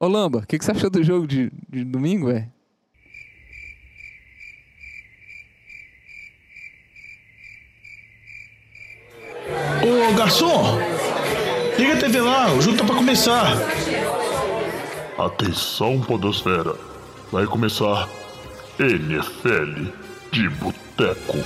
Ô, 0.00 0.08
Lamba, 0.08 0.38
o 0.38 0.46
que, 0.46 0.58
que 0.58 0.64
você 0.64 0.72
achou 0.72 0.90
do 0.90 1.02
jogo 1.02 1.26
de, 1.26 1.50
de 1.68 1.84
domingo, 1.84 2.26
velho? 2.26 2.50
Ô, 9.82 10.14
garçom! 10.14 10.78
Liga 11.78 11.94
a 11.94 11.96
TV 11.98 12.20
lá, 12.20 12.52
o 12.52 12.60
jogo 12.60 12.76
tá 12.76 12.84
pra 12.84 12.96
começar. 12.96 13.56
Atenção, 15.18 16.00
Podosfera. 16.00 16.74
Vai 17.30 17.46
começar 17.46 18.08
NFL 18.78 19.90
de 20.32 20.48
Boteco. 20.48 21.38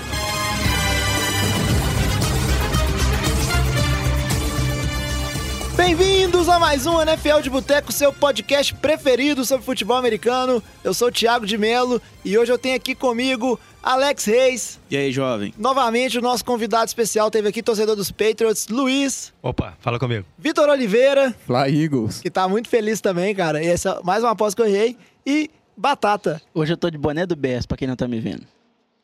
Bem-vindos 5.87 6.49
a 6.49 6.59
mais 6.59 6.85
um 6.85 7.01
NFL 7.01 7.43
de 7.45 7.49
Boteco, 7.49 7.93
seu 7.93 8.13
podcast 8.13 8.75
preferido 8.75 9.45
sobre 9.45 9.65
futebol 9.65 9.97
americano. 9.97 10.61
Eu 10.83 10.93
sou 10.93 11.07
o 11.07 11.13
Thiago 11.13 11.47
de 11.47 11.57
Melo 11.57 12.03
e 12.25 12.37
hoje 12.37 12.51
eu 12.51 12.59
tenho 12.59 12.75
aqui 12.75 12.93
comigo 12.93 13.57
Alex 13.81 14.25
Reis. 14.25 14.81
E 14.91 14.97
aí, 14.97 15.13
jovem? 15.13 15.55
Novamente, 15.57 16.19
o 16.19 16.21
nosso 16.21 16.45
convidado 16.45 16.87
especial 16.87 17.31
teve 17.31 17.51
aqui, 17.51 17.63
torcedor 17.63 17.95
dos 17.95 18.11
Patriots, 18.11 18.67
Luiz. 18.67 19.33
Opa, 19.41 19.75
fala 19.79 19.97
comigo. 19.97 20.27
Vitor 20.37 20.69
Oliveira. 20.69 21.33
Fly 21.47 21.85
Eagles. 21.85 22.19
Que 22.21 22.33
tá 22.33 22.49
muito 22.49 22.69
feliz 22.69 23.01
também, 23.01 23.33
cara. 23.33 23.63
E 23.63 23.69
essa 23.69 24.01
mais 24.03 24.25
uma 24.25 24.33
aposta 24.33 24.61
que 24.61 24.69
eu 24.69 24.75
errei. 24.75 24.99
E 25.25 25.49
Batata. 25.77 26.43
Hoje 26.53 26.73
eu 26.73 26.77
tô 26.77 26.91
de 26.91 26.99
boné 26.99 27.25
do 27.25 27.37
BS, 27.37 27.65
pra 27.65 27.77
quem 27.77 27.87
não 27.87 27.95
tá 27.95 28.09
me 28.09 28.19
vendo. 28.19 28.45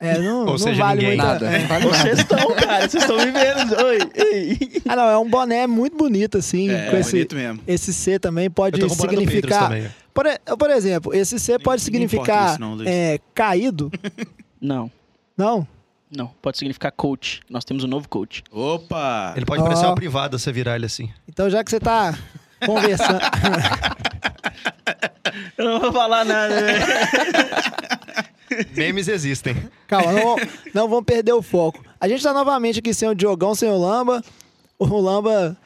É, 0.02 0.18
não, 0.18 0.40
Ou 0.40 0.46
não 0.46 0.58
seja, 0.58 0.82
vale 0.82 1.00
ninguém. 1.00 1.16
muito. 1.16 1.28
Nada. 1.44 1.50
Não 1.58 1.68
vale. 1.68 1.86
Vocês 1.86 2.18
estão, 2.18 2.54
cara, 2.56 2.88
vocês 2.88 3.02
estão 3.04 3.16
me 3.18 3.30
vendo. 3.30 3.76
Oi. 3.84 3.98
Ah, 4.88 4.96
não, 4.96 5.04
é 5.04 5.16
um 5.16 5.30
boné 5.30 5.66
muito 5.68 5.96
bonito, 5.96 6.38
assim. 6.38 6.68
É, 6.70 6.90
com 6.90 6.96
esse, 6.96 7.12
bonito 7.12 7.36
mesmo. 7.36 7.60
esse 7.68 7.94
C 7.94 8.18
também 8.18 8.50
pode 8.50 8.80
Eu 8.80 8.88
tô 8.88 8.94
com 8.94 8.94
o 8.94 9.06
boné 9.06 9.12
do 9.14 9.20
significar. 9.20 9.68
Também. 9.68 9.88
Por, 10.12 10.26
por 10.58 10.70
exemplo, 10.70 11.14
esse 11.14 11.38
C 11.38 11.56
pode 11.58 11.80
não 11.80 11.84
significar 11.84 12.50
isso 12.50 12.60
não, 12.60 12.74
Luiz. 12.74 12.88
é, 12.90 13.18
caído. 13.32 13.90
Não, 14.60 14.90
Não? 15.38 15.66
não. 16.14 16.26
Pode 16.42 16.58
significar 16.58 16.90
coach. 16.92 17.40
Nós 17.48 17.64
temos 17.64 17.84
um 17.84 17.86
novo 17.86 18.08
coach. 18.08 18.42
Opa! 18.50 19.32
Ele 19.36 19.46
pode 19.46 19.62
Ó. 19.62 19.64
parecer 19.64 19.86
uma 19.86 19.94
privada 19.94 20.36
se 20.36 20.50
virar 20.52 20.74
ele 20.76 20.86
assim. 20.86 21.08
Então, 21.28 21.48
já 21.48 21.62
que 21.64 21.70
você 21.70 21.78
tá 21.80 22.18
conversando. 22.66 23.20
Eu 25.56 25.64
não 25.64 25.80
vou 25.80 25.92
falar 25.92 26.24
nada. 26.24 26.54
Memes 28.76 29.08
existem. 29.08 29.56
Calma, 29.86 30.12
não, 30.12 30.36
não 30.74 30.88
vamos 30.88 31.04
perder 31.04 31.32
o 31.32 31.42
foco. 31.42 31.82
A 32.00 32.08
gente 32.08 32.22
tá 32.22 32.32
novamente 32.32 32.78
aqui 32.78 32.92
sem 32.94 33.08
o 33.08 33.14
Diogão, 33.14 33.54
sem 33.54 33.68
o 33.68 33.78
Lamba. 33.78 34.22
O 34.78 35.00
Lamba 35.00 35.56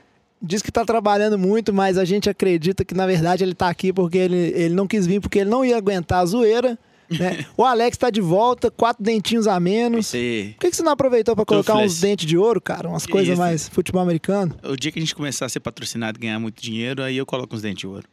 diz 0.43 0.62
que 0.62 0.70
tá 0.70 0.84
trabalhando 0.84 1.39
muito, 1.39 1.73
mas 1.73 1.97
a 1.98 2.05
gente 2.05 2.28
acredita 2.28 2.84
que, 2.84 2.95
na 2.95 3.06
verdade, 3.06 3.43
ele 3.43 3.55
tá 3.55 3.69
aqui 3.69 3.93
porque 3.93 4.19
ele, 4.19 4.37
ele 4.55 4.75
não 4.75 4.87
quis 4.87 5.06
vir, 5.06 5.20
porque 5.20 5.39
ele 5.41 5.51
não 5.51 5.65
ia 5.65 5.77
aguentar 5.77 6.20
a 6.20 6.27
zoeira. 6.27 6.78
né? 7.09 7.45
O 7.56 7.65
Alex 7.65 7.97
tá 7.97 8.11
de 8.11 8.20
volta, 8.20 8.70
quatro 8.70 9.03
dentinhos 9.03 9.47
a 9.47 9.59
menos. 9.61 10.12
Aí. 10.15 10.53
Por 10.55 10.61
que, 10.62 10.71
que 10.71 10.77
você 10.77 10.83
não 10.83 10.93
aproveitou 10.93 11.34
pra 11.37 11.45
colocar 11.45 11.77
uns 11.77 12.00
dentes 12.00 12.27
de 12.27 12.37
ouro, 12.37 12.61
cara? 12.61 12.89
Umas 12.89 13.06
Que 13.06 13.12
coisas 13.12 13.39
mais 13.39 13.69
futebol 13.69 14.03
americano? 14.03 14.55
O 14.65 14.77
dia 14.77 14.91
que 14.93 14.98
a 14.98 15.03
gente 15.03 15.15
começar 15.15 15.47
a 15.47 15.48
ser 15.48 15.61
patrocinado 15.61 16.19
e 16.19 16.23
ganhar 16.23 16.39
muito 16.39 16.61
dinheiro, 16.62 17.03
aí 17.03 17.17
eu 17.17 17.25
coloco 17.25 17.55
uns 17.56 17.62
dentes 17.62 17.81
de 17.81 17.87
ouro. 17.87 18.06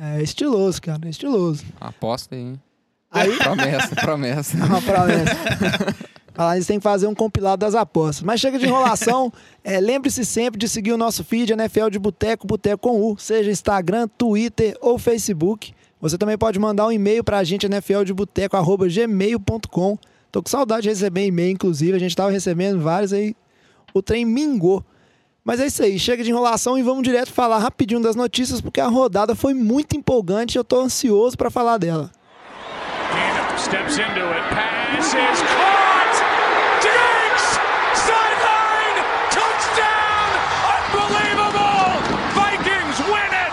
É 0.00 0.22
estiloso, 0.22 0.80
cara, 0.80 1.00
é 1.06 1.10
estiloso. 1.10 1.64
Aposta 1.80 2.34
aí, 2.34 2.40
hein? 2.40 2.60
Aí, 3.10 3.34
Promessa, 3.38 3.96
promessa. 3.96 4.56
uma 4.64 4.80
promessa. 4.82 5.34
Falar 6.34 6.54
nisso, 6.54 6.68
tem 6.68 6.78
que 6.78 6.84
fazer 6.84 7.08
um 7.08 7.14
compilado 7.14 7.60
das 7.60 7.74
apostas. 7.74 8.22
Mas 8.22 8.40
chega 8.40 8.58
de 8.58 8.66
enrolação. 8.66 9.32
É, 9.64 9.80
Lembre-se 9.80 10.24
sempre 10.24 10.58
de 10.58 10.68
seguir 10.68 10.92
o 10.92 10.96
nosso 10.96 11.24
feed 11.24 11.52
NFL 11.52 11.88
de 11.90 11.98
Boteco, 11.98 12.46
Boteco 12.46 12.88
com 12.88 13.00
U, 13.00 13.18
seja 13.18 13.50
Instagram, 13.50 14.06
Twitter 14.16 14.76
ou 14.80 14.96
Facebook. 14.98 15.74
Você 16.00 16.16
também 16.16 16.38
pode 16.38 16.60
mandar 16.60 16.86
um 16.86 16.92
e-mail 16.92 17.24
pra 17.24 17.42
gente, 17.42 17.68
nfldeboteco.gmail.com. 17.68 19.98
Tô 20.30 20.42
com 20.42 20.48
saudade 20.48 20.82
de 20.82 20.90
receber 20.90 21.26
e-mail, 21.26 21.50
inclusive. 21.52 21.96
A 21.96 21.98
gente 21.98 22.14
tava 22.14 22.30
recebendo 22.30 22.80
vários 22.80 23.12
aí. 23.12 23.34
O 23.92 24.00
trem 24.00 24.24
mingou. 24.24 24.84
Mas 25.44 25.58
é 25.60 25.66
isso 25.66 25.82
aí, 25.82 25.98
chega 25.98 26.22
de 26.22 26.30
enrolação 26.30 26.78
e 26.78 26.82
vamos 26.82 27.02
direto 27.02 27.32
falar 27.32 27.58
rapidinho 27.58 28.00
das 28.02 28.14
notícias, 28.14 28.60
porque 28.60 28.80
a 28.80 28.86
rodada 28.86 29.34
foi 29.34 29.54
muito 29.54 29.96
empolgante 29.96 30.56
e 30.56 30.58
eu 30.58 30.64
tô 30.64 30.78
ansioso 30.78 31.36
pra 31.38 31.50
falar 31.50 31.78
dela. 31.78 32.12
Steps 33.68 33.98
into 33.98 34.24
it. 34.32 34.44
Pass 34.50 35.06
is 35.14 35.40
caught. 35.42 36.16
Diggs! 36.80 37.46
Sideline! 37.94 38.98
Touchdown! 39.30 40.28
Unbelievable! 40.74 42.00
Vikings 42.34 43.02
win 43.02 43.30
it! 43.34 43.52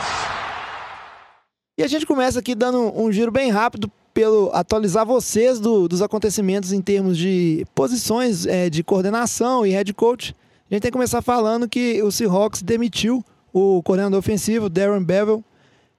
E 1.78 1.84
a 1.84 1.88
gente 1.88 2.06
começa 2.06 2.40
aqui 2.40 2.56
dando 2.56 2.98
um 2.98 3.12
giro 3.12 3.32
bem 3.32 3.50
rápido 3.52 3.92
pelo 4.14 4.50
atualizar 4.54 5.06
vocês 5.06 5.60
do- 5.60 5.88
dos 5.90 6.02
acontecimentos 6.02 6.72
em 6.72 6.82
termos 6.82 7.18
de 7.18 7.66
posições 7.76 8.46
é, 8.46 8.70
de 8.70 8.84
coordenação 8.84 9.66
e 9.66 9.72
head 9.72 9.94
coach. 9.94 10.34
A 10.72 10.74
gente 10.74 10.82
tem 10.84 10.92
que 10.92 10.94
começar 10.98 11.22
falando 11.22 11.68
que 11.68 12.02
o 12.02 12.10
Seahawks 12.12 12.62
demitiu 12.62 13.24
o 13.52 13.84
coordenador 13.84 14.18
ofensivo, 14.20 14.70
Darren 14.70 15.04
Bevel, 15.04 15.44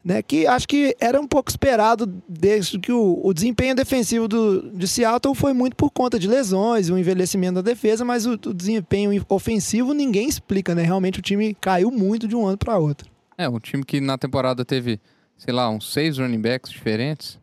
né, 0.06 0.22
que 0.22 0.47
acho 0.47 0.69
que 0.69 0.97
era 1.00 1.21
um 1.21 1.27
pouco 1.27 1.50
esperado 1.50 2.06
desde 2.28 2.78
que 2.78 2.93
o, 2.93 3.21
o 3.25 3.34
desempenho 3.34 3.75
defensivo 3.75 4.28
do, 4.28 4.71
de 4.71 4.87
Seattle 4.87 5.34
foi 5.34 5.53
muito 5.53 5.75
por 5.75 5.91
conta 5.91 6.17
de 6.17 6.28
lesões, 6.28 6.89
o 6.89 6.97
envelhecimento 6.97 7.56
da 7.56 7.61
defesa, 7.61 8.05
mas 8.05 8.25
o, 8.25 8.34
o 8.34 8.55
desempenho 8.55 9.27
ofensivo 9.28 9.93
ninguém 9.93 10.28
explica, 10.28 10.77
né? 10.77 10.84
Realmente 10.84 11.19
o 11.19 11.22
time 11.22 11.56
caiu 11.61 11.91
muito 11.91 12.28
de 12.28 12.37
um 12.37 12.47
ano 12.47 12.56
para 12.56 12.78
outro. 12.78 13.11
É, 13.37 13.49
um 13.49 13.59
time 13.59 13.84
que 13.84 14.00
na 14.00 14.17
temporada 14.17 14.65
teve, 14.65 15.00
sei 15.37 15.53
lá, 15.53 15.69
uns 15.69 15.93
seis 15.93 16.19
running 16.19 16.41
backs 16.41 16.71
diferentes. 16.71 17.37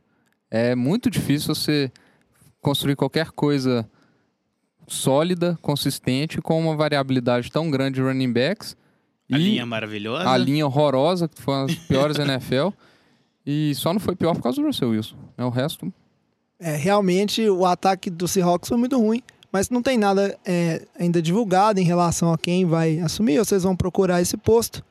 É 0.50 0.74
muito 0.74 1.10
difícil 1.10 1.54
você 1.54 1.92
construir 2.62 2.96
qualquer 2.96 3.32
coisa 3.32 3.86
sólida, 4.88 5.60
consistente, 5.62 6.40
com 6.40 6.62
uma 6.62 6.78
variabilidade 6.78 7.52
tão 7.52 7.70
grande 7.70 7.96
de 7.96 8.02
running 8.02 8.32
backs. 8.32 8.78
A 9.32 9.38
E 9.38 9.42
linha 9.44 9.66
maravilhosa. 9.66 10.30
a 10.30 10.38
linha 10.38 10.66
horrorosa, 10.66 11.28
que 11.28 11.42
foi 11.42 11.54
uma 11.54 11.68
das 11.68 11.76
piores 11.76 12.18
da 12.18 12.24
NFL. 12.26 12.70
E 13.46 13.76
só 13.76 13.92
não 13.92 14.00
foi 14.00 14.16
pior 14.16 14.34
por 14.36 14.42
causa 14.42 14.62
do 14.62 14.66
Russell 14.68 14.92
Wilson. 14.92 15.18
É 15.38 15.44
o 15.44 15.50
resto. 15.50 15.94
É, 16.58 16.78
realmente 16.78 17.46
o 17.50 17.66
ataque 17.66 18.10
do 18.10 18.26
Seahawks 18.26 18.70
foi 18.70 18.78
muito 18.78 18.98
ruim, 18.98 19.22
mas 19.52 19.70
não 19.70 19.82
tem 19.82 19.98
nada 19.98 20.40
é, 20.46 20.88
ainda 20.98 21.22
divulgado 21.22 21.78
em 21.78 21.84
relação 21.84 22.32
a 22.32 22.38
quem 22.38 22.66
vai 22.66 23.00
assumir. 23.00 23.40
Vocês 23.40 23.64
vão 23.64 23.76
procurar 23.76 24.22
esse 24.22 24.38
posto. 24.38 24.82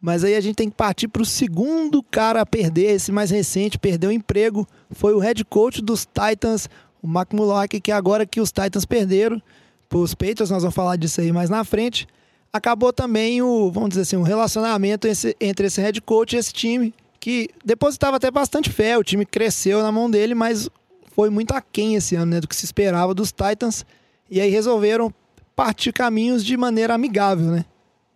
Mas 0.00 0.24
aí 0.24 0.36
a 0.36 0.40
gente 0.40 0.56
tem 0.56 0.70
que 0.70 0.76
partir 0.76 1.06
para 1.08 1.20
o 1.20 1.26
segundo 1.26 2.02
cara 2.02 2.40
a 2.40 2.46
perder, 2.46 2.94
esse 2.94 3.12
mais 3.12 3.30
recente, 3.30 3.78
perdeu 3.78 4.08
o 4.08 4.12
emprego. 4.12 4.66
Foi 4.92 5.12
o 5.12 5.18
head 5.18 5.44
coach 5.44 5.82
dos 5.82 6.06
Titans, 6.06 6.66
o 7.02 7.06
Mac 7.06 7.34
Mullock, 7.34 7.78
que 7.78 7.92
agora 7.92 8.24
que 8.24 8.40
os 8.40 8.50
Titans 8.50 8.86
perderam 8.86 9.42
para 9.86 9.98
os 9.98 10.14
Patriots, 10.14 10.48
nós 10.48 10.62
vamos 10.62 10.74
falar 10.74 10.96
disso 10.96 11.20
aí 11.20 11.30
mais 11.30 11.50
na 11.50 11.62
frente. 11.62 12.06
Acabou 12.52 12.92
também 12.92 13.42
o, 13.42 13.70
vamos 13.70 13.90
dizer 13.90 14.02
assim, 14.02 14.16
um 14.16 14.22
relacionamento 14.22 15.06
esse- 15.06 15.36
entre 15.40 15.66
esse 15.66 15.80
head 15.80 16.00
coach 16.00 16.34
e 16.34 16.38
esse 16.38 16.52
time, 16.52 16.94
que 17.20 17.50
depositava 17.64 18.16
até 18.16 18.30
bastante 18.30 18.70
fé. 18.70 18.96
O 18.96 19.04
time 19.04 19.26
cresceu 19.26 19.82
na 19.82 19.92
mão 19.92 20.10
dele, 20.10 20.34
mas 20.34 20.68
foi 21.14 21.28
muito 21.30 21.52
aquém 21.52 21.94
esse 21.94 22.14
ano, 22.16 22.32
né, 22.32 22.40
do 22.40 22.48
que 22.48 22.56
se 22.56 22.64
esperava 22.64 23.12
dos 23.12 23.32
Titans. 23.32 23.84
E 24.30 24.40
aí 24.40 24.50
resolveram 24.50 25.12
partir 25.54 25.92
caminhos 25.92 26.44
de 26.44 26.56
maneira 26.56 26.94
amigável, 26.94 27.46
né? 27.46 27.64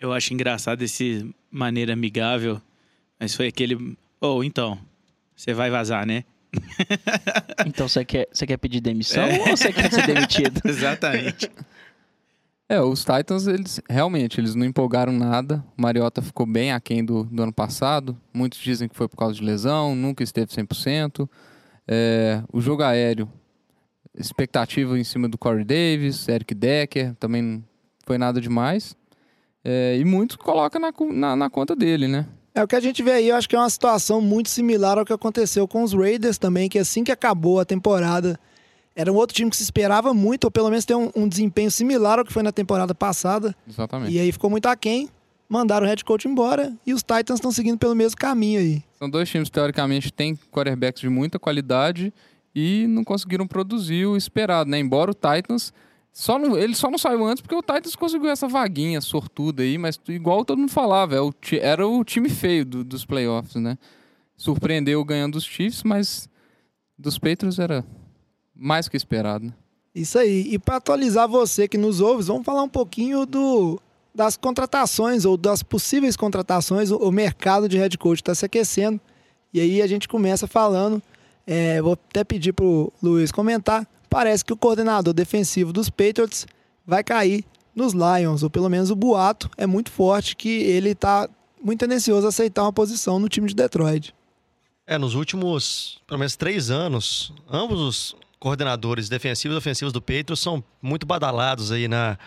Eu 0.00 0.12
acho 0.12 0.32
engraçado 0.32 0.82
esse 0.82 1.28
maneira 1.50 1.92
amigável, 1.92 2.60
mas 3.20 3.34
foi 3.34 3.48
aquele. 3.48 3.96
Oh, 4.20 4.42
então, 4.42 4.78
você 5.36 5.52
vai 5.52 5.70
vazar, 5.70 6.06
né? 6.06 6.24
Então 7.66 7.88
você 7.88 8.04
quer, 8.04 8.28
você 8.32 8.46
quer 8.46 8.56
pedir 8.56 8.80
demissão 8.80 9.24
É. 9.24 9.38
ou 9.40 9.56
você 9.56 9.72
quer 9.72 9.90
ser 9.92 10.06
demitido? 10.06 10.60
Exatamente. 10.68 11.50
É, 12.72 12.80
os 12.80 13.04
Titans, 13.04 13.46
eles 13.46 13.82
realmente, 13.86 14.40
eles 14.40 14.54
não 14.54 14.64
empolgaram 14.64 15.12
nada. 15.12 15.62
O 15.76 15.82
Mariota 15.82 16.22
ficou 16.22 16.46
bem 16.46 16.72
aquém 16.72 17.04
do, 17.04 17.24
do 17.24 17.42
ano 17.42 17.52
passado. 17.52 18.16
Muitos 18.32 18.58
dizem 18.58 18.88
que 18.88 18.96
foi 18.96 19.06
por 19.06 19.18
causa 19.18 19.34
de 19.34 19.44
lesão, 19.44 19.94
nunca 19.94 20.24
esteve 20.24 20.50
100%. 20.50 21.28
É, 21.86 22.42
o 22.50 22.62
jogo 22.62 22.82
aéreo, 22.82 23.28
expectativa 24.16 24.98
em 24.98 25.04
cima 25.04 25.28
do 25.28 25.36
Corey 25.36 25.66
Davis, 25.66 26.26
Eric 26.26 26.54
Decker, 26.54 27.14
também 27.16 27.42
não 27.42 27.64
foi 28.06 28.16
nada 28.16 28.40
demais. 28.40 28.96
É, 29.62 29.98
e 29.98 30.04
muitos 30.06 30.36
colocam 30.36 30.80
na, 30.80 30.94
na, 31.12 31.36
na 31.36 31.50
conta 31.50 31.76
dele, 31.76 32.08
né? 32.08 32.26
É 32.54 32.64
o 32.64 32.66
que 32.66 32.76
a 32.76 32.80
gente 32.80 33.02
vê 33.02 33.12
aí, 33.12 33.28
eu 33.28 33.36
acho 33.36 33.50
que 33.50 33.54
é 33.54 33.58
uma 33.58 33.68
situação 33.68 34.18
muito 34.22 34.48
similar 34.48 34.96
ao 34.96 35.04
que 35.04 35.12
aconteceu 35.12 35.68
com 35.68 35.82
os 35.82 35.92
Raiders 35.92 36.38
também, 36.38 36.70
que 36.70 36.78
assim 36.78 37.04
que 37.04 37.12
acabou 37.12 37.60
a 37.60 37.66
temporada, 37.66 38.40
era 38.94 39.12
um 39.12 39.16
outro 39.16 39.34
time 39.34 39.50
que 39.50 39.56
se 39.56 39.62
esperava 39.62 40.12
muito, 40.12 40.44
ou 40.44 40.50
pelo 40.50 40.68
menos 40.70 40.84
ter 40.84 40.94
um, 40.94 41.10
um 41.16 41.28
desempenho 41.28 41.70
similar 41.70 42.18
ao 42.18 42.24
que 42.24 42.32
foi 42.32 42.42
na 42.42 42.52
temporada 42.52 42.94
passada, 42.94 43.54
Exatamente. 43.68 44.12
e 44.12 44.18
aí 44.18 44.30
ficou 44.32 44.50
muito 44.50 44.66
aquém, 44.66 45.08
mandaram 45.48 45.86
o 45.86 45.88
head 45.88 46.04
coach 46.04 46.26
embora, 46.28 46.72
e 46.86 46.92
os 46.92 47.02
Titans 47.02 47.38
estão 47.38 47.50
seguindo 47.52 47.78
pelo 47.78 47.94
mesmo 47.94 48.16
caminho 48.18 48.60
aí. 48.60 48.82
São 48.98 49.08
dois 49.08 49.28
times 49.28 49.48
que, 49.48 49.52
teoricamente, 49.54 50.12
têm 50.12 50.36
quarterbacks 50.50 51.00
de 51.00 51.08
muita 51.08 51.38
qualidade 51.38 52.12
e 52.54 52.86
não 52.88 53.02
conseguiram 53.04 53.46
produzir 53.46 54.06
o 54.06 54.16
esperado, 54.16 54.68
né? 54.70 54.78
Embora 54.78 55.10
o 55.10 55.14
Titans. 55.14 55.72
Só 56.14 56.38
não, 56.38 56.58
ele 56.58 56.74
só 56.74 56.90
não 56.90 56.98
saiu 56.98 57.24
antes 57.24 57.40
porque 57.40 57.54
o 57.54 57.62
Titans 57.62 57.96
conseguiu 57.96 58.28
essa 58.28 58.46
vaguinha 58.46 59.00
sortuda 59.00 59.62
aí, 59.62 59.78
mas 59.78 59.98
igual 60.08 60.44
todo 60.44 60.58
mundo 60.58 60.70
falava, 60.70 61.14
é 61.16 61.56
era 61.56 61.86
o 61.88 62.04
time 62.04 62.28
feio 62.28 62.66
do- 62.66 62.84
dos 62.84 63.06
playoffs, 63.06 63.54
né? 63.54 63.78
surpreendeu 64.36 65.04
ganhando 65.04 65.34
dos 65.34 65.44
Chiefs, 65.44 65.82
mas 65.84 66.28
dos 66.98 67.18
Patriots 67.18 67.58
era 67.58 67.84
mais 68.62 68.88
que 68.88 68.96
esperado. 68.96 69.46
né? 69.46 69.52
Isso 69.94 70.18
aí. 70.18 70.46
E 70.54 70.58
para 70.58 70.76
atualizar 70.76 71.28
você 71.28 71.66
que 71.66 71.76
nos 71.76 72.00
ouve, 72.00 72.22
vamos 72.22 72.44
falar 72.44 72.62
um 72.62 72.68
pouquinho 72.68 73.26
do, 73.26 73.80
das 74.14 74.36
contratações 74.36 75.24
ou 75.24 75.36
das 75.36 75.62
possíveis 75.62 76.16
contratações. 76.16 76.90
O, 76.90 76.96
o 76.96 77.10
mercado 77.10 77.68
de 77.68 77.76
head 77.76 77.98
coach 77.98 78.20
está 78.20 78.34
se 78.34 78.44
aquecendo. 78.44 79.00
E 79.52 79.60
aí 79.60 79.82
a 79.82 79.86
gente 79.86 80.08
começa 80.08 80.46
falando. 80.46 81.02
é, 81.46 81.82
vou 81.82 81.94
até 81.94 82.24
pedir 82.24 82.52
pro 82.52 82.92
Luiz 83.02 83.32
comentar. 83.32 83.86
Parece 84.08 84.44
que 84.44 84.52
o 84.52 84.56
coordenador 84.56 85.12
defensivo 85.12 85.72
dos 85.72 85.90
Patriots 85.90 86.46
vai 86.86 87.02
cair 87.02 87.44
nos 87.74 87.94
Lions, 87.94 88.42
ou 88.42 88.50
pelo 88.50 88.68
menos 88.68 88.90
o 88.90 88.96
boato 88.96 89.50
é 89.56 89.66
muito 89.66 89.90
forte 89.90 90.36
que 90.36 90.48
ele 90.48 90.90
está 90.90 91.28
muito 91.62 91.80
tendencioso 91.80 92.26
a 92.26 92.28
aceitar 92.28 92.62
uma 92.62 92.72
posição 92.72 93.18
no 93.18 93.28
time 93.28 93.48
de 93.48 93.54
Detroit. 93.54 94.14
É, 94.86 94.98
nos 94.98 95.14
últimos, 95.14 96.00
pelo 96.06 96.18
menos 96.18 96.36
três 96.36 96.70
anos, 96.70 97.32
ambos 97.50 97.80
os 97.80 98.16
coordenadores 98.42 99.08
defensivos 99.08 99.54
e 99.54 99.58
ofensivos 99.58 99.92
do 99.92 100.02
Patriots 100.02 100.40
são 100.40 100.64
muito 100.82 101.06
badalados 101.06 101.70
aí 101.70 101.86
na, 101.86 102.18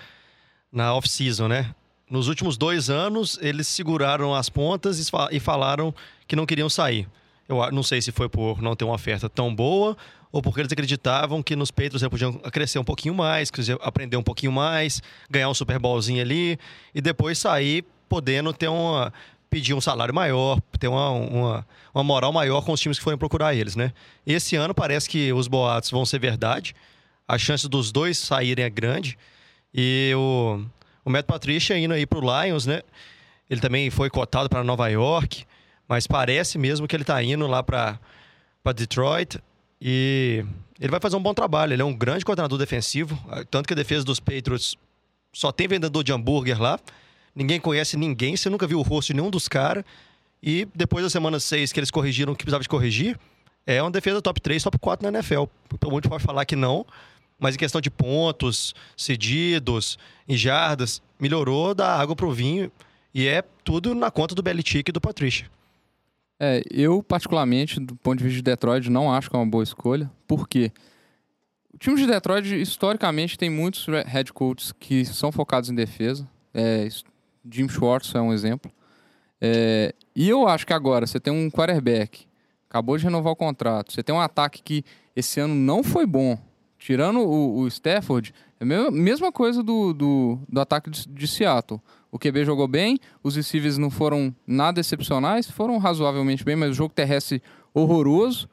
na 0.72 0.96
off-season, 0.96 1.50
né? 1.50 1.76
Nos 2.10 2.30
últimos 2.30 2.56
dois 2.56 2.90
anos, 2.90 3.38
eles 3.42 3.68
seguraram 3.68 4.34
as 4.34 4.48
pontas 4.48 4.98
e 4.98 5.12
fa- 5.12 5.28
falaram 5.42 5.94
que 6.26 6.34
não 6.34 6.46
queriam 6.46 6.70
sair. 6.70 7.06
Eu 7.50 7.70
não 7.70 7.84
sei 7.84 8.02
se 8.02 8.14
foi 8.14 8.30
por 8.30 8.62
não 8.62 8.78
ter 8.78 8.86
uma 8.86 8.94
oferta 8.94 9.28
tão 9.28 9.54
boa 9.54 9.98
ou 10.32 10.42
porque 10.42 10.62
eles 10.62 10.72
acreditavam 10.72 11.44
que 11.44 11.54
nos 11.54 11.70
Patriots 11.70 12.02
eles 12.02 12.10
podiam 12.10 12.32
crescer 12.50 12.80
um 12.80 12.84
pouquinho 12.86 13.14
mais, 13.14 13.52
aprender 13.82 14.16
um 14.16 14.24
pouquinho 14.24 14.54
mais, 14.54 15.02
ganhar 15.30 15.50
um 15.50 15.54
Super 15.54 15.78
Bowlzinho 15.80 16.22
ali 16.22 16.58
e 16.94 17.02
depois 17.02 17.38
sair 17.40 17.84
podendo 18.08 18.54
ter 18.54 18.70
uma 18.70 19.12
pedir 19.50 19.74
um 19.74 19.82
salário 19.82 20.14
maior, 20.14 20.60
ter 20.80 20.88
uma, 20.88 21.10
uma, 21.10 21.68
uma 21.94 22.04
moral 22.04 22.34
maior 22.34 22.62
com 22.62 22.72
os 22.72 22.80
times 22.80 22.98
que 22.98 23.04
forem 23.04 23.18
procurar 23.18 23.56
eles, 23.56 23.76
né? 23.76 23.94
Esse 24.26 24.56
ano 24.56 24.74
parece 24.74 25.10
que 25.10 25.32
os 25.32 25.48
boatos 25.48 25.90
vão 25.92 26.06
ser 26.06 26.20
verdade. 26.20 26.76
A 27.28 27.38
chance 27.38 27.68
dos 27.68 27.92
dois 27.92 28.18
saírem 28.18 28.66
é 28.66 28.70
grande. 28.70 29.18
E 29.74 30.14
o, 30.16 30.64
o 31.04 31.10
Matt 31.10 31.26
Patricia 31.26 31.78
indo 31.78 31.94
aí 31.94 32.06
pro 32.06 32.22
Lions, 32.22 32.66
né? 32.66 32.82
Ele 33.50 33.62
também 33.62 33.90
foi 33.90 34.10
cotado 34.10 34.50
para 34.50 34.64
Nova 34.64 34.88
York, 34.88 35.46
mas 35.88 36.08
parece 36.08 36.58
mesmo 36.58 36.88
que 36.88 36.96
ele 36.96 37.04
tá 37.04 37.22
indo 37.22 37.46
lá 37.48 37.62
para 37.62 38.00
Detroit 38.76 39.40
e 39.80 40.44
ele 40.80 40.92
vai 40.92 41.00
fazer 41.00 41.16
um 41.16 41.22
bom 41.22 41.34
trabalho. 41.34 41.74
Ele 41.74 41.82
é 41.82 41.86
um 41.86 41.94
grande 41.94 42.26
coordenador 42.26 42.58
defensivo, 42.58 43.18
tanto 43.52 43.68
que 43.68 43.74
a 43.74 43.76
defesa 43.76 44.04
dos 44.04 44.20
Patriots 44.20 44.76
só 45.32 45.52
tem 45.52 45.68
vendedor 45.68 46.04
de 46.04 46.12
hambúrguer 46.12 46.60
lá. 46.60 46.80
Ninguém 47.36 47.60
conhece 47.60 47.98
ninguém, 47.98 48.38
você 48.38 48.50
nunca 48.50 48.66
viu 48.66 48.80
o 48.80 48.82
rosto 48.82 49.08
de 49.08 49.16
nenhum 49.16 49.30
dos 49.30 49.48
caras. 49.48 49.84
E 50.42 50.68
depois 50.74 51.04
da 51.04 51.10
semana 51.10 51.40
6 51.40 51.74
que 51.74 51.80
eles 51.80 51.92
corrigiram 51.92 52.34
o 52.34 52.36
que 52.36 52.44
precisava 52.44 52.64
de 52.64 52.70
corrigir, 52.70 53.20
é 53.66 53.82
uma 53.82 53.92
defesa 53.92 54.22
top 54.22 54.40
3, 54.40 54.64
top 54.64 54.78
4 54.78 55.12
na 55.12 55.18
NFL. 55.18 55.46
Mundo 55.86 56.10
pode 56.10 56.24
falar 56.24 56.46
que 56.46 56.56
não, 56.56 56.86
mas 57.40 57.56
em 57.56 57.58
questão 57.58 57.82
de 57.82 57.90
pontos, 57.90 58.74
cedidos, 58.96 59.98
em 60.28 60.38
jardas, 60.38 61.02
melhorou 61.20 61.74
da 61.74 61.96
água 62.00 62.16
pro 62.16 62.32
vinho. 62.32 62.72
E 63.14 63.28
é 63.28 63.44
tudo 63.64 63.96
na 63.96 64.12
conta 64.12 64.36
do 64.36 64.44
Belichick 64.44 64.90
e 64.90 64.92
do 64.92 65.02
Patricia. 65.02 65.50
É, 66.40 66.62
eu, 66.70 67.02
particularmente, 67.02 67.80
do 67.80 67.96
ponto 67.96 68.18
de 68.18 68.24
vista 68.26 68.38
de 68.38 68.44
Detroit, 68.44 68.90
não 68.90 69.12
acho 69.12 69.30
que 69.30 69.36
é 69.36 69.40
uma 69.40 69.50
boa 69.50 69.64
escolha. 69.64 70.12
Por 70.28 70.48
quê? 70.48 70.72
O 71.74 71.78
time 71.78 71.96
de 71.96 72.06
Detroit, 72.06 72.54
historicamente, 72.54 73.38
tem 73.38 73.50
muitos 73.50 73.86
head 74.06 74.32
coaches 74.34 74.72
que 74.74 75.06
são 75.06 75.32
focados 75.32 75.70
em 75.70 75.76
defesa. 75.76 76.28
É, 76.54 76.88
Jim 77.50 77.68
Schwartz 77.68 78.14
é 78.16 78.22
um 78.22 78.34
exemplo. 78.34 78.72
É, 79.40 79.94
e 80.16 80.30
eu 80.30 80.48
acho 80.48 80.66
que 80.66 80.74
agora 80.74 81.06
você 81.06 81.20
tem 81.20 81.34
um 81.34 81.50
quarterback, 81.50 82.26
acabou 82.70 82.98
de 82.98 83.04
renovar 83.04 83.34
o 83.34 83.36
contrato, 83.36 83.94
você 83.94 84.02
tem 84.02 84.16
um 84.16 84.20
ataque 84.20 84.62
que 84.64 84.84
esse 85.16 85.40
ano 85.40 85.54
não 85.54 85.84
foi 85.84 86.06
bom, 86.06 86.38
tirando 86.78 87.20
o, 87.20 87.60
o 87.60 87.68
Stafford, 87.68 88.34
é 88.60 88.64
a 88.64 88.92
mesma, 88.92 89.32
coisa 89.32 89.62
do, 89.62 89.94
do, 89.94 90.40
do 90.48 90.62
ataque 90.62 90.90
de, 90.90 91.08
de 91.08 91.28
Seattle. 91.28 91.82
O 92.12 92.18
QB 92.18 92.46
jogou 92.46 92.68
bem, 92.68 92.98
os 93.22 93.36
receivers 93.36 93.78
não 93.78 93.90
foram 93.90 94.34
nada 94.48 94.80
excepcionais, 94.80 95.52
foram 95.52 95.78
razoavelmente 95.78 96.44
bem, 96.44 96.56
mas 96.56 96.72
o 96.72 96.74
jogo 96.74 96.94
terrestre 96.94 97.44
horroroso. 97.74 98.50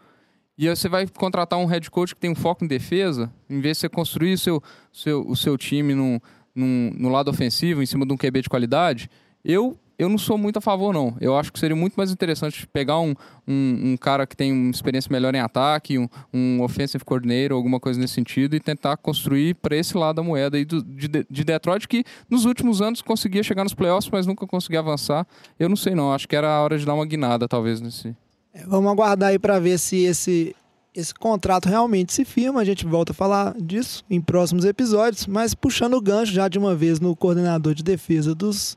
E 0.59 0.69
aí 0.69 0.77
você 0.77 0.89
vai 0.89 1.07
contratar 1.07 1.59
um 1.59 1.67
head 1.67 1.89
coach 1.91 2.15
que 2.15 2.21
tem 2.21 2.31
um 2.31 2.35
foco 2.35 2.65
em 2.65 2.69
defesa, 2.69 3.33
em 3.49 3.61
vez 3.61 3.77
de 3.77 3.83
você 3.83 3.89
construir 3.89 4.37
seu, 4.39 4.61
seu, 4.93 5.27
o 5.27 5.37
seu 5.37 5.57
time 5.57 5.95
num, 5.95 6.21
num- 6.55 6.93
no 6.97 7.09
lado 7.09 7.31
ofensivo, 7.31 7.83
em 7.83 7.87
cima 7.87 8.05
de 8.07 8.13
um 8.13 8.17
QB 8.17 8.43
de 8.43 8.49
qualidade, 8.49 9.09
eu, 9.45 9.77
eu 9.99 10.09
não 10.09 10.19
sou 10.19 10.37
muito 10.39 10.59
a 10.59 10.61
favor, 10.61 10.93
não. 10.93 11.17
Eu 11.21 11.37
acho 11.37 11.53
que 11.53 11.59
seria 11.59 11.75
muito 11.77 11.95
mais 11.95 12.11
interessante 12.11 12.67
pegar 12.73 12.99
um, 13.01 13.15
um, 13.47 13.93
um 13.93 13.97
cara 13.97 14.27
que 14.27 14.37
tem 14.37 14.53
uma 14.53 14.71
experiência 14.71 15.09
melhor 15.11 15.35
em 15.35 15.41
ataque, 15.41 15.99
um, 15.99 16.09
um 16.33 16.63
offensive 16.63 17.05
coordinator, 17.05 17.57
alguma 17.57 17.79
coisa 17.81 17.99
nesse 18.01 18.15
sentido, 18.15 18.55
e 18.55 18.61
tentar 18.61 18.97
construir 18.97 19.55
para 19.55 19.77
esse 19.77 19.97
lado 19.97 20.17
da 20.17 20.23
moeda 20.23 20.57
aí 20.57 20.65
do, 20.65 20.83
de, 20.83 21.09
de 21.29 21.45
Detroit, 21.45 21.87
que 21.89 22.05
nos 22.31 22.45
últimos 22.45 22.81
anos 22.81 23.03
conseguia 23.03 23.43
chegar 23.43 23.65
nos 23.65 23.75
playoffs, 23.75 24.11
mas 24.13 24.27
nunca 24.27 24.47
conseguia 24.47 24.81
avançar. 24.81 25.27
Eu 25.59 25.69
não 25.69 25.77
sei, 25.77 25.95
não. 25.95 26.13
Acho 26.13 26.29
que 26.29 26.37
era 26.37 26.49
a 26.49 26.63
hora 26.63 26.79
de 26.79 26.85
dar 26.87 26.95
uma 26.95 27.07
guinada, 27.07 27.47
talvez, 27.49 27.81
nesse. 27.81 28.15
É, 28.55 28.65
Vamos 28.67 28.91
aguardar 28.93 29.31
aí 29.31 29.39
para 29.39 29.59
ver 29.59 29.79
se 29.79 30.05
esse, 30.05 30.55
esse 30.95 31.15
contrato 31.15 31.69
realmente 31.69 32.13
se 32.13 32.25
firma. 32.25 32.61
A 32.61 32.65
gente 32.65 32.87
volta 32.87 33.13
a 33.13 33.15
falar 33.15 33.55
disso 33.61 34.05
em 34.11 34.21
próximos 34.21 34.65
episódios. 34.65 35.27
Mas 35.27 35.55
puxando 35.55 35.95
o 35.95 36.01
gancho 36.01 36.33
já 36.33 36.49
de 36.49 36.59
uma 36.59 36.75
vez 36.75 37.01
no 37.01 37.17
coordenador 37.17 37.75
de 37.75 37.83
defesa 37.83 38.35
dos, 38.35 38.77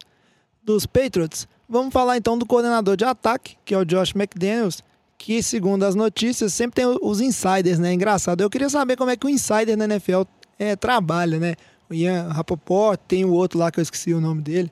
dos 0.64 0.86
Patriots, 0.86 1.48
vamos 1.68 1.94
falar 1.94 2.18
então 2.18 2.38
do 2.38 2.46
coordenador 2.46 2.96
de 2.96 3.04
ataque, 3.04 3.58
que 3.66 3.74
é 3.74 3.78
o 3.78 3.86
Josh 3.86 4.14
McDaniels, 4.16 4.82
que 5.18 5.42
segundo 5.44 5.84
as 5.84 5.96
notícias 5.96 6.54
sempre 6.54 6.76
tem 6.76 6.86
os 7.02 7.22
insiders, 7.22 7.80
né? 7.80 7.94
Engraçado. 7.94 8.42
Eu 8.42 8.50
queria 8.50 8.70
saber 8.70 8.96
como 8.96 9.12
é 9.12 9.18
que 9.18 9.26
o 9.26 9.30
insider 9.30 9.78
na 9.78 9.86
NFL 9.86 10.24
é, 10.58 10.76
trabalha, 10.76 11.40
né? 11.40 11.56
O 11.90 11.94
Ian 11.94 12.30
Rapoport, 12.30 13.00
tem 13.08 13.26
o 13.26 13.32
outro 13.32 13.60
lá 13.60 13.72
que 13.72 13.80
eu 13.80 13.84
esqueci 13.84 14.14
o 14.14 14.22
nome 14.22 14.42
dele, 14.42 14.72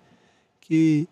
que 0.62 1.08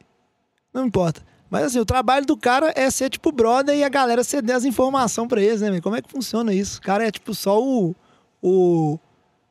não 0.74 0.86
importa. 0.86 1.22
Mas 1.52 1.66
assim, 1.66 1.80
o 1.80 1.86
trabalho 1.86 2.26
do 2.26 2.38
cara 2.38 2.74
é 2.78 2.90
ser 2.90 3.10
tipo 3.10 3.32
brother 3.32 3.76
e 3.78 3.84
a 3.84 3.90
galera 3.90 4.24
ceder 4.24 4.56
as 4.56 4.64
informações 4.66 5.28
pra 5.28 5.42
eles, 5.44 5.60
né? 5.62 5.70
velho? 5.70 5.82
Como 5.84 5.96
é 5.98 6.02
que 6.02 6.10
funciona 6.10 6.54
isso? 6.54 6.80
O 6.80 6.82
cara 6.82 7.06
é 7.06 7.12
tipo 7.12 7.36
só 7.36 7.62
o, 7.62 7.94
o, 8.42 8.98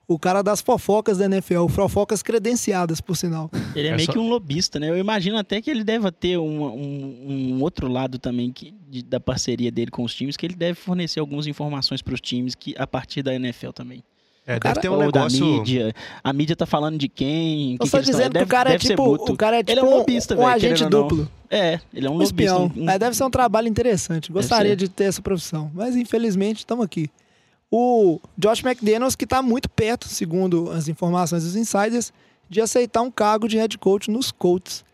o 0.09 0.19
cara 0.19 0.43
das 0.43 0.61
fofocas 0.63 1.19
da 1.19 1.27
NFL, 1.27 1.67
fofocas 1.69 2.23
credenciadas, 2.23 3.01
por 3.03 3.17
sinal. 3.17 3.51
Ele 3.77 3.89
é, 3.89 3.91
É 3.93 3.97
meio 3.97 4.07
só- 4.07 4.13
que 4.13 4.19
um 4.19 4.29
lobista, 4.31 4.81
né? 4.81 4.89
Eu 4.89 4.97
imagino 4.97 5.37
até 5.37 5.61
que 5.61 5.71
ele 5.71 5.85
deve 5.85 6.11
ter 6.11 6.39
um, 6.39 6.65
um, 6.65 7.53
um 7.57 7.63
outro 7.63 7.87
lado 7.87 8.19
também 8.19 8.51
que, 8.51 8.75
de- 8.89 9.03
da 9.03 9.21
parceria 9.21 9.71
dele 9.71 9.91
com 9.91 10.03
os 10.03 10.15
times, 10.15 10.39
que 10.39 10.47
ele 10.47 10.55
deve 10.57 10.75
fornecer 10.81 11.21
algumas 11.21 11.47
informações 11.47 12.01
para 12.01 12.15
os 12.15 12.21
times 12.23 12.55
que 12.55 12.75
a 12.79 12.87
partir 12.87 13.23
da 13.23 13.35
NFL 13.35 13.71
também. 13.73 14.03
É, 14.47 14.59
cara- 14.59 14.75
deve 14.75 14.81
ter 14.83 14.89
um 14.89 14.99
negócio. 14.99 15.39
da 15.41 15.47
mídia. 15.59 15.95
A 16.25 16.33
mídia 16.33 16.57
tá 16.57 16.67
falando 16.67 16.99
de 16.99 17.09
quem. 17.09 17.77
Tô 17.77 17.85
que 17.85 17.91
só 17.91 17.99
que 17.99 18.05
eles 18.05 18.11
tão- 18.11 18.19
dizendo 18.19 18.33
que 18.33 18.39
o 18.39 18.41
deve- 18.41 18.51
cara 18.51 18.75
é 18.75 18.79
tipo, 18.79 19.03
o 19.15 19.37
cara 19.37 19.57
é 19.59 19.63
tipo 19.63 19.71
Ele 19.73 19.81
é 19.81 19.85
um 19.85 19.97
lobista, 19.99 20.35
um, 20.35 20.39
velho, 20.39 20.49
agente 20.51 20.85
duplo. 20.87 21.31
É, 21.49 21.79
ele 21.95 22.07
é 22.07 22.11
um 22.11 22.15
Um 22.15 22.17
lobista. 22.17 22.35
espião. 22.35 22.73
um- 22.77 22.85
Mas 22.85 22.99
deve 22.99 23.17
ser 23.17 23.25
um 23.25 23.31
trabalho 23.31 23.69
interessante. 23.69 24.33
Gostaria 24.33 24.75
de 24.75 24.89
ter 24.89 25.05
essa 25.05 25.21
profissão. 25.23 25.71
Mas 25.75 25.95
infelizmente 25.95 26.59
estamos 26.59 26.85
aqui. 26.85 27.11
O 27.71 28.19
Josh 28.37 28.65
McDaniels, 28.65 29.15
que 29.15 29.25
está 29.25 29.41
muito 29.43 29.69
perto, 29.71 30.09
segundo 30.09 30.71
as 30.73 30.89
informações 30.89 31.45
dos 31.45 31.55
insiders, 31.55 32.13
de 32.49 32.61
aceitar 32.61 33.03
um 33.03 33.11
cargo 33.11 33.47
de 33.47 33.57
head 33.57 33.79
coach 33.79 34.11
nos 34.11 34.33
Colts. 34.33 34.85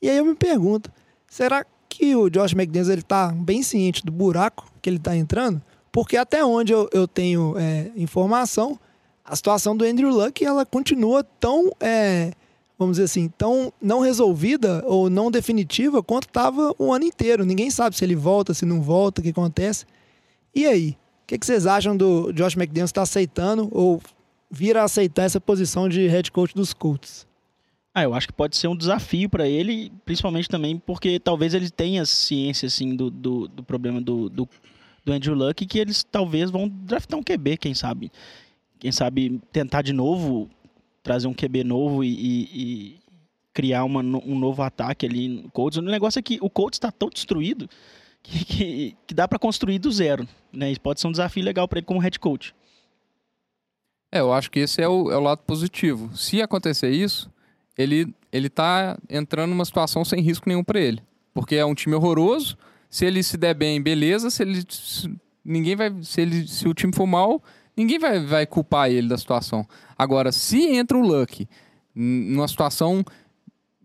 E 0.00 0.08
aí 0.08 0.16
eu 0.16 0.24
me 0.24 0.34
pergunto, 0.34 0.90
será 1.28 1.66
que 1.88 2.16
o 2.16 2.30
Josh 2.30 2.52
McDaniels 2.54 2.88
ele 2.88 3.02
tá 3.02 3.30
bem 3.36 3.62
ciente 3.62 4.04
do 4.06 4.10
buraco 4.10 4.66
que 4.80 4.88
ele 4.88 4.96
está 4.96 5.14
entrando? 5.14 5.60
Porque 5.90 6.16
até 6.16 6.42
onde 6.42 6.72
eu, 6.72 6.88
eu 6.90 7.06
tenho 7.06 7.54
é, 7.58 7.90
informação, 7.96 8.78
a 9.24 9.36
situação 9.36 9.76
do 9.76 9.84
Andrew 9.84 10.10
Luck 10.10 10.44
ela 10.44 10.66
continua 10.66 11.22
tão, 11.22 11.70
é, 11.80 12.32
vamos 12.78 12.96
dizer 12.96 13.04
assim, 13.04 13.28
tão 13.28 13.72
não 13.80 14.00
resolvida 14.00 14.82
ou 14.86 15.08
não 15.08 15.30
definitiva 15.30 16.02
quanto 16.02 16.26
estava 16.26 16.74
o 16.78 16.92
ano 16.92 17.04
inteiro. 17.04 17.44
Ninguém 17.44 17.70
sabe 17.70 17.96
se 17.96 18.04
ele 18.04 18.16
volta, 18.16 18.52
se 18.54 18.64
não 18.64 18.82
volta, 18.82 19.20
o 19.20 19.24
que 19.24 19.30
acontece. 19.30 19.86
E 20.54 20.66
aí? 20.66 20.96
O 21.22 21.26
que, 21.26 21.38
que 21.38 21.46
vocês 21.46 21.66
acham 21.66 21.96
do 21.96 22.32
Josh 22.32 22.56
McDaniels 22.56 22.90
estar 22.90 23.02
aceitando 23.02 23.68
ou 23.70 24.02
vir 24.50 24.76
a 24.76 24.84
aceitar 24.84 25.22
essa 25.22 25.40
posição 25.40 25.88
de 25.88 26.06
head 26.08 26.30
coach 26.30 26.54
dos 26.54 26.74
Colts? 26.74 27.26
Ah, 27.94 28.02
eu 28.02 28.14
acho 28.14 28.26
que 28.26 28.32
pode 28.32 28.56
ser 28.56 28.68
um 28.68 28.76
desafio 28.76 29.28
para 29.28 29.46
ele, 29.46 29.92
principalmente 30.04 30.48
também 30.48 30.78
porque 30.78 31.20
talvez 31.20 31.52
ele 31.52 31.70
tenha 31.70 32.04
ciência 32.06 32.66
assim 32.66 32.96
do, 32.96 33.10
do, 33.10 33.48
do 33.48 33.62
problema 33.62 34.00
do, 34.00 34.30
do, 34.30 34.48
do 35.04 35.12
Andrew 35.12 35.34
Luck 35.34 35.64
que 35.66 35.78
eles 35.78 36.02
talvez 36.02 36.50
vão 36.50 36.68
draftar 36.68 37.18
um 37.18 37.22
QB, 37.22 37.58
quem 37.58 37.74
sabe. 37.74 38.10
Quem 38.82 38.90
sabe 38.90 39.40
tentar 39.52 39.82
de 39.82 39.92
novo, 39.92 40.50
trazer 41.04 41.28
um 41.28 41.32
QB 41.32 41.62
novo 41.62 42.02
e, 42.02 42.08
e- 42.08 42.48
e 42.52 43.00
criar 43.54 43.84
uma 43.84 44.00
um 44.00 44.36
novo 44.36 44.60
ataque 44.60 45.06
ali 45.06 45.28
no 45.28 45.48
Colts. 45.52 45.78
O 45.78 45.82
negócio 45.82 46.18
é 46.18 46.22
que 46.22 46.36
o 46.42 46.50
Colts 46.50 46.78
está 46.78 46.90
tão 46.90 47.08
destruído 47.08 47.70
que, 48.24 48.44
que, 48.44 48.96
que 49.06 49.14
dá 49.14 49.28
para 49.28 49.38
construir 49.38 49.78
do 49.78 49.92
zero. 49.92 50.26
Né? 50.52 50.72
Isso 50.72 50.80
pode 50.80 51.00
ser 51.00 51.06
um 51.06 51.12
desafio 51.12 51.44
legal 51.44 51.68
para 51.68 51.78
ele 51.78 51.86
como 51.86 52.00
head 52.00 52.18
coach. 52.18 52.52
É, 54.10 54.18
eu 54.18 54.32
acho 54.32 54.50
que 54.50 54.58
esse 54.58 54.82
é 54.82 54.88
o, 54.88 55.12
é 55.12 55.16
o 55.16 55.20
lado 55.20 55.42
positivo. 55.46 56.10
Se 56.16 56.42
acontecer 56.42 56.90
isso, 56.90 57.30
ele, 57.78 58.12
ele 58.32 58.50
tá 58.50 58.98
entrando 59.08 59.50
numa 59.50 59.64
situação 59.64 60.04
sem 60.04 60.20
risco 60.20 60.48
nenhum 60.48 60.64
para 60.64 60.80
ele. 60.80 61.00
Porque 61.32 61.54
é 61.54 61.64
um 61.64 61.74
time 61.74 61.94
horroroso, 61.94 62.58
Se 62.90 63.06
ele 63.06 63.22
se 63.22 63.36
der 63.36 63.54
bem, 63.54 63.80
beleza. 63.80 64.28
Se 64.28 64.42
ele. 64.42 64.64
se- 64.68 65.08
ninguém 65.44 65.76
vai. 65.76 65.94
Se, 66.02 66.20
ele, 66.20 66.46
se 66.48 66.66
o 66.68 66.74
time 66.74 66.92
for 66.92 67.06
mal, 67.06 67.40
ninguém 67.76 67.98
vai, 67.98 68.20
vai 68.20 68.46
culpar 68.46 68.90
ele 68.90 69.08
da 69.08 69.18
situação. 69.18 69.66
Agora, 69.98 70.32
se 70.32 70.60
entra 70.74 70.96
o 70.96 71.00
Luck 71.00 71.46
numa 71.94 72.48
situação 72.48 73.04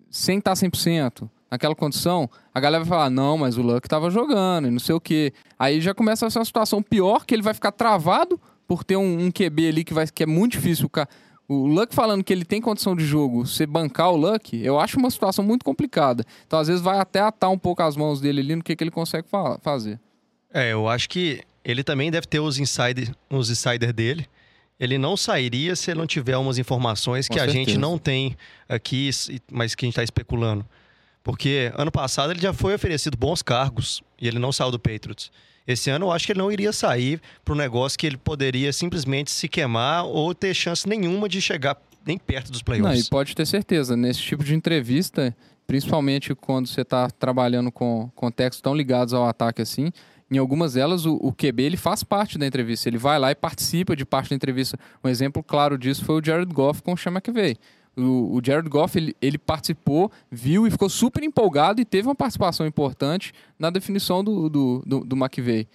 sem 0.09 0.39
estar 0.39 0.53
100%, 0.53 1.29
naquela 1.51 1.75
condição, 1.75 2.29
a 2.53 2.59
galera 2.59 2.83
vai 2.83 2.89
falar: 2.89 3.09
não, 3.09 3.37
mas 3.37 3.57
o 3.57 3.61
Luck 3.61 3.87
tava 3.87 4.09
jogando 4.09 4.67
e 4.67 4.71
não 4.71 4.79
sei 4.79 4.95
o 4.95 4.99
quê. 5.01 5.33
Aí 5.57 5.79
já 5.81 5.93
começa 5.93 6.25
a 6.25 6.29
ser 6.29 6.39
uma 6.39 6.45
situação 6.45 6.81
pior, 6.81 7.25
que 7.25 7.33
ele 7.35 7.41
vai 7.41 7.53
ficar 7.53 7.71
travado 7.71 8.39
por 8.67 8.83
ter 8.83 8.97
um, 8.97 9.25
um 9.25 9.31
QB 9.31 9.67
ali 9.69 9.83
que, 9.83 9.93
vai, 9.93 10.07
que 10.07 10.23
é 10.23 10.25
muito 10.25 10.53
difícil. 10.53 10.89
O, 11.47 11.53
o 11.53 11.67
Luck 11.67 11.93
falando 11.95 12.23
que 12.23 12.33
ele 12.33 12.43
tem 12.43 12.61
condição 12.61 12.95
de 12.95 13.05
jogo, 13.05 13.45
você 13.45 13.65
bancar 13.65 14.11
o 14.11 14.17
Luck, 14.17 14.57
eu 14.61 14.77
acho 14.79 14.99
uma 14.99 15.09
situação 15.09 15.43
muito 15.43 15.63
complicada. 15.63 16.25
Então, 16.45 16.59
às 16.59 16.67
vezes, 16.67 16.81
vai 16.81 16.99
até 16.99 17.19
atar 17.21 17.49
um 17.49 17.57
pouco 17.57 17.81
as 17.81 17.95
mãos 17.95 18.19
dele 18.19 18.41
ali 18.41 18.55
no 18.55 18.63
que, 18.63 18.75
que 18.75 18.83
ele 18.83 18.91
consegue 18.91 19.27
fa- 19.29 19.57
fazer. 19.61 19.99
É, 20.53 20.71
eu 20.73 20.87
acho 20.87 21.07
que 21.09 21.41
ele 21.71 21.83
também 21.83 22.09
deve 22.09 22.25
ter 22.27 22.39
os 22.39 22.57
insider, 22.57 23.11
os 23.29 23.49
insider 23.49 23.91
dele. 23.93 24.25
Ele 24.79 24.97
não 24.97 25.17
sairia 25.17 25.75
se 25.75 25.89
ele 25.91 25.99
não 25.99 26.07
tiver 26.07 26.37
umas 26.37 26.57
informações 26.59 27.27
Com 27.27 27.33
que 27.33 27.39
a 27.39 27.47
gente 27.47 27.71
certeza. 27.71 27.79
não 27.79 27.97
tem 27.97 28.37
aqui, 28.69 29.09
mas 29.51 29.73
que 29.73 29.83
a 29.83 29.87
gente 29.87 29.93
está 29.93 30.03
especulando. 30.03 30.65
Porque 31.23 31.71
ano 31.75 31.91
passado 31.91 32.31
ele 32.31 32.39
já 32.39 32.53
foi 32.53 32.75
oferecido 32.75 33.17
bons 33.17 33.41
cargos 33.41 34.01
e 34.21 34.27
ele 34.27 34.39
não 34.39 34.51
saiu 34.51 34.71
do 34.71 34.79
Patriots. 34.79 35.31
Esse 35.67 35.89
ano 35.89 36.05
eu 36.05 36.11
acho 36.11 36.25
que 36.25 36.31
ele 36.31 36.39
não 36.39 36.51
iria 36.51 36.71
sair 36.71 37.19
para 37.43 37.53
um 37.53 37.57
negócio 37.57 37.97
que 37.99 38.05
ele 38.07 38.15
poderia 38.17 38.71
simplesmente 38.71 39.29
se 39.31 39.49
queimar 39.49 40.05
ou 40.05 40.33
ter 40.33 40.53
chance 40.53 40.87
nenhuma 40.87 41.27
de 41.27 41.41
chegar 41.41 41.75
nem 42.05 42.17
perto 42.17 42.49
dos 42.51 42.61
Não, 42.65 42.75
e 42.75 42.79
playoffs. 42.79 43.09
pode 43.09 43.35
ter 43.35 43.45
certeza, 43.45 43.97
nesse 43.97 44.21
tipo 44.21 44.41
de 44.43 44.55
entrevista, 44.55 45.35
principalmente 45.65 46.33
quando 46.33 46.67
você 46.67 46.81
está 46.81 47.09
trabalhando 47.09 47.69
com 47.69 48.09
contextos 48.15 48.61
tão 48.61 48.73
ligados 48.73 49.13
ao 49.13 49.27
ataque 49.27 49.61
assim, 49.61 49.91
em 50.29 50.37
algumas 50.37 50.73
delas 50.73 51.05
o, 51.05 51.15
o 51.15 51.31
QB 51.31 51.63
ele 51.63 51.77
faz 51.77 52.03
parte 52.03 52.37
da 52.37 52.45
entrevista, 52.45 52.89
ele 52.89 52.97
vai 52.97 53.17
lá 53.17 53.31
e 53.31 53.35
participa 53.35 53.95
de 53.95 54.05
parte 54.05 54.29
da 54.29 54.35
entrevista. 54.35 54.77
Um 55.03 55.09
exemplo 55.09 55.41
claro 55.41 55.77
disso 55.77 56.03
foi 56.03 56.19
o 56.19 56.23
Jared 56.23 56.53
Goff 56.53 56.81
com 56.81 56.93
o 56.93 56.97
Sean 56.97 57.11
McVay. 57.11 57.57
O, 57.95 58.35
o 58.35 58.41
Jared 58.43 58.69
Goff 58.69 58.97
ele, 58.97 59.15
ele 59.21 59.37
participou, 59.37 60.11
viu 60.29 60.67
e 60.67 60.71
ficou 60.71 60.89
super 60.89 61.23
empolgado 61.23 61.81
e 61.81 61.85
teve 61.85 62.07
uma 62.07 62.15
participação 62.15 62.67
importante 62.67 63.33
na 63.57 63.69
definição 63.69 64.23
do, 64.23 64.49
do, 64.49 64.83
do, 64.85 64.99
do 65.03 65.15
McVay 65.15 65.67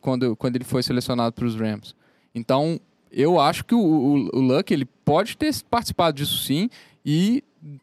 quando, 0.00 0.36
quando 0.36 0.56
ele 0.56 0.64
foi 0.64 0.82
selecionado 0.82 1.32
para 1.32 1.46
os 1.46 1.56
Rams. 1.56 1.94
Então, 2.34 2.78
eu 3.10 3.40
acho 3.40 3.64
que 3.64 3.74
o, 3.74 3.80
o, 3.80 4.38
o 4.38 4.40
Luck 4.40 4.72
ele 4.72 4.84
pode 4.84 5.36
ter 5.36 5.54
participado 5.70 6.16
disso 6.16 6.38
sim 6.44 6.68
e 7.04 7.42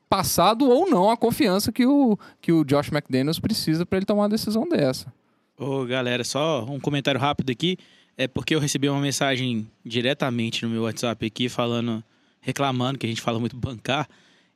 passado 0.10 0.70
ou 0.70 0.90
não 0.90 1.10
a 1.10 1.18
confiança 1.18 1.72
que 1.72 1.86
o, 1.86 2.18
que 2.42 2.52
o 2.52 2.64
Josh 2.64 2.92
McDaniels 2.92 3.40
precisa 3.40 3.86
para 3.86 3.98
ele 3.98 4.06
tomar 4.06 4.24
uma 4.24 4.30
decisão 4.30 4.68
dessa. 4.68 5.12
Ô, 5.58 5.86
galera, 5.86 6.24
só 6.24 6.64
um 6.66 6.80
comentário 6.80 7.20
rápido 7.20 7.50
aqui. 7.50 7.78
É 8.16 8.28
porque 8.28 8.56
eu 8.56 8.60
recebi 8.60 8.90
uma 8.90 9.02
mensagem 9.02 9.68
diretamente 9.86 10.64
no 10.64 10.72
meu 10.72 10.84
WhatsApp 10.84 11.24
aqui 11.26 11.50
falando, 11.50 12.04
reclamando 12.42 12.98
que 12.98 13.06
a 13.06 13.10
gente 13.10 13.22
fala 13.22 13.40
muito 13.40 13.56
bancar. 13.56 14.08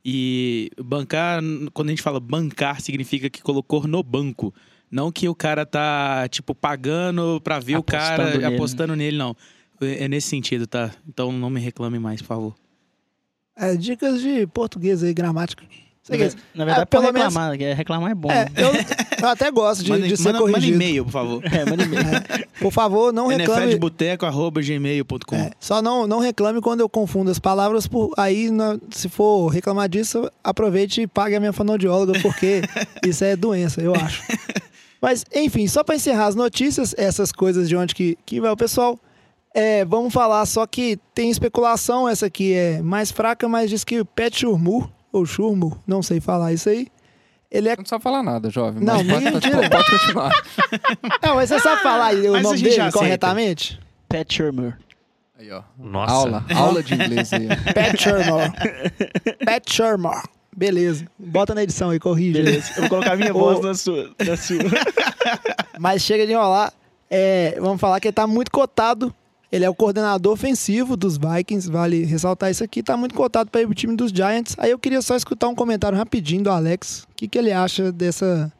E 0.03 0.71
bancar, 0.83 1.41
quando 1.73 1.89
a 1.89 1.91
gente 1.91 2.01
fala 2.01 2.19
bancar, 2.19 2.81
significa 2.81 3.29
que 3.29 3.41
colocou 3.41 3.85
no 3.87 4.01
banco. 4.01 4.53
Não 4.89 5.11
que 5.11 5.29
o 5.29 5.35
cara 5.35 5.65
tá, 5.65 6.27
tipo, 6.27 6.53
pagando 6.53 7.39
pra 7.41 7.59
ver 7.59 7.75
o 7.75 7.79
Apostando 7.79 8.17
cara 8.17 8.25
nele, 8.25 8.37
né? 8.39 8.55
apostando 8.55 8.95
nele, 8.95 9.17
não. 9.17 9.35
É 9.79 10.05
é 10.05 10.07
nesse 10.07 10.27
sentido, 10.27 10.67
tá? 10.67 10.91
Então 11.07 11.31
não 11.31 11.49
me 11.49 11.59
reclame 11.59 11.97
mais, 11.97 12.21
por 12.21 12.27
favor. 12.27 12.55
É, 13.55 13.75
dicas 13.75 14.21
de 14.21 14.45
português 14.47 15.03
aí, 15.03 15.13
gramática. 15.13 15.63
É. 16.09 16.17
Na 16.55 16.65
verdade, 16.65 16.81
É, 16.81 16.85
pelo 16.85 17.03
menos- 17.13 17.27
reclamar. 17.33 17.57
que 17.57 17.73
Reclamar 17.73 18.11
é 18.11 18.15
bom. 18.15 18.31
É, 18.31 18.45
né? 18.45 18.51
eu, 18.57 18.71
eu 19.21 19.29
até 19.29 19.51
gosto 19.51 19.83
de, 19.83 19.91
manda, 19.91 20.07
de 20.07 20.17
ser 20.17 20.23
manda, 20.23 20.39
manda 20.39 20.51
corrigido. 20.53 20.75
e-mail, 20.75 21.05
por 21.05 21.11
favor. 21.11 21.43
É, 21.45 21.65
manda 21.65 21.83
e-mail. 21.83 22.05
Por 22.61 22.71
favor, 22.71 23.11
não 23.11 23.25
reclame. 23.25 23.65
nfldeboteco.gmail.com 23.73 25.35
É, 25.35 25.51
só 25.59 25.81
não, 25.81 26.05
não 26.05 26.19
reclame 26.19 26.61
quando 26.61 26.81
eu 26.81 26.89
confundo 26.89 27.31
as 27.31 27.39
palavras. 27.39 27.87
Por, 27.87 28.11
aí, 28.17 28.51
na- 28.51 28.77
se 28.91 29.09
for 29.09 29.47
reclamar 29.47 29.89
disso, 29.89 30.29
aproveite 30.43 31.01
e 31.01 31.07
pague 31.07 31.35
a 31.35 31.39
minha 31.39 31.53
fonoaudióloga, 31.53 32.19
porque 32.21 32.61
isso 33.05 33.23
é 33.23 33.35
doença, 33.35 33.81
eu 33.81 33.95
acho. 33.95 34.21
Mas, 35.01 35.25
enfim, 35.33 35.67
só 35.67 35.83
para 35.83 35.95
encerrar 35.95 36.27
as 36.27 36.35
notícias, 36.35 36.93
essas 36.97 37.31
coisas 37.31 37.67
de 37.67 37.75
onde 37.75 37.95
que, 37.95 38.15
que 38.25 38.39
vai 38.39 38.51
o 38.51 38.57
pessoal, 38.57 38.99
é, 39.55 39.83
vamos 39.83 40.13
falar 40.13 40.45
só 40.45 40.65
que 40.67 40.99
tem 41.15 41.31
especulação, 41.31 42.07
essa 42.07 42.27
aqui 42.27 42.53
é 42.53 42.81
mais 42.81 43.11
fraca, 43.11 43.47
mas 43.49 43.69
diz 43.71 43.83
que 43.83 43.99
o 43.99 44.07
Shurmur, 44.31 44.87
ou 45.11 45.25
Shurmur, 45.25 45.77
não 45.85 46.01
sei 46.01 46.19
falar 46.19 46.53
isso 46.53 46.69
aí, 46.69 46.87
ele 47.51 47.67
é... 47.67 47.71
Não 47.71 47.77
precisa 47.83 47.99
falar 47.99 48.23
nada, 48.23 48.49
jovem. 48.49 48.81
Não, 48.83 49.03
mas 49.03 49.07
pode, 49.23 49.25
mentira. 49.25 49.69
pode 49.69 49.89
continuar. 49.91 50.31
Não, 51.21 51.35
mas 51.35 51.49
você 51.49 51.59
sabe 51.59 51.81
falar 51.83 52.05
aí 52.07 52.29
o 52.29 52.31
Mas 52.31 52.43
nome 52.43 52.57
dele 52.61 52.79
aceita. 52.79 52.97
corretamente? 52.97 53.79
Pat 54.07 54.33
Shurmur. 54.33 54.73
Aí, 55.37 55.51
ó. 55.51 55.61
Nossa. 55.77 56.13
Aula, 56.13 56.45
aula 56.55 56.81
de 56.81 56.93
inglês 56.93 57.33
aí. 57.33 57.47
Pat 57.75 57.99
Shurmur. 57.99 58.53
Pat 59.45 59.69
Shurmur. 59.69 60.23
Beleza. 60.55 61.05
Bota 61.19 61.53
na 61.53 61.63
edição 61.63 61.89
aí, 61.89 61.99
corrige. 61.99 62.41
Beleza. 62.41 62.71
Eu 62.75 62.81
vou 62.81 62.89
colocar 62.89 63.13
a 63.13 63.15
minha 63.17 63.33
voz 63.33 63.59
na 63.61 63.73
sua. 63.73 64.11
Na 64.25 64.37
sua. 64.37 64.59
Mas 65.77 66.03
chega 66.03 66.25
de 66.25 66.31
enrolar. 66.31 66.71
É, 67.09 67.57
vamos 67.59 67.81
falar 67.81 67.99
que 67.99 68.07
ele 68.07 68.13
tá 68.13 68.25
muito 68.25 68.49
cotado. 68.51 69.13
Ele 69.51 69.65
é 69.65 69.69
o 69.69 69.75
coordenador 69.75 70.31
ofensivo 70.33 70.95
dos 70.95 71.17
Vikings, 71.17 71.69
vale 71.69 72.05
ressaltar 72.05 72.49
isso 72.49 72.63
aqui. 72.63 72.81
Tá 72.81 72.95
muito 72.95 73.13
cotado 73.13 73.49
para 73.51 73.61
ir 73.61 73.65
pro 73.65 73.75
time 73.75 73.95
dos 73.97 74.11
Giants. 74.11 74.55
Aí 74.57 74.71
eu 74.71 74.79
queria 74.79 75.01
só 75.01 75.15
escutar 75.15 75.49
um 75.49 75.55
comentário 75.55 75.97
rapidinho 75.97 76.43
do 76.43 76.49
Alex. 76.49 77.05
O 77.11 77.15
que, 77.15 77.27
que 77.27 77.37
ele 77.37 77.51
acha 77.51 77.91
dessa 77.91 78.51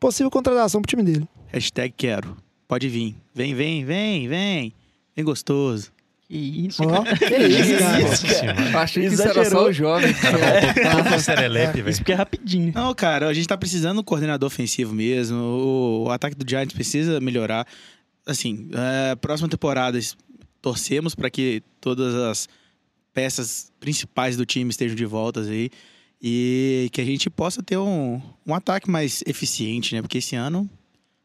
possível 0.00 0.30
contratação 0.30 0.82
pro 0.82 0.88
time 0.88 1.02
dele? 1.04 1.28
Hashtag 1.48 1.94
quero. 1.96 2.36
Pode 2.66 2.88
vir. 2.88 3.16
Vem, 3.32 3.54
vem, 3.54 3.84
vem, 3.84 4.26
vem. 4.28 4.74
Vem 5.14 5.24
gostoso. 5.24 5.92
Que 6.28 6.36
isso, 6.36 6.82
Ó, 6.84 7.02
cara. 7.02 7.16
que 7.16 7.36
isso, 7.36 8.26
cara. 8.40 8.70
Eu 8.70 8.78
achei 8.78 9.08
que 9.08 9.14
isso 9.14 9.22
era 9.22 9.34
só 9.34 9.40
Exagerou. 9.40 9.68
o 9.68 9.72
jovem. 9.72 10.14
Serelepe, 11.20 11.78
velho. 11.78 11.90
Isso 11.90 12.00
porque 12.00 12.12
é 12.12 12.14
rapidinho. 12.16 12.72
Não, 12.74 12.94
cara, 12.94 13.28
a 13.28 13.34
gente 13.34 13.46
tá 13.48 13.56
precisando 13.56 13.94
de 13.94 14.00
um 14.00 14.04
coordenador 14.04 14.46
ofensivo 14.46 14.94
mesmo. 14.94 15.36
O, 15.38 16.04
o 16.04 16.10
ataque 16.10 16.36
do 16.36 16.48
Giants 16.48 16.72
precisa 16.74 17.20
melhorar. 17.20 17.66
Assim, 18.26 18.68
é, 18.74 19.16
próxima 19.16 19.48
temporada 19.48 19.98
torcemos 20.60 21.14
para 21.14 21.30
que 21.30 21.62
todas 21.80 22.14
as 22.14 22.48
peças 23.12 23.72
principais 23.80 24.36
do 24.36 24.46
time 24.46 24.70
estejam 24.70 24.96
de 24.96 25.04
volta 25.04 25.40
aí 25.40 25.70
e 26.22 26.88
que 26.92 27.00
a 27.00 27.04
gente 27.04 27.30
possa 27.30 27.62
ter 27.62 27.78
um, 27.78 28.20
um 28.46 28.54
ataque 28.54 28.90
mais 28.90 29.22
eficiente, 29.26 29.94
né? 29.94 30.02
Porque 30.02 30.18
esse 30.18 30.36
ano 30.36 30.68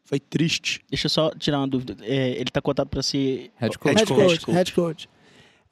foi 0.05 0.19
triste. 0.19 0.81
Deixa 0.89 1.07
eu 1.07 1.09
só 1.09 1.31
tirar 1.31 1.59
uma 1.59 1.67
dúvida. 1.67 1.97
É, 2.01 2.31
ele 2.31 2.49
tá 2.49 2.61
cotado 2.61 2.89
pra 2.89 3.03
ser. 3.03 3.51
Head 3.57 3.77
coach. 3.77 3.95
Head 3.95 4.13
coach, 4.13 4.51
head 4.51 4.73
coach. 4.73 5.09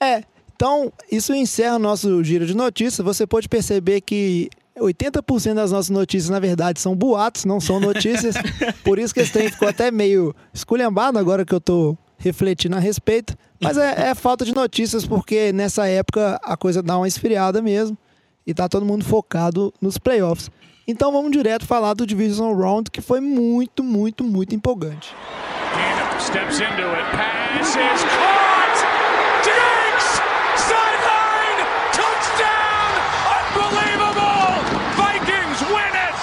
É, 0.02 0.24
então 0.56 0.92
isso 1.10 1.34
encerra 1.34 1.76
o 1.76 1.80
nosso 1.80 2.24
giro 2.24 2.46
de 2.46 2.54
notícias. 2.54 3.06
Você 3.06 3.26
pode 3.26 3.48
perceber 3.48 4.02
que 4.02 4.50
80% 4.78 5.54
das 5.54 5.72
nossas 5.72 5.90
notícias, 5.90 6.30
na 6.30 6.40
verdade, 6.40 6.80
são 6.80 6.96
boatos, 6.96 7.46
não 7.46 7.62
são 7.62 7.80
notícias. 7.80 8.36
Por 8.84 9.00
isso 9.00 9.14
que 9.14 9.22
esse 9.22 9.32
trem 9.32 9.50
ficou 9.50 9.68
até 9.68 9.92
meio 9.92 10.36
esculhambado 10.54 11.18
agora 11.18 11.46
que 11.46 11.54
eu 11.54 11.62
tô 11.62 11.98
refletindo 12.24 12.78
a 12.78 12.80
respeito. 12.80 13.38
Mas 13.62 13.78
é, 13.78 14.10
é 14.10 14.16
falta 14.16 14.46
de 14.46 14.56
notícias, 14.56 15.06
porque 15.06 15.52
nessa 15.52 15.88
época 15.88 16.40
a 16.42 16.56
coisa 16.56 16.82
dá 16.82 16.98
uma 16.98 17.08
esfriada 17.08 17.62
mesmo. 17.62 17.98
E 18.48 18.54
tá 18.54 18.68
todo 18.70 18.86
mundo 18.86 19.04
focado 19.04 19.74
nos 19.82 19.98
playoffs. 19.98 20.50
Então 20.88 21.12
vamos 21.12 21.32
direto 21.32 21.66
falar 21.66 21.94
do 21.94 22.06
Division 22.06 22.54
Round, 22.54 22.90
que 22.92 23.02
foi 23.02 23.20
muito, 23.20 23.84
muito, 23.84 24.24
muito 24.24 24.56
empolgante. 24.56 25.14
Gannon 25.74 26.20
steps 26.20 26.60
into 26.60 26.88
it. 26.88 27.06
Pass 27.12 27.70
is 27.70 28.04
caught. 28.04 28.78
Diggs! 29.44 30.22
Sideline! 30.58 31.60
Touchdown! 31.94 32.92
Unbelievable! 33.56 34.60
Vikings 34.98 35.64
win 35.70 35.96
it! 35.96 36.18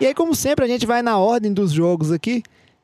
E 0.00 0.06
aí, 0.06 0.14
como 0.14 0.34
sempre, 0.34 0.64
a 0.64 0.68
gente 0.68 0.86
vai 0.86 1.00
na 1.02 1.16
ordem 1.18 1.52
dos 1.52 1.72
jogos 1.72 2.10
aqui. 2.10 2.42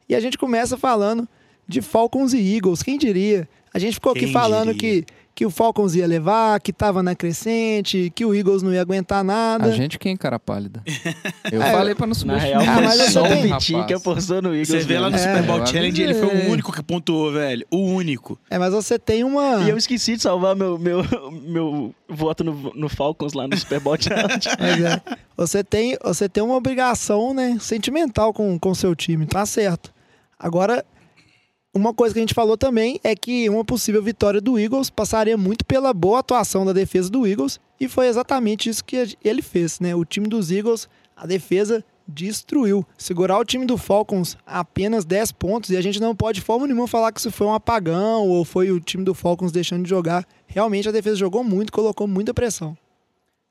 E 0.09 0.15
a 0.15 0.21
gente 0.21 0.39
começa 0.39 0.77
falando 0.77 1.29
de 1.71 1.81
Falcons 1.81 2.35
e 2.35 2.55
Eagles. 2.57 2.83
Quem 2.83 2.99
diria? 2.99 3.49
A 3.73 3.79
gente 3.79 3.95
ficou 3.95 4.13
aqui 4.13 4.23
Quem 4.25 4.33
falando 4.33 4.75
diria? 4.75 5.03
que, 5.03 5.07
que 5.33 5.47
o 5.47 5.51
Falcons 5.51 5.95
ia 5.95 6.05
levar, 6.07 6.59
que 6.61 6.73
tava 6.73 7.05
na 7.05 7.15
crescente, 7.15 8.13
que 8.15 8.25
o 8.27 8.35
Eagles 8.35 8.63
não 8.65 8.75
ia 8.75 8.81
aguentar 8.81 9.23
nada. 9.23 9.67
A 9.67 9.71
gente 9.71 9.97
quem, 9.97 10.17
cara 10.17 10.41
pálida? 10.41 10.83
Eu 11.53 11.63
É, 11.63 11.71
falei 11.71 11.95
pra 11.95 12.05
não 12.05 12.11
Na 12.11 12.15
subestimar. 12.19 12.63
real, 12.65 12.79
Ah, 12.79 12.81
mas 12.83 13.13
só 13.13 13.23
o 13.23 13.29
Vitinho 13.41 13.87
que 13.87 13.95
apostou 13.95 14.43
no 14.43 14.49
Eagles. 14.49 14.69
Você 14.69 14.81
vê 14.81 14.99
lá 14.99 15.09
no. 15.09 15.15
É, 15.15 15.19
Super 15.19 15.43
Bowl 15.45 15.59
eu 15.61 15.67
Challenge, 15.69 16.03
ele 16.03 16.15
foi 16.15 16.27
o 16.27 16.31
avisei. 16.33 16.51
único 16.51 16.73
que 16.73 16.83
pontuou, 16.83 17.33
velho. 17.33 17.65
O 17.71 17.79
único. 17.79 18.37
É, 18.51 18.59
mas 18.59 18.73
você 18.75 18.99
tem 18.99 19.23
uma. 19.23 19.63
E 19.63 19.71
eu 19.71 19.77
esqueci 19.77 20.17
de 20.17 20.23
salvar 20.23 20.57
meu, 20.57 20.77
meu, 20.77 21.05
meu 21.47 21.95
voto 22.09 22.43
no, 22.43 22.73
no 22.75 22.89
Falcons 22.89 23.33
lá 23.35 23.47
no 23.47 23.57
Super 23.57 23.79
Bowl 23.79 23.97
Challenge. 24.01 24.49
Mas 24.59 24.83
é, 24.83 25.01
você 25.37 25.63
tem, 25.63 25.97
você 26.03 26.29
tem 26.29 26.43
uma 26.43 26.57
obrigação, 26.57 27.33
né, 27.33 27.57
sentimental 27.61 28.33
com 28.35 28.59
o 28.61 28.75
seu 28.75 28.95
time, 28.97 29.27
tá 29.27 29.47
certo. 29.47 29.93
Agora, 30.39 30.85
uma 31.75 31.95
coisa 31.95 32.13
que 32.13 32.19
a 32.19 32.23
gente 32.23 32.35
falou 32.35 32.57
também 32.57 33.01
é 33.05 33.15
que 33.15 33.49
uma 33.49 33.65
possível 33.65 34.03
vitória 34.03 34.41
do 34.41 34.59
Eagles 34.59 34.91
passaria 34.91 35.37
muito 35.37 35.65
pela 35.65 35.93
boa 35.93 36.19
atuação 36.19 36.65
da 36.65 36.73
defesa 36.73 37.09
do 37.11 37.27
Eagles, 37.27 37.61
e 37.79 37.89
foi 37.89 38.09
exatamente 38.09 38.69
isso 38.69 38.85
que 38.85 39.17
ele 39.25 39.41
fez, 39.41 39.81
né? 39.81 39.95
O 39.95 40.05
time 40.05 40.29
dos 40.29 40.51
Eagles, 40.51 40.89
a 41.17 41.27
defesa 41.27 41.85
destruiu. 42.07 42.85
Segurar 42.99 43.39
o 43.39 43.45
time 43.45 43.65
do 43.65 43.79
Falcons 43.79 44.37
apenas 44.45 45.05
10 45.05 45.33
pontos 45.33 45.71
e 45.71 45.77
a 45.77 45.81
gente 45.81 46.01
não 46.01 46.15
pode 46.15 46.41
de 46.41 46.45
forma 46.45 46.67
nenhuma 46.67 46.89
falar 46.89 47.13
que 47.13 47.21
isso 47.21 47.31
foi 47.31 47.47
um 47.47 47.55
apagão 47.55 48.29
ou 48.29 48.45
foi 48.45 48.71
o 48.71 48.81
time 48.81 49.05
do 49.05 49.15
Falcons 49.15 49.53
deixando 49.53 49.85
de 49.85 49.89
jogar. 49.89 50.27
Realmente 50.47 50.89
a 50.89 50.93
defesa 50.93 51.17
jogou 51.17 51.45
muito, 51.45 51.73
colocou 51.73 52.07
muita 52.07 52.35
pressão. 52.35 52.77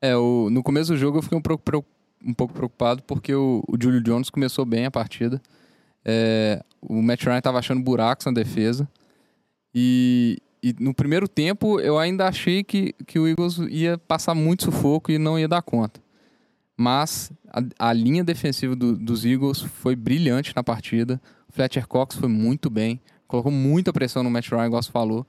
É, 0.01 0.15
o, 0.15 0.49
no 0.49 0.61
começo 0.61 0.91
do 0.91 0.97
jogo 0.97 1.17
eu 1.17 1.21
fiquei 1.21 1.38
um 1.38 1.41
pouco, 1.41 1.85
um 2.23 2.33
pouco 2.33 2.53
preocupado 2.53 3.01
porque 3.03 3.33
o, 3.33 3.63
o 3.67 3.77
Julio 3.81 4.01
Jones 4.01 4.29
começou 4.29 4.65
bem 4.65 4.85
a 4.85 4.91
partida. 4.91 5.41
É, 6.03 6.63
o 6.81 7.01
Matt 7.01 7.24
Ryan 7.24 7.38
estava 7.39 7.59
achando 7.59 7.81
buracos 7.81 8.25
na 8.25 8.31
defesa. 8.31 8.88
E, 9.74 10.38
e 10.63 10.75
no 10.79 10.93
primeiro 10.93 11.27
tempo 11.27 11.79
eu 11.79 11.98
ainda 11.98 12.27
achei 12.27 12.63
que, 12.63 12.93
que 13.05 13.19
o 13.19 13.27
Eagles 13.27 13.57
ia 13.69 13.98
passar 13.98 14.33
muito 14.36 14.63
sufoco 14.65 15.12
e 15.12 15.17
não 15.17 15.38
ia 15.38 15.48
dar 15.48 15.62
conta. 15.62 16.01
Mas 16.77 17.31
a, 17.51 17.89
a 17.89 17.93
linha 17.93 18.24
defensiva 18.24 18.75
do- 18.75 18.95
dos 18.95 19.25
Eagles 19.25 19.62
foi 19.62 19.95
brilhante 19.95 20.53
na 20.55 20.63
partida. 20.63 21.21
O 21.50 21.53
Fletcher 21.53 21.88
Cox 21.88 22.15
foi 22.15 22.29
muito 22.29 22.69
bem, 22.69 23.00
colocou 23.27 23.51
muita 23.51 23.91
pressão 23.91 24.24
no 24.24 24.29
Matt 24.29 24.50
Ryan, 24.50 24.67
igual 24.67 24.81
você 24.81 24.91
falou. 24.91 25.27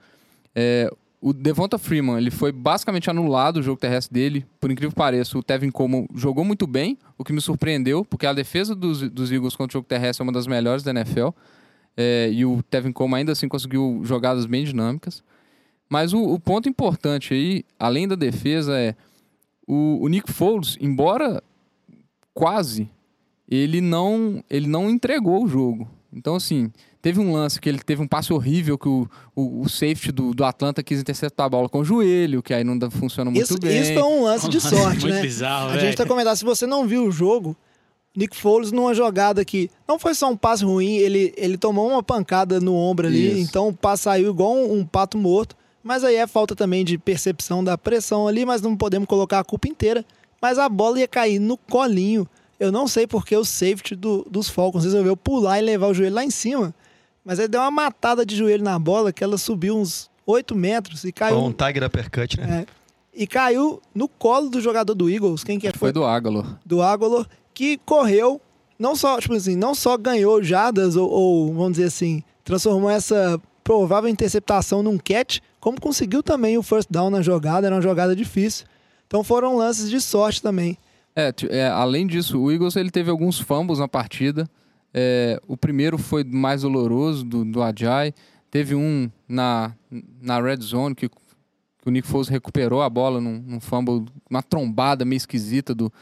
É, 0.54 0.90
o 1.20 1.34
Devonta 1.34 1.76
Freeman, 1.76 2.16
ele 2.16 2.30
foi 2.30 2.50
basicamente 2.50 3.10
anulado 3.10 3.58
o 3.58 3.62
jogo 3.62 3.78
terrestre 3.78 4.14
dele. 4.14 4.46
Por 4.58 4.70
incrível 4.70 4.90
que 4.90 4.96
pareça, 4.96 5.36
o 5.36 5.42
Tevin 5.42 5.70
Coleman 5.70 6.06
jogou 6.14 6.44
muito 6.44 6.66
bem, 6.66 6.96
o 7.18 7.24
que 7.24 7.32
me 7.32 7.40
surpreendeu, 7.42 8.04
porque 8.04 8.26
a 8.26 8.32
defesa 8.32 8.74
dos, 8.74 9.02
dos 9.10 9.30
Eagles 9.30 9.54
contra 9.54 9.76
o 9.76 9.78
jogo 9.78 9.86
terrestre 9.86 10.22
é 10.22 10.24
uma 10.24 10.32
das 10.32 10.46
melhores 10.46 10.82
da 10.82 10.92
NFL. 10.92 11.28
É, 11.96 12.30
e 12.32 12.46
o 12.46 12.62
Tevin 12.62 12.92
Coleman 12.92 13.18
ainda 13.18 13.32
assim 13.32 13.48
conseguiu 13.48 14.00
jogadas 14.02 14.46
bem 14.46 14.64
dinâmicas. 14.64 15.22
Mas 15.90 16.14
o, 16.14 16.22
o 16.22 16.40
ponto 16.40 16.68
importante 16.68 17.34
aí, 17.34 17.64
além 17.78 18.08
da 18.08 18.14
defesa, 18.14 18.78
é 18.78 18.94
o, 19.66 19.98
o 20.00 20.08
Nick 20.08 20.32
Foles, 20.32 20.78
embora 20.80 21.42
quase, 22.32 22.88
ele 23.46 23.82
não, 23.82 24.42
ele 24.48 24.66
não 24.66 24.88
entregou 24.88 25.44
o 25.44 25.48
jogo. 25.48 25.86
Então, 26.12 26.34
assim, 26.34 26.72
teve 27.02 27.18
um 27.20 27.32
lance 27.32 27.60
que 27.60 27.68
ele 27.68 27.78
teve 27.78 28.02
um 28.02 28.06
passe 28.06 28.32
horrível 28.32 28.76
que 28.78 28.88
o, 28.88 29.08
o, 29.34 29.62
o 29.62 29.68
safety 29.68 30.12
do, 30.12 30.32
do 30.34 30.44
Atlanta 30.44 30.82
quis 30.82 31.00
interceptar 31.00 31.46
a 31.46 31.48
bola 31.48 31.68
com 31.68 31.78
o 31.80 31.84
joelho, 31.84 32.42
que 32.42 32.52
aí 32.54 32.62
não 32.64 32.90
funciona 32.90 33.30
muito 33.30 33.44
Isso, 33.44 33.58
bem. 33.58 33.80
isso 33.80 33.94
foi 33.94 34.02
um 34.02 34.22
lance 34.24 34.48
de 34.48 34.60
sorte, 34.62 35.00
Muito 35.00 35.08
né? 35.14 35.22
bizarro, 35.22 35.66
a 35.68 35.72
velho. 35.72 35.80
gente 35.80 35.96
tá 35.96 36.04
comentando, 36.06 36.36
se 36.36 36.44
você 36.44 36.66
não 36.66 36.86
viu 36.86 37.06
o 37.06 37.10
jogo, 37.12 37.56
Nick 38.16 38.36
Foles 38.36 38.72
numa 38.72 38.92
jogada 38.94 39.44
que 39.44 39.70
não 39.86 39.98
foi 39.98 40.14
só 40.14 40.28
um 40.30 40.36
passe 40.36 40.64
ruim, 40.64 40.96
ele, 40.96 41.32
ele 41.36 41.56
tomou 41.56 41.88
uma 41.88 42.02
pancada 42.02 42.60
no 42.60 42.74
ombro 42.74 43.06
ali, 43.06 43.28
Isso. 43.32 43.38
então 43.50 43.68
o 43.68 43.72
passe 43.74 44.02
saiu 44.04 44.30
igual 44.30 44.52
um, 44.54 44.78
um 44.80 44.84
pato 44.84 45.16
morto. 45.16 45.56
Mas 45.82 46.04
aí 46.04 46.16
é 46.16 46.26
falta 46.26 46.54
também 46.54 46.84
de 46.84 46.98
percepção 46.98 47.64
da 47.64 47.78
pressão 47.78 48.28
ali, 48.28 48.44
mas 48.44 48.60
não 48.60 48.76
podemos 48.76 49.08
colocar 49.08 49.38
a 49.38 49.44
culpa 49.44 49.66
inteira. 49.66 50.04
Mas 50.42 50.58
a 50.58 50.68
bola 50.68 50.98
ia 51.00 51.08
cair 51.08 51.38
no 51.38 51.56
colinho. 51.56 52.28
Eu 52.58 52.70
não 52.70 52.86
sei 52.86 53.06
porque 53.06 53.34
o 53.34 53.44
safety 53.46 53.96
do- 53.96 54.26
dos 54.30 54.50
Falcons 54.50 54.84
resolveu 54.84 55.16
pular 55.16 55.58
e 55.58 55.62
levar 55.62 55.86
o 55.86 55.94
joelho 55.94 56.14
lá 56.16 56.22
em 56.22 56.28
cima. 56.30 56.74
Mas 57.24 57.38
ele 57.38 57.48
deu 57.48 57.60
uma 57.60 57.70
matada 57.70 58.24
de 58.24 58.36
joelho 58.36 58.64
na 58.64 58.78
bola 58.78 59.12
que 59.12 59.22
ela 59.22 59.36
subiu 59.36 59.76
uns 59.76 60.10
8 60.26 60.54
metros 60.54 61.04
e 61.04 61.12
caiu. 61.12 61.36
Foi 61.36 61.48
um 61.48 61.52
Tiger 61.52 61.84
Uppercut, 61.84 62.40
né? 62.40 62.66
É. 62.66 62.80
E 63.12 63.26
caiu 63.26 63.82
no 63.94 64.08
colo 64.08 64.48
do 64.48 64.60
jogador 64.60 64.94
do 64.94 65.10
Eagles, 65.10 65.42
quem 65.42 65.58
que 65.58 65.66
é? 65.66 65.72
Foi 65.72 65.92
do 65.92 66.04
Agalor. 66.04 66.58
do 66.64 66.80
Aguilar, 66.80 67.26
que 67.52 67.76
correu, 67.78 68.40
não 68.78 68.94
só, 68.94 69.18
tipo 69.20 69.34
assim, 69.34 69.56
não 69.56 69.74
só 69.74 69.98
ganhou 69.98 70.42
jadas 70.42 70.96
ou, 70.96 71.10
ou, 71.10 71.52
vamos 71.52 71.72
dizer 71.72 71.86
assim, 71.86 72.22
transformou 72.44 72.88
essa 72.88 73.40
provável 73.64 74.08
interceptação 74.08 74.82
num 74.82 74.96
catch, 74.96 75.40
como 75.58 75.80
conseguiu 75.80 76.22
também 76.22 76.56
o 76.56 76.62
first 76.62 76.88
down 76.90 77.10
na 77.10 77.20
jogada, 77.20 77.66
era 77.66 77.76
uma 77.76 77.82
jogada 77.82 78.14
difícil. 78.16 78.64
Então 79.06 79.24
foram 79.24 79.56
lances 79.56 79.90
de 79.90 80.00
sorte 80.00 80.40
também. 80.40 80.78
É, 81.14 81.32
é, 81.48 81.68
além 81.68 82.06
disso, 82.06 82.40
o 82.40 82.50
Eagles 82.50 82.76
ele 82.76 82.90
teve 82.90 83.10
alguns 83.10 83.38
fumbles 83.38 83.80
na 83.80 83.88
partida. 83.88 84.48
É, 84.92 85.40
o 85.46 85.56
primeiro 85.56 85.96
foi 85.98 86.24
mais 86.24 86.62
doloroso 86.62 87.24
do, 87.24 87.44
do 87.44 87.62
Ajay. 87.62 88.12
Teve 88.50 88.74
um 88.74 89.10
na, 89.28 89.74
na 90.20 90.40
red 90.40 90.56
zone 90.60 90.94
que, 90.94 91.08
que 91.08 91.14
o 91.86 91.90
Nick 91.90 92.06
Foles 92.08 92.28
recuperou 92.28 92.82
a 92.82 92.90
bola 92.90 93.20
num, 93.20 93.38
num 93.46 93.60
fumble, 93.60 94.04
uma 94.28 94.42
trombada 94.42 95.04
meio 95.04 95.18
esquisita 95.18 95.74
do, 95.74 95.92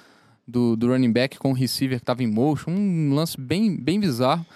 do, 0.47 0.75
do 0.75 0.89
running 0.89 1.13
back 1.13 1.39
com 1.39 1.51
o 1.51 1.55
receiver 1.55 1.99
que 1.99 2.03
estava 2.03 2.23
em 2.23 2.27
motion. 2.27 2.71
Um 2.71 3.13
lance 3.15 3.39
bem, 3.39 3.77
bem 3.77 4.01
bizarro. 4.01 4.47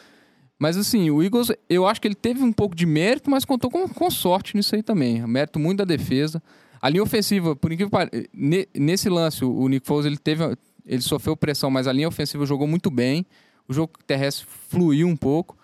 Mas 0.59 0.77
assim, 0.77 1.11
o 1.11 1.23
Eagles, 1.23 1.51
eu 1.69 1.87
acho 1.87 2.01
que 2.01 2.07
ele 2.09 2.15
teve 2.15 2.43
um 2.43 2.53
pouco 2.53 2.75
de 2.75 2.87
mérito, 2.87 3.29
mas 3.29 3.45
contou 3.45 3.71
com, 3.71 3.89
com 3.89 4.11
sorte 4.11 4.57
nisso 4.57 4.75
aí 4.75 4.83
também. 4.83 5.21
Mérito 5.27 5.59
muito 5.59 5.79
da 5.79 5.85
defesa. 5.85 6.43
A 6.81 6.89
linha 6.89 7.03
ofensiva, 7.03 7.55
por 7.55 7.73
incrível 7.73 7.91
que 7.91 7.97
pareça, 8.09 8.29
ne- 8.33 8.69
nesse 8.75 9.09
lance, 9.09 9.45
o 9.45 9.69
Nick 9.69 9.87
Foles 9.87 10.07
ele 10.07 10.17
teve, 10.17 10.57
ele 10.87 11.03
sofreu 11.03 11.37
pressão, 11.37 11.71
mas 11.71 11.87
a 11.87 11.93
linha 11.93 12.09
ofensiva 12.09 12.47
jogou 12.47 12.67
muito 12.67 12.91
bem. 12.91 13.27
O 13.69 13.73
jogo 13.73 13.93
terrestre 14.07 14.47
fluiu 14.69 15.07
um 15.09 15.17
pouco. 15.17 15.57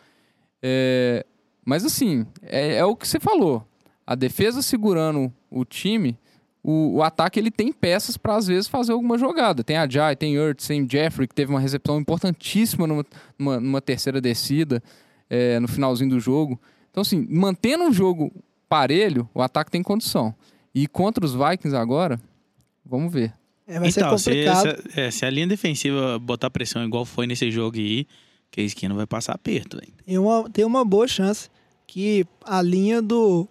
É, 0.63 1.25
mas 1.65 1.85
assim, 1.85 2.27
é, 2.43 2.77
é 2.77 2.85
o 2.85 2.97
que 2.97 3.07
você 3.07 3.21
falou. 3.21 3.67
A 4.07 4.15
defesa 4.15 4.63
segurando 4.63 5.33
o 5.51 5.65
time, 5.65 6.17
o, 6.63 6.97
o 6.97 7.03
ataque 7.03 7.39
ele 7.39 7.51
tem 7.51 7.73
peças 7.73 8.17
para 8.17 8.37
às 8.37 8.47
vezes 8.47 8.69
fazer 8.69 8.93
alguma 8.93 9.19
jogada. 9.19 9.63
Tem 9.63 9.77
a 9.77 9.89
Jai, 9.89 10.17
tem 10.17 10.37
Ertz, 10.37 10.67
tem 10.67 10.89
Jeffrey, 10.89 11.29
que 11.29 11.35
teve 11.35 11.51
uma 11.51 11.61
recepção 11.61 11.99
importantíssima 11.99 12.87
numa, 12.87 13.07
numa, 13.39 13.61
numa 13.61 13.81
terceira 13.81 14.21
descida 14.21 14.83
é, 15.29 15.61
no 15.61 15.69
finalzinho 15.69 16.11
do 16.11 16.21
jogo. 16.21 16.61
Então, 16.91 17.03
assim, 17.03 17.27
mantendo 17.31 17.85
o 17.85 17.93
jogo 17.93 18.33
parelho, 18.69 19.29
o 19.35 19.43
ataque 19.43 19.71
tem 19.71 19.83
condição. 19.83 20.35
E 20.75 20.87
contra 20.87 21.25
os 21.25 21.35
Vikings 21.35 21.77
agora, 21.77 22.21
vamos 22.85 23.13
ver. 23.13 23.35
É, 23.69 23.79
vai 23.79 23.91
então, 23.91 24.17
ser 24.17 24.25
se, 24.25 24.31
complicado. 24.31 24.83
se- 24.93 25.01
é, 25.01 25.11
se 25.11 25.25
a 25.27 25.31
linha 25.31 25.47
defensiva 25.47 26.19
botar 26.19 26.49
pressão 26.51 26.83
igual 26.85 27.05
foi 27.05 27.27
nesse 27.27 27.51
jogo 27.51 27.77
aí, 27.77 28.07
que 28.51 28.61
a 28.63 28.65
esquina 28.65 28.95
vai 28.95 29.07
passar 29.07 29.35
aperto, 29.35 29.77
velho. 29.77 29.93
Tem 30.07 30.17
uma, 30.19 30.49
tem 30.51 30.65
uma 30.65 30.85
boa 30.85 31.07
chance 31.07 31.51
que 31.87 32.25
a 32.45 32.63
linha 32.63 33.03
do, 33.03 33.47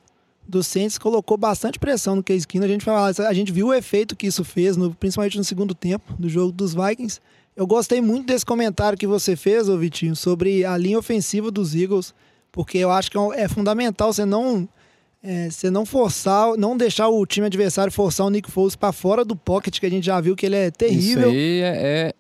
do 0.48 0.64
Saints 0.64 0.98
colocou 0.98 1.38
bastante 1.38 1.78
pressão 1.78 2.16
no 2.16 2.24
Case 2.24 2.48
Keenum. 2.48 2.66
A 2.66 2.68
gente, 2.68 2.84
vai 2.84 3.14
falar, 3.14 3.30
a 3.30 3.34
gente 3.34 3.52
viu 3.52 3.68
o 3.68 3.74
efeito 3.74 4.16
que 4.16 4.26
isso 4.26 4.44
fez, 4.44 4.76
no- 4.76 4.94
principalmente 4.94 5.38
no 5.38 5.44
segundo 5.44 5.76
tempo 5.76 6.14
do 6.18 6.28
jogo 6.28 6.52
dos 6.52 6.74
Vikings. 6.74 7.20
Eu 7.56 7.68
gostei 7.68 8.02
muito 8.02 8.26
desse 8.28 8.46
comentário 8.46 8.98
que 8.98 9.06
você 9.08 9.36
fez, 9.36 9.70
ô 9.70 9.78
Vitinho, 9.78 10.16
sobre 10.16 10.66
a 10.66 10.76
linha 10.78 10.98
ofensiva 10.98 11.52
dos 11.52 11.76
Eagles, 11.76 12.14
porque 12.52 12.78
eu 12.80 12.90
acho 12.92 13.10
que 13.12 13.18
é 13.18 13.44
é 13.44 13.48
fundamental 13.48 14.12
você 14.12 14.26
não, 14.26 14.68
é, 15.30 15.50
você 15.50 15.70
não 15.70 15.86
forçar, 15.86 16.56
não 16.58 16.78
deixar 16.78 17.10
o 17.10 17.26
time 17.26 17.48
adversário 17.48 17.92
forçar 17.92 18.26
o 18.26 18.30
Nick 18.30 18.50
Foles 18.50 18.76
para 18.78 18.94
fora 18.94 19.26
do 19.26 19.36
pocket, 19.36 19.80
que 19.80 19.86
a 19.86 19.90
gente 19.90 20.06
já 20.06 20.22
viu 20.22 20.36
que 20.36 20.46
ele 20.46 20.56
é 20.56 20.72
terrível. 20.72 21.30
Isso 21.30 21.38
aí 21.38 21.60
é, 21.62 22.13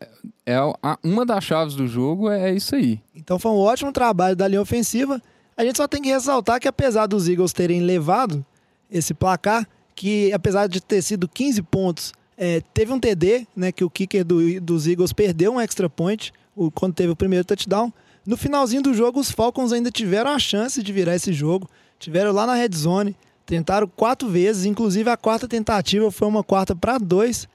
é, 0.45 0.53
é 0.53 0.55
a- 0.55 0.97
uma 1.03 1.25
das 1.25 1.43
chaves 1.43 1.73
do 1.75 1.87
jogo, 1.87 2.29
é 2.29 2.53
isso 2.53 2.75
aí. 2.75 2.99
Então 3.15 3.39
foi 3.39 3.51
um 3.51 3.55
ótimo 3.57 3.91
trabalho 3.93 4.35
da 4.35 4.47
linha 4.47 4.61
ofensiva. 4.61 5.21
A 5.55 5.63
gente 5.63 5.77
só 5.77 5.87
tem 5.87 6.01
que 6.01 6.09
ressaltar 6.09 6.59
que 6.59 6.67
apesar 6.67 7.07
dos 7.07 7.29
Eagles 7.29 7.53
terem 7.53 7.81
levado 7.81 8.45
esse 8.91 9.13
placar, 9.13 9.67
que 9.95 10.31
apesar 10.33 10.67
de 10.67 10.81
ter 10.81 11.01
sido 11.01 11.27
15 11.27 11.61
pontos, 11.63 12.13
é, 12.37 12.61
teve 12.73 12.91
um 12.91 12.99
TD, 12.99 13.47
né, 13.55 13.71
que 13.71 13.83
o 13.83 13.89
kicker 13.89 14.23
do- 14.25 14.61
dos 14.61 14.85
Eagles 14.85 15.13
perdeu 15.13 15.53
um 15.53 15.59
extra 15.61 15.89
point 15.89 16.31
o- 16.55 16.69
quando 16.69 16.93
teve 16.93 17.11
o 17.11 17.15
primeiro 17.15 17.43
touchdown. 17.45 17.91
No 18.25 18.35
finalzinho 18.35 18.81
do 18.81 18.93
jogo, 18.93 19.19
os 19.19 19.31
Falcons 19.31 19.71
ainda 19.71 19.89
tiveram 19.89 20.29
a 20.29 20.37
chance 20.37 20.83
de 20.83 20.91
virar 20.91 21.15
esse 21.15 21.31
jogo. 21.31 21.69
Tiveram 21.99 22.31
lá 22.31 22.45
na 22.45 22.53
red 22.53 22.69
zone, 22.75 23.15
tentaram 23.45 23.87
quatro 23.87 24.27
vezes, 24.29 24.65
inclusive 24.65 25.09
a 25.09 25.17
quarta 25.17 25.47
tentativa 25.47 26.11
foi 26.11 26.27
uma 26.27 26.43
quarta 26.43 26.75
para 26.75 26.97
dois, 26.97 27.47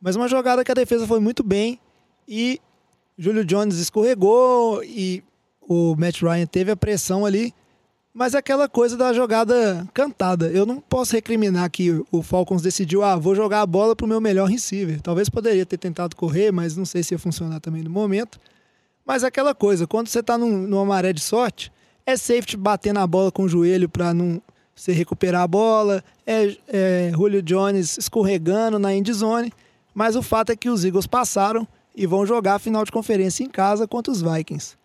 mas 0.00 0.16
uma 0.16 0.28
jogada 0.28 0.64
que 0.64 0.70
a 0.70 0.74
defesa 0.74 1.06
foi 1.06 1.20
muito 1.20 1.42
bem 1.42 1.78
e 2.26 2.60
Julio 3.18 3.44
Jones 3.44 3.76
escorregou 3.76 4.82
e 4.82 5.22
o 5.60 5.94
Matt 5.96 6.22
Ryan 6.22 6.46
teve 6.46 6.70
a 6.70 6.76
pressão 6.76 7.26
ali, 7.26 7.52
mas 8.12 8.34
é 8.34 8.38
aquela 8.38 8.68
coisa 8.68 8.96
da 8.96 9.12
jogada 9.12 9.86
cantada. 9.92 10.48
Eu 10.48 10.64
não 10.64 10.80
posso 10.80 11.12
recriminar 11.12 11.70
que 11.70 12.02
o 12.10 12.22
Falcons 12.22 12.62
decidiu, 12.62 13.04
ah, 13.04 13.16
vou 13.16 13.34
jogar 13.34 13.60
a 13.60 13.66
bola 13.66 13.94
pro 13.94 14.06
meu 14.06 14.20
melhor 14.20 14.48
receiver. 14.48 15.00
Talvez 15.00 15.28
poderia 15.28 15.64
ter 15.66 15.76
tentado 15.76 16.16
correr, 16.16 16.50
mas 16.50 16.76
não 16.76 16.84
sei 16.84 17.02
se 17.02 17.14
ia 17.14 17.18
funcionar 17.18 17.60
também 17.60 17.82
no 17.82 17.90
momento. 17.90 18.40
Mas 19.04 19.22
é 19.22 19.26
aquela 19.26 19.54
coisa, 19.54 19.86
quando 19.86 20.08
você 20.08 20.22
tá 20.22 20.36
num, 20.36 20.66
numa 20.66 20.84
maré 20.84 21.12
de 21.12 21.20
sorte, 21.20 21.70
é 22.06 22.16
safety 22.16 22.56
bater 22.56 22.92
na 22.92 23.06
bola 23.06 23.30
com 23.30 23.44
o 23.44 23.48
joelho 23.48 23.88
para 23.88 24.12
não 24.14 24.40
você 24.74 24.92
recuperar 24.92 25.42
a 25.42 25.46
bola, 25.46 26.02
é, 26.26 26.56
é 26.68 27.10
Julio 27.12 27.42
Jones 27.42 27.98
escorregando 27.98 28.78
na 28.78 28.94
end 28.94 29.12
zone, 29.12 29.52
mas 29.94 30.16
o 30.16 30.22
fato 30.22 30.50
é 30.50 30.56
que 30.56 30.70
os 30.70 30.84
Eagles 30.84 31.06
passaram 31.06 31.68
e 31.94 32.06
vão 32.06 32.24
jogar 32.24 32.54
a 32.54 32.58
final 32.58 32.82
de 32.84 32.90
conferência 32.90 33.44
em 33.44 33.48
casa 33.50 33.86
contra 33.86 34.10
os 34.10 34.22
Vikings. 34.22 34.76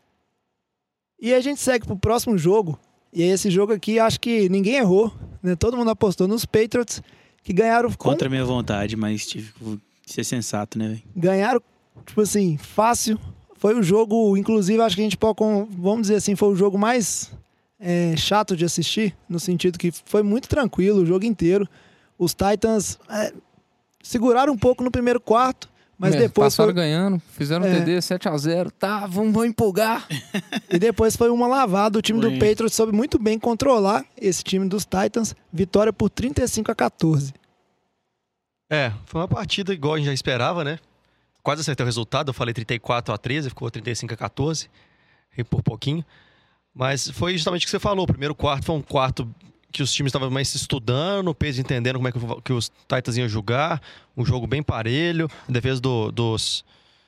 E 1.22 1.34
a 1.34 1.40
gente 1.40 1.62
segue 1.62 1.86
pro 1.86 1.96
próximo 1.96 2.38
jogo. 2.38 2.78
E 3.14 3.24
esse 3.24 3.50
jogo 3.50 3.72
aqui, 3.72 3.98
acho 4.00 4.20
que 4.20 4.50
ninguém 4.50 4.76
errou. 4.76 5.14
Né? 5.42 5.56
Todo 5.56 5.78
mundo 5.78 5.90
apostou 5.92 6.28
nos 6.28 6.44
Patriots, 6.46 7.02
que 7.42 7.54
ganharam 7.54 7.90
com- 7.92 8.10
Contra 8.10 8.28
a 8.28 8.30
minha 8.30 8.44
vontade, 8.44 8.98
mas 8.98 9.26
tive 9.26 9.54
que 10.04 10.12
ser 10.12 10.26
sensato, 10.26 10.78
né, 10.78 11.00
ganharam, 11.16 11.62
tipo 12.06 12.20
assim, 12.20 12.58
fácil. 12.58 13.18
Foi 13.58 13.74
o 13.74 13.82
jogo, 13.84 14.36
inclusive, 14.38 14.82
acho 14.82 14.96
que 14.96 15.02
a 15.02 15.06
gente 15.06 15.18
pode, 15.18 15.38
vamos 15.78 16.04
dizer 16.04 16.16
assim, 16.16 16.36
foi 16.36 16.50
o 16.50 16.56
jogo 16.56 16.78
mais 16.78 17.32
é, 17.80 18.16
chato 18.18 18.56
de 18.56 18.66
assistir, 18.66 19.16
no 19.30 19.40
sentido 19.40 19.78
que 19.80 19.92
foi 19.92 20.22
muito 20.24 20.48
tranquilo 20.48 21.02
o 21.02 21.06
jogo 21.06 21.26
inteiro. 21.26 21.68
Os 22.18 22.34
Titans 22.34 22.98
é, 23.10 23.34
seguraram 24.04 24.54
um 24.54 24.58
pouco 24.58 24.84
no 24.84 24.92
primeiro 24.92 25.20
quarto, 25.20 25.70
Mas 25.98 26.14
É, 26.14 26.20
depois 26.20 26.54
passaram 26.54 26.68
foi, 26.68 26.74
ganhando, 26.74 27.22
fizeram 27.32 27.66
um 27.66 27.70
É. 27.70 27.80
TD 27.80 28.00
7x0. 28.00 28.70
Tá, 28.78 29.08
vamos, 29.08 29.32
vamos 29.34 29.48
empolgar. 29.48 30.06
e 30.70 30.78
depois 30.78 31.16
foi 31.16 31.30
uma 31.30 31.48
lavada. 31.48 31.98
O 31.98 32.02
time 32.02 32.20
do. 32.20 32.32
Patriots 32.34 32.74
soube 32.74 32.92
muito 32.92 33.18
bem 33.18 33.40
controlar 33.40 34.04
esse 34.20 34.44
time 34.44 34.68
dos 34.68 34.84
Titans. 34.86 35.34
Vitória 35.54 35.94
por 35.94 36.10
35 36.10 36.70
a 36.70 36.76
14. 36.76 37.34
É, 38.70 38.92
foi 39.06 39.22
uma 39.22 39.28
partida 39.28 39.74
igual 39.74 39.94
a 39.94 39.98
gente 39.98 40.08
já 40.08 40.14
esperava, 40.14 40.66
né? 40.66 40.80
Quase 41.46 41.62
acertei 41.62 41.84
o 41.84 41.86
resultado, 41.86 42.30
eu 42.30 42.34
falei 42.34 42.56
34 42.56 43.14
a 43.14 43.18
13, 43.20 43.50
ficou 43.50 43.70
35 43.70 44.16
a 44.16 44.18
14, 44.18 44.68
e 45.38 45.44
por 45.44 45.62
pouquinho. 45.62 46.04
Mas 46.74 47.08
foi 47.12 47.34
justamente 47.34 47.62
o 47.62 47.66
que 47.66 47.70
você 47.72 47.80
falou, 47.80 48.04
o 48.04 48.08
primeiro 48.08 48.34
quarto 48.34 48.66
foi 48.66 48.76
um 48.76 48.82
quarto 48.82 49.30
que 49.72 49.84
os 49.84 49.94
times 49.94 50.10
estavam 50.10 50.32
mais 50.32 50.48
se 50.50 50.58
estudando, 50.58 51.28
o 51.28 51.36
peso 51.36 51.62
entendendo 51.62 51.98
como 51.98 52.08
é 52.08 52.12
que, 52.42 52.52
os 52.52 52.72
Titans 52.88 53.16
iam 53.18 53.30
jogar, 53.30 53.80
um 54.18 54.26
jogo 54.26 54.48
bem 54.48 54.64
parelho, 54.64 55.30
a 55.48 55.52
defesa 55.52 55.80
do- 55.80 56.12
dos, 56.12 56.66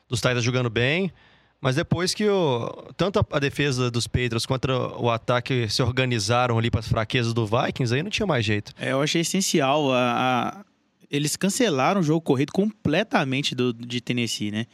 dos 0.07 0.21
Titans 0.21 0.43
jogando 0.43 0.69
bem. 0.69 1.11
Mas 1.59 1.75
depois 1.75 2.13
que 2.13 2.29
o, 2.29 2.93
tanto 2.95 3.25
a, 3.31 3.39
defesa 3.39 3.89
dos 3.89 4.05
Patriots 4.05 4.45
quanto 4.45 4.67
o 4.69 5.09
ataque 5.09 5.67
se 5.67 5.81
organizaram 5.81 6.59
ali 6.59 6.69
para 6.69 6.81
as 6.81 6.87
fraquezas 6.87 7.33
do 7.33 7.47
Vikings, 7.47 7.91
aí 7.95 8.03
não 8.03 8.11
tinha 8.11 8.27
mais 8.27 8.45
jeito. 8.45 8.71
É, 8.79 8.91
eu 8.91 9.01
achei 9.01 9.21
essencial. 9.21 9.91
A- 9.91 10.63
Eles 11.09 11.35
cancelaram 11.35 12.01
o 12.01 12.03
jogo 12.03 12.21
corrido 12.21 12.51
completamente 12.51 13.55
do, 13.55 13.73
de 13.73 14.01
Tennessee, 14.01 14.51
né? 14.51 14.65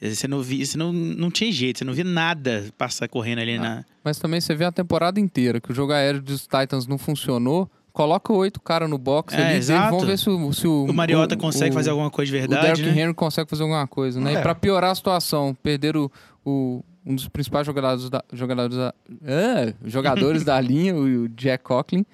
Você 0.00 0.26
não 0.26 0.42
via, 0.42 0.64
você 0.66 0.76
não, 0.76 0.92
não 0.92 1.30
tinha 1.30 1.50
jeito, 1.52 1.78
você 1.78 1.84
não 1.84 1.92
via 1.94 2.04
nada 2.04 2.64
passar 2.76 3.08
correndo 3.08 3.38
ali 3.40 3.58
na. 3.58 3.84
Mas 4.02 4.18
também 4.18 4.40
você 4.40 4.54
vê 4.54 4.64
a 4.64 4.72
temporada 4.72 5.18
inteira 5.20 5.60
que 5.60 5.70
o 5.70 5.74
jogo 5.74 5.92
aéreo 5.92 6.20
dos 6.20 6.42
Titans 6.42 6.86
não 6.86 6.98
funcionou. 6.98 7.70
Coloca 7.92 8.32
oito 8.32 8.60
caras 8.60 8.90
no 8.90 8.98
box 8.98 9.32
É, 9.34 9.40
ali 9.46 9.54
e 9.54 9.56
exato. 9.58 9.90
vamos 9.92 10.04
ver 10.04 10.18
se 10.18 10.28
o, 10.28 10.52
se 10.52 10.66
o, 10.66 10.84
O 10.86 10.92
Mariota 10.92 11.36
o- 11.36 11.38
consegue 11.38 11.70
o- 11.70 11.74
fazer 11.74 11.90
alguma 11.90 12.10
coisa 12.10 12.28
de 12.32 12.36
O 12.36 12.40
verdade, 12.40 12.66
Derrick 12.82 12.96
né? 12.96 13.02
Henry 13.04 13.14
consegue 13.14 13.48
fazer 13.48 13.62
alguma 13.62 13.86
coisa, 13.86 14.20
né? 14.20 14.34
É. 14.34 14.38
E 14.38 14.42
pra 14.42 14.52
piorar 14.52 14.90
a 14.90 14.94
situação, 14.96 15.54
perder 15.62 15.96
o, 15.96 16.10
o- 16.44 16.82
um 17.06 17.14
dos 17.14 17.28
principais 17.28 17.64
jogadores 17.64 18.10
da, 18.10 18.24
jogadores 18.32 18.76
da, 18.76 18.92
ah, 19.22 19.72
jogadores 19.84 20.42
da 20.44 20.60
linha, 20.60 20.92
o, 20.96 21.22
o 21.24 21.28
Jack 21.28 21.62
Coughlin. 21.62 22.04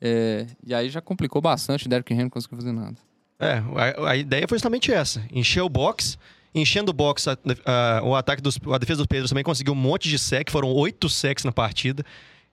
É, 0.00 0.46
e 0.66 0.72
aí 0.72 0.88
já 0.88 1.00
complicou 1.02 1.42
bastante, 1.42 1.86
o 1.86 1.88
Derrick 1.90 2.10
Henry 2.12 2.22
não 2.22 2.30
conseguiu 2.30 2.56
fazer 2.56 2.72
nada. 2.72 2.96
É, 3.40 3.62
a, 4.04 4.10
a 4.10 4.16
ideia 4.16 4.46
foi 4.48 4.56
justamente 4.58 4.92
essa: 4.92 5.22
encher 5.32 5.62
o 5.62 5.68
box. 5.68 6.18
Enchendo 6.54 6.90
o 6.90 6.94
box, 6.94 7.28
a- 7.28 7.36
a- 7.66 8.00
o 8.02 8.16
ataque 8.16 8.40
dos, 8.42 8.58
a 8.72 8.78
defesa 8.78 8.98
dos 8.98 9.06
Pedros 9.06 9.28
também 9.30 9.44
conseguiu 9.44 9.74
um 9.74 9.76
monte 9.76 10.08
de 10.08 10.18
sec, 10.18 10.50
foram 10.50 10.68
oito 10.72 11.08
secs 11.08 11.44
na 11.44 11.52
partida. 11.52 12.02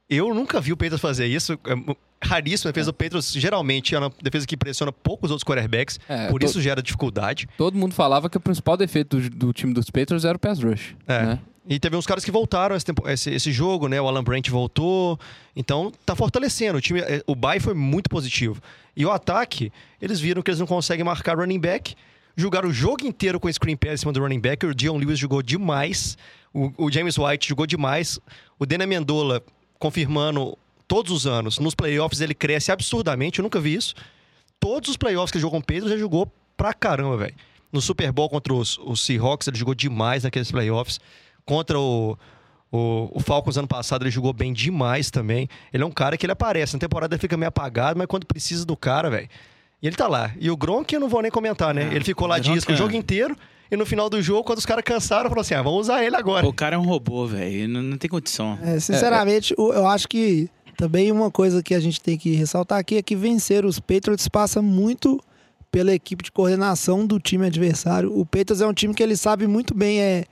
Eu 0.09 0.33
nunca 0.35 0.59
vi 0.61 0.73
o 0.73 0.77
Pedros 0.77 1.01
fazer 1.01 1.25
isso. 1.27 1.53
É 1.53 1.95
raríssimo. 2.23 2.69
A 2.69 2.71
defesa 2.71 2.91
do 2.91 2.93
Pedros 2.95 3.31
geralmente 3.31 3.95
é 3.95 3.99
uma 3.99 4.11
defesa 4.21 4.45
que 4.45 4.55
pressiona 4.57 4.91
poucos 4.91 5.31
outros 5.31 5.43
quarterbacks, 5.45 5.99
É, 6.09 6.27
por 6.27 6.39
to- 6.41 6.45
isso 6.45 6.61
gera 6.61 6.81
dificuldade. 6.83 7.47
Todo 7.57 7.77
mundo 7.77 7.93
falava 7.95 8.29
que 8.29 8.37
o 8.37 8.39
principal 8.39 8.75
defeito 8.77 9.17
do, 9.17 9.29
do 9.29 9.53
time 9.53 9.73
dos 9.73 9.89
Patriots 9.89 10.25
era 10.25 10.35
o 10.35 10.39
pass 10.39 10.61
rush. 10.61 10.93
É. 11.07 11.23
Né? 11.23 11.39
E 11.67 11.79
teve 11.79 11.95
uns 11.95 12.05
caras 12.05 12.23
que 12.23 12.29
voltaram 12.31 12.75
esse, 12.75 12.85
tempo- 12.85 13.07
esse- 13.09 13.31
esse 13.31 13.51
jogo, 13.51 13.87
né? 13.87 13.99
O 13.99 14.07
Alan 14.07 14.23
Brent 14.23 14.49
voltou. 14.49 15.17
Então 15.55 15.91
tá 16.05 16.15
fortalecendo. 16.15 16.77
O 16.77 16.81
time, 16.81 16.99
eh, 16.99 17.23
o 17.25 17.33
bye 17.33 17.59
foi 17.59 17.73
muito 17.73 18.07
positivo. 18.09 18.61
E 18.95 19.05
o 19.05 19.11
ataque, 19.11 19.71
eles 20.01 20.19
viram 20.19 20.41
que 20.41 20.49
eles 20.49 20.59
não 20.59 20.67
conseguem 20.67 21.03
marcar 21.03 21.37
running 21.37 21.59
back. 21.59 21.95
Jogaram 22.35 22.69
o 22.69 22.73
jogo 22.73 23.05
inteiro 23.05 23.39
com 23.39 23.51
screen 23.51 23.75
pass 23.75 23.93
em 23.93 23.97
cima 23.97 24.13
do 24.13 24.21
running 24.21 24.39
back. 24.39 24.65
O 24.65 24.73
Dion 24.73 24.97
Lewis 24.97 25.19
jogou 25.19 25.41
demais. 25.41 26.17
O, 26.53 26.85
o 26.85 26.91
James 26.91 27.17
White 27.17 27.49
jogou 27.49 27.65
demais. 27.65 28.19
O 28.57 28.65
Dena 28.65 28.85
Mendola 28.85 29.43
confirmando 29.79 30.57
todos 30.87 31.11
os 31.11 31.27
anos. 31.27 31.59
Nos 31.59 31.75
playoffs 31.75 32.21
ele 32.21 32.33
cresce 32.33 32.71
absurdamente. 32.71 33.39
Eu 33.39 33.43
nunca 33.43 33.59
vi 33.59 33.75
isso. 33.75 33.93
Todos 34.59 34.89
os 34.89 34.97
playoffs 34.97 35.31
que 35.31 35.37
ele 35.37 35.41
jogou 35.41 35.59
com 35.59 35.65
Pedro, 35.65 35.89
ele 35.89 35.99
jogou 35.99 36.31
pra 36.55 36.73
caramba, 36.73 37.17
velho. 37.17 37.35
No 37.71 37.81
Super 37.81 38.11
Bowl 38.11 38.29
contra 38.29 38.53
os, 38.53 38.77
os 38.77 39.01
Seahawks, 39.01 39.47
ele 39.47 39.57
jogou 39.57 39.75
demais 39.75 40.23
naqueles 40.23 40.51
playoffs. 40.51 40.99
Contra 41.45 41.77
o, 41.77 42.17
o, 42.75 43.09
o 43.13 43.19
Falcons 43.19 43.57
ano 43.57 43.67
passado, 43.67 44.03
ele 44.03 44.11
jogou 44.11 44.33
bem 44.33 44.51
demais 44.53 45.09
também. 45.09 45.47
Ele 45.73 45.83
é 45.83 45.85
um 45.85 45.91
cara 45.91 46.17
que 46.17 46.25
ele 46.25 46.33
aparece. 46.33 46.73
Na 46.73 46.79
temporada 46.79 47.15
ele 47.15 47.21
fica 47.21 47.37
meio 47.37 47.49
apagado, 47.49 47.97
mas 47.97 48.07
quando 48.07 48.25
precisa 48.25 48.65
do 48.65 48.75
cara, 48.75 49.09
velho. 49.09 49.27
E 49.81 49.87
ele 49.87 49.95
tá 49.95 50.07
lá. 50.07 50.31
E 50.39 50.49
o 50.49 50.57
Gronk 50.57 50.93
eu 50.93 50.99
não 50.99 51.07
vou 51.09 51.21
nem 51.21 51.31
comentar, 51.31 51.73
né? 51.73 51.89
ele 51.93 52.03
ficou 52.03 52.27
lá 52.27 52.39
disco 52.39 52.71
o 52.71 52.75
é- 52.75 52.77
jogo 52.77 52.95
inteiro. 52.95 53.35
E 53.69 53.75
no 53.75 53.85
final 53.85 54.09
do 54.11 54.21
jogo, 54.21 54.43
quando 54.43 54.59
os 54.59 54.65
caras 54.65 54.83
cansaram, 54.83 55.27
falou 55.27 55.41
assim: 55.41 55.55
ah, 55.55 55.61
vamos 55.63 55.79
usar 55.81 56.03
ele 56.03 56.15
agora. 56.15 56.47
O 56.47 56.53
cara 56.53 56.75
é 56.75 56.77
um 56.77 56.85
robô, 56.85 57.25
velho. 57.25 57.67
Não, 57.67 57.81
não 57.81 57.97
tem 57.97 58.07
condição. 58.09 58.59
É, 58.61 58.79
sinceramente, 58.79 59.55
o- 59.57 59.73
eu 59.73 59.87
acho 59.87 60.07
que 60.07 60.47
também 60.77 61.11
uma 61.11 61.31
coisa 61.31 61.63
que 61.63 61.73
a 61.73 61.79
gente 61.79 61.99
tem 61.99 62.15
que 62.17 62.35
ressaltar 62.35 62.77
aqui 62.77 62.97
é 62.97 63.01
que 63.01 63.15
vencer 63.15 63.65
os 63.65 63.79
Patriots 63.79 64.27
passa 64.27 64.61
muito 64.61 65.19
pela 65.71 65.93
equipe 65.93 66.23
de 66.23 66.31
coordenação 66.31 67.05
do 67.07 67.19
time 67.19 67.47
adversário. 67.47 68.15
O 68.17 68.23
Patriots 68.25 68.61
é 68.61 68.67
um 68.67 68.73
time 68.73 68.93
que 68.93 69.01
ele 69.01 69.15
sabe 69.17 69.47
muito 69.47 69.73
bem 69.73 69.99
é, 69.99 70.25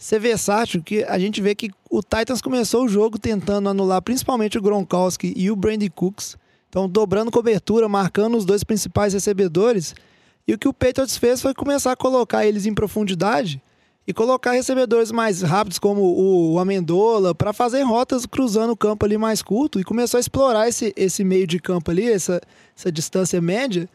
ser 0.00 0.18
versátil, 0.18 0.82
que 0.82 1.04
a 1.04 1.18
gente 1.18 1.42
vê 1.42 1.54
que 1.54 1.70
o 1.90 2.00
Titans 2.00 2.40
começou 2.40 2.86
o 2.86 2.88
jogo 2.88 3.18
tentando 3.18 3.68
anular 3.68 4.00
principalmente 4.00 4.56
o 4.56 4.62
Gronkowski 4.62 5.34
e 5.36 5.50
o 5.50 5.54
Brandon 5.54 5.90
Cooks. 5.94 6.38
Então, 6.70 6.88
dobrando 6.88 7.30
cobertura, 7.30 7.86
marcando 7.86 8.34
os 8.38 8.46
dois 8.46 8.64
principais 8.64 9.12
recebedores. 9.12 9.94
E 10.48 10.54
o 10.54 10.58
que 10.58 10.66
o 10.66 10.72
Patriots 10.72 11.18
fez 11.18 11.42
foi 11.42 11.52
começar 11.52 11.92
a 11.92 11.96
colocar 11.96 12.46
eles 12.46 12.64
em 12.64 12.72
profundidade 12.72 13.60
e 14.06 14.14
colocar 14.14 14.52
recebedores 14.52 15.12
mais 15.12 15.42
rápidos 15.42 15.78
como 15.78 16.00
o 16.02 16.58
Amendola 16.58 17.34
para 17.34 17.52
fazer 17.52 17.82
rotas 17.82 18.24
cruzando 18.24 18.70
o 18.70 18.76
campo 18.76 19.04
ali 19.04 19.18
mais 19.18 19.42
curto 19.42 19.78
e 19.78 19.84
começou 19.84 20.16
a 20.16 20.20
explorar 20.20 20.66
esse, 20.66 20.94
esse 20.96 21.22
meio 21.22 21.46
de 21.46 21.60
campo 21.60 21.90
ali, 21.90 22.10
essa, 22.10 22.40
essa 22.74 22.90
distância 22.90 23.38
média, 23.38 23.86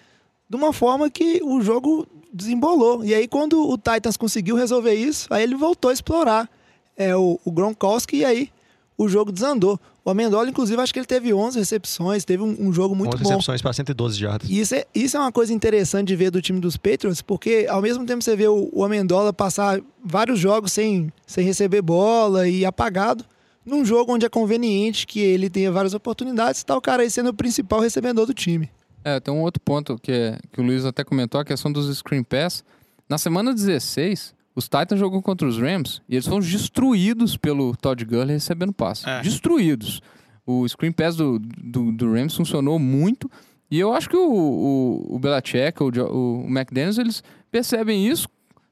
de 0.49 0.55
uma 0.55 0.71
forma 0.71 1.09
que 1.09 1.41
o 1.43 1.61
jogo 1.61 2.07
desembolou. 2.33 3.03
E 3.03 3.13
aí 3.13 3.27
quando 3.27 3.67
o 3.67 3.77
Titans 3.77 4.17
conseguiu 4.17 4.55
resolver 4.55 4.93
isso, 4.93 5.33
aí 5.33 5.43
ele 5.43 5.55
voltou 5.55 5.89
a 5.89 5.93
explorar 5.93 6.49
é, 6.97 7.15
o, 7.15 7.39
o 7.43 7.51
Gronkowski 7.51 8.17
e 8.17 8.25
aí 8.25 8.49
o 8.97 9.07
jogo 9.07 9.31
desandou. 9.31 9.79
O 10.03 10.09
Amendola, 10.09 10.47
inclusive, 10.47 10.79
acho 10.79 10.93
que 10.93 10.99
ele 10.99 11.07
teve 11.07 11.33
11 11.33 11.57
recepções, 11.57 12.23
teve 12.23 12.43
um, 12.43 12.55
um 12.59 12.71
jogo 12.71 12.95
muito 12.95 13.15
11 13.15 13.23
bom. 13.23 13.29
recepções 13.29 13.61
para 13.61 13.73
112 13.73 14.19
jardas. 14.19 14.49
E 14.49 14.59
isso 14.59 14.75
é, 14.75 14.85
isso 14.93 15.17
é 15.17 15.19
uma 15.19 15.31
coisa 15.31 15.51
interessante 15.51 16.07
de 16.07 16.15
ver 16.15 16.29
do 16.29 16.41
time 16.41 16.59
dos 16.59 16.77
Patriots, 16.77 17.21
porque 17.21 17.65
ao 17.67 17.81
mesmo 17.81 18.05
tempo 18.05 18.23
você 18.23 18.35
vê 18.35 18.47
o, 18.47 18.69
o 18.71 18.83
Amendola 18.83 19.33
passar 19.33 19.81
vários 20.03 20.39
jogos 20.39 20.71
sem, 20.71 21.11
sem 21.25 21.43
receber 21.43 21.81
bola 21.81 22.47
e 22.47 22.63
apagado, 22.63 23.25
num 23.65 23.83
jogo 23.83 24.13
onde 24.13 24.25
é 24.25 24.29
conveniente 24.29 25.07
que 25.07 25.19
ele 25.19 25.49
tenha 25.49 25.71
várias 25.71 25.95
oportunidades, 25.95 26.63
tá 26.63 26.77
o 26.77 26.81
cara 26.81 27.01
aí 27.01 27.09
sendo 27.09 27.29
o 27.29 27.33
principal 27.33 27.79
recebedor 27.79 28.27
do 28.27 28.33
time. 28.33 28.69
É, 29.05 29.19
tem 29.19 29.31
um 29.31 29.41
outro 29.41 29.61
ponto 29.61 29.99
que, 29.99 30.11
é- 30.11 30.39
que 30.51 30.59
o 30.59 30.63
Luiz 30.63 30.83
até 30.83 31.03
comentou, 31.03 31.39
a 31.39 31.45
questão 31.45 31.71
dos 31.71 31.95
screen 31.95 32.23
pass. 32.23 32.63
Na 33.07 33.19
semana 33.19 33.53
16, 33.53 34.33
os 34.55 34.63
Titans 34.65 34.99
jogam 34.99 35.21
contra 35.21 35.47
os 35.47 35.59
Rams 35.59 36.01
e 36.09 36.15
eles 36.15 36.25
foram 36.25 36.39
destruídos 36.39 37.37
pelo 37.37 37.75
Todd 37.77 38.03
Gurley 38.03 38.33
recebendo 38.33 38.73
passe. 38.73 39.07
É. 39.07 39.21
Destruídos. 39.21 40.01
O 40.43 40.67
screen 40.67 40.91
pass 40.91 41.15
do, 41.15 41.37
do, 41.39 41.91
do 41.91 42.11
Rams 42.11 42.35
funcionou 42.35 42.79
muito 42.79 43.29
e 43.69 43.79
eu 43.79 43.93
acho 43.93 44.09
que 44.09 44.17
o, 44.17 44.27
o, 44.31 45.15
o 45.15 45.19
Belichick, 45.19 45.81
o, 45.83 45.87
o, 45.87 46.45
McDaniels, 46.47 46.97
eles 46.97 47.23
percebem 47.51 48.07
isso, 48.07 48.27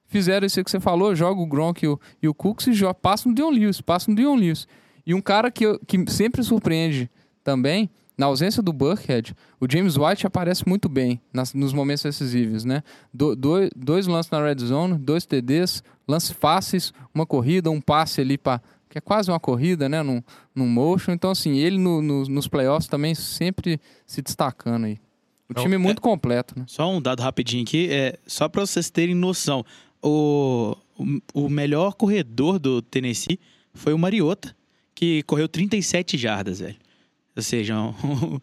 fizeram 0.08 0.48
isso 0.48 0.64
que 0.64 0.72
você 0.72 0.80
falou, 0.80 1.16
joga 1.16 1.40
o 1.42 1.46
Gronk 1.46 1.84
e 1.84 1.88
o, 1.88 2.00
e 2.22 2.28
o 2.28 2.34
Cooks 2.34 2.68
e 2.68 2.74
joga, 2.74 2.94
passa 2.96 3.30
no 3.30 3.36
Dion 3.36 3.50
Lewis, 3.52 3.82
passa 3.82 4.10
no 4.10 4.16
Dion 4.18 4.36
Lewis. 4.36 4.68
E 5.06 5.14
um 5.14 5.22
cara 5.22 5.52
que, 5.52 5.78
que 5.86 6.10
sempre 6.12 6.44
surpreende 6.44 7.10
também, 7.44 7.90
na 8.18 8.28
ausência 8.28 8.62
do 8.62 8.72
Burkhead, 8.72 9.36
o 9.60 9.66
James 9.70 9.98
White 9.98 10.28
aparece 10.28 10.68
muito 10.68 10.88
bem 10.88 11.20
nas- 11.34 11.54
nos 11.54 11.74
momentos 11.74 12.04
decisivos, 12.04 12.64
né? 12.64 12.84
Do- 13.14 13.36
dois, 13.36 13.70
dois 13.76 14.08
lances 14.08 14.32
na 14.32 14.42
red 14.44 14.58
zone, 14.60 14.98
dois 14.98 15.26
TDs, 15.26 15.84
lances 16.08 16.32
fáceis, 16.32 16.94
uma 17.14 17.26
corrida, 17.26 17.72
um 17.72 17.82
passe 17.82 18.22
ali 18.22 18.38
para 18.38 18.62
que 18.90 19.00
é 19.00 19.02
quase 19.02 19.32
uma 19.32 19.40
corrida, 19.40 19.90
né? 19.90 20.04
Num, 20.04 20.22
num 20.54 20.68
motion. 20.68 21.14
Então, 21.14 21.32
assim, 21.32 21.58
ele 21.58 21.80
no- 21.80 22.00
no- 22.02 22.26
nos 22.26 22.48
playoffs 22.48 22.88
também 22.88 23.16
sempre 23.16 23.82
se 24.06 24.22
destacando 24.22 24.86
aí. 24.86 24.94
O 25.50 25.52
Então, 25.54 25.64
time 25.64 25.76
é 25.76 25.78
muito 25.80 26.00
completo, 26.02 26.54
né? 26.58 26.66
Só 26.68 26.90
um 26.92 27.02
dado 27.02 27.22
rapidinho 27.22 27.64
aqui, 27.64 27.88
é 27.92 28.20
só 28.28 28.48
para 28.48 28.64
vocês 28.66 28.92
terem 28.92 29.16
noção. 29.16 29.66
O, 30.02 30.76
o, 30.98 31.46
o 31.46 31.50
melhor 31.50 31.94
corredor 31.96 32.60
do 32.60 32.82
Tennessee 32.84 33.40
foi 33.74 33.94
o 33.94 33.98
Mariota, 33.98 34.56
que 34.94 35.24
correu 35.24 35.48
37 35.48 36.16
jardas, 36.18 36.60
velho. 36.60 36.76
Ou 37.36 37.42
seja, 37.44 37.76
um- 37.80 38.40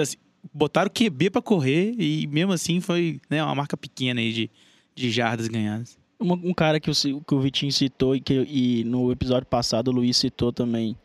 assim, 0.00 0.16
botaram 0.52 0.88
o 0.88 0.92
QB 0.92 1.30
para 1.30 1.42
correr 1.42 1.94
e 1.98 2.26
mesmo 2.26 2.52
assim 2.52 2.80
foi 2.80 3.20
né, 3.28 3.42
uma 3.42 3.54
marca 3.54 3.76
pequena 3.76 4.20
aí 4.20 4.32
de, 4.32 4.50
de 4.94 5.10
jardas 5.10 5.48
ganhadas. 5.48 5.98
Uma- 6.18 6.34
um 6.36 6.52
cara 6.54 6.78
que 6.78 6.90
o, 6.90 6.94
que 6.94 7.34
o 7.34 7.40
Vitinho 7.40 7.72
citou 7.72 8.14
e 8.14 8.20
que 8.20 8.34
e 8.48 8.84
no 8.84 9.10
episódio 9.10 9.46
passado 9.46 9.88
o 9.88 9.92
Luiz 9.92 10.16
citou 10.16 10.52
também. 10.52 10.96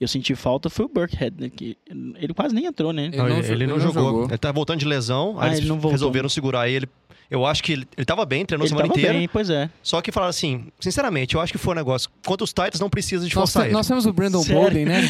Eu 0.00 0.06
senti 0.06 0.32
falta 0.36 0.70
foi 0.70 0.84
o 0.84 0.88
Burkhead, 0.88 1.34
né? 1.40 1.50
Que 1.50 1.76
ele 2.20 2.32
quase 2.32 2.54
nem 2.54 2.66
entrou, 2.66 2.92
né? 2.92 3.06
Ele 3.06 3.16
Não, 3.16 3.26
ele, 3.26 3.34
ele 3.34 3.46
não 3.48 3.52
ele 3.54 3.66
não 3.66 3.80
jogou. 3.80 4.02
jogou. 4.04 4.24
Ele 4.26 4.38
tá 4.38 4.52
voltando 4.52 4.78
de 4.78 4.86
lesão. 4.86 5.34
Ah, 5.38 5.44
aí 5.44 5.48
eles 5.48 5.58
ele 5.60 5.68
não 5.68 5.74
voltou. 5.76 5.90
resolveram 5.90 6.28
segurar 6.28 6.68
ele. 6.68 6.86
Eu 7.30 7.44
acho 7.44 7.62
que 7.62 7.72
ele, 7.72 7.86
ele 7.96 8.04
tava 8.06 8.24
bem, 8.24 8.46
treinou 8.46 8.64
a 8.64 8.66
Ele 8.66 8.70
semana 8.70 8.88
tava 8.88 8.98
inteira. 8.98 9.18
bem, 9.18 9.28
pois 9.28 9.50
é. 9.50 9.68
Só 9.82 10.00
que 10.00 10.10
falaram 10.10 10.30
assim, 10.30 10.68
sinceramente, 10.80 11.34
eu 11.34 11.40
acho 11.42 11.52
que 11.52 11.58
foi 11.58 11.74
um 11.74 11.76
negócio. 11.76 12.08
Contra 12.24 12.42
os 12.42 12.50
Titans 12.50 12.80
não 12.80 12.88
precisa 12.88 13.28
de 13.28 13.34
Nós, 13.34 13.42
forçar 13.50 13.62
te- 13.64 13.66
ele. 13.68 13.74
nós 13.74 13.86
temos 13.86 14.06
o 14.06 14.12
Brandon 14.12 14.42
Sério? 14.42 14.62
Bolden, 14.62 14.86
né? 14.86 15.02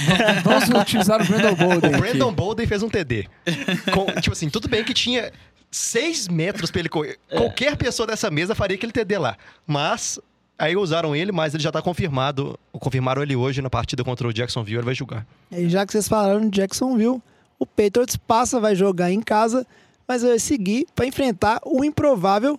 Vamos 0.43 0.69
utilizar 0.83 1.23
o 1.23 1.25
Brandon 1.25 1.55
Bolden. 1.55 1.95
O 1.95 1.99
Brandon 1.99 2.27
aqui. 2.27 2.35
Bolden 2.37 2.67
fez 2.67 2.83
um 2.83 2.89
TD. 2.89 3.29
Com- 3.95 4.07
tipo 4.21 4.33
assim, 4.33 4.51
tudo 4.51 4.69
bem 4.69 4.83
que 4.83 4.93
tinha 4.93 5.31
seis 5.71 6.27
metros 6.29 6.71
pra 6.71 6.81
ele 6.81 6.89
correr. 6.89 7.19
Qualquer 7.31 7.77
pessoa 7.77 8.07
dessa 8.07 8.31
mesa 8.31 8.55
faria 8.55 8.75
aquele 8.77 8.91
TD 8.93 9.17
lá. 9.19 9.37
Mas 9.67 10.19
aí 10.59 10.77
usaram 10.77 11.15
ele, 11.15 11.31
mas 11.31 11.55
ele 11.55 11.63
já 11.63 11.71
tá 11.71 11.81
confirmado. 11.81 12.59
Confirmaram 12.73 13.23
ele 13.23 13.37
hoje 13.37 13.63
na 13.63 13.71
partida 13.71 14.03
contra 14.03 14.27
o 14.27 14.33
Jacksonville, 14.33 14.79
ele 14.79 14.85
vai 14.87 14.95
jogar. 14.95 15.25
E 15.53 15.69
já 15.69 15.87
que 15.87 15.93
vocês 15.93 16.09
falaram 16.09 16.49
de 16.49 16.57
Jacksonville, 16.61 17.23
o 17.61 17.65
Patriots 17.67 18.17
passa, 18.17 18.59
vai 18.59 18.75
jogar 18.75 19.13
em 19.13 19.21
casa, 19.21 19.65
mas 20.09 20.23
vai 20.23 20.39
seguir 20.39 20.87
para 20.95 21.07
enfrentar 21.07 21.61
o 21.67 21.85
improvável 21.85 22.59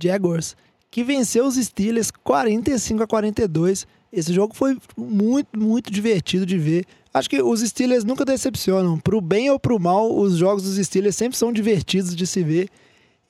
Jaguars, 0.00 0.54
que 0.90 1.02
venceu 1.02 1.46
os 1.46 1.56
Steelers 1.56 2.10
45 2.10 3.02
a 3.02 3.06
42. 3.06 3.86
Esse 4.12 4.32
jogo 4.32 4.54
foi 4.54 4.76
muito, 4.94 5.58
muito 5.58 5.90
divertido 5.90 6.44
de 6.44 6.58
ver. 6.58 6.84
Acho 7.14 7.30
que 7.30 7.42
os 7.42 7.60
Steelers 7.60 8.04
nunca 8.04 8.26
decepcionam. 8.26 8.98
Pro 8.98 9.20
bem 9.20 9.50
ou 9.50 9.58
pro 9.58 9.80
mal, 9.80 10.14
os 10.14 10.36
jogos 10.36 10.64
dos 10.64 10.76
Steelers 10.86 11.16
sempre 11.16 11.38
são 11.38 11.50
divertidos 11.50 12.14
de 12.14 12.26
se 12.26 12.42
ver. 12.42 12.68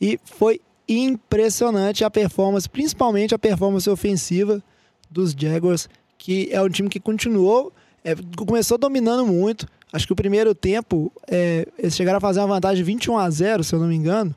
E 0.01 0.19
foi 0.25 0.61
impressionante 0.89 2.05
a 2.05 2.11
performance, 2.11 2.69
principalmente 2.69 3.33
a 3.35 3.39
performance 3.39 3.89
ofensiva 3.89 4.63
dos 5.09 5.33
Jaguars, 5.33 5.89
que 6.19 6.49
é 6.51 6.61
um 6.61 6.69
time 6.69 6.89
que 6.89 6.99
continuou, 6.99 7.73
é, 8.05 8.15
começou 8.37 8.77
dominando 8.77 9.25
muito. 9.25 9.67
Acho 9.93 10.07
que 10.07 10.13
o 10.13 10.17
primeiro 10.17 10.55
tempo, 10.55 11.13
é, 11.29 11.67
eles 11.79 11.95
chegaram 11.95 12.17
a 12.17 12.21
fazer 12.21 12.41
uma 12.41 12.47
vantagem 12.47 12.79
de 12.79 12.83
21 12.85 13.19
a 13.19 13.29
0, 13.29 13.63
se 13.63 13.75
eu 13.75 13.79
não 13.79 13.89
me 13.89 13.95
engano. 13.95 14.35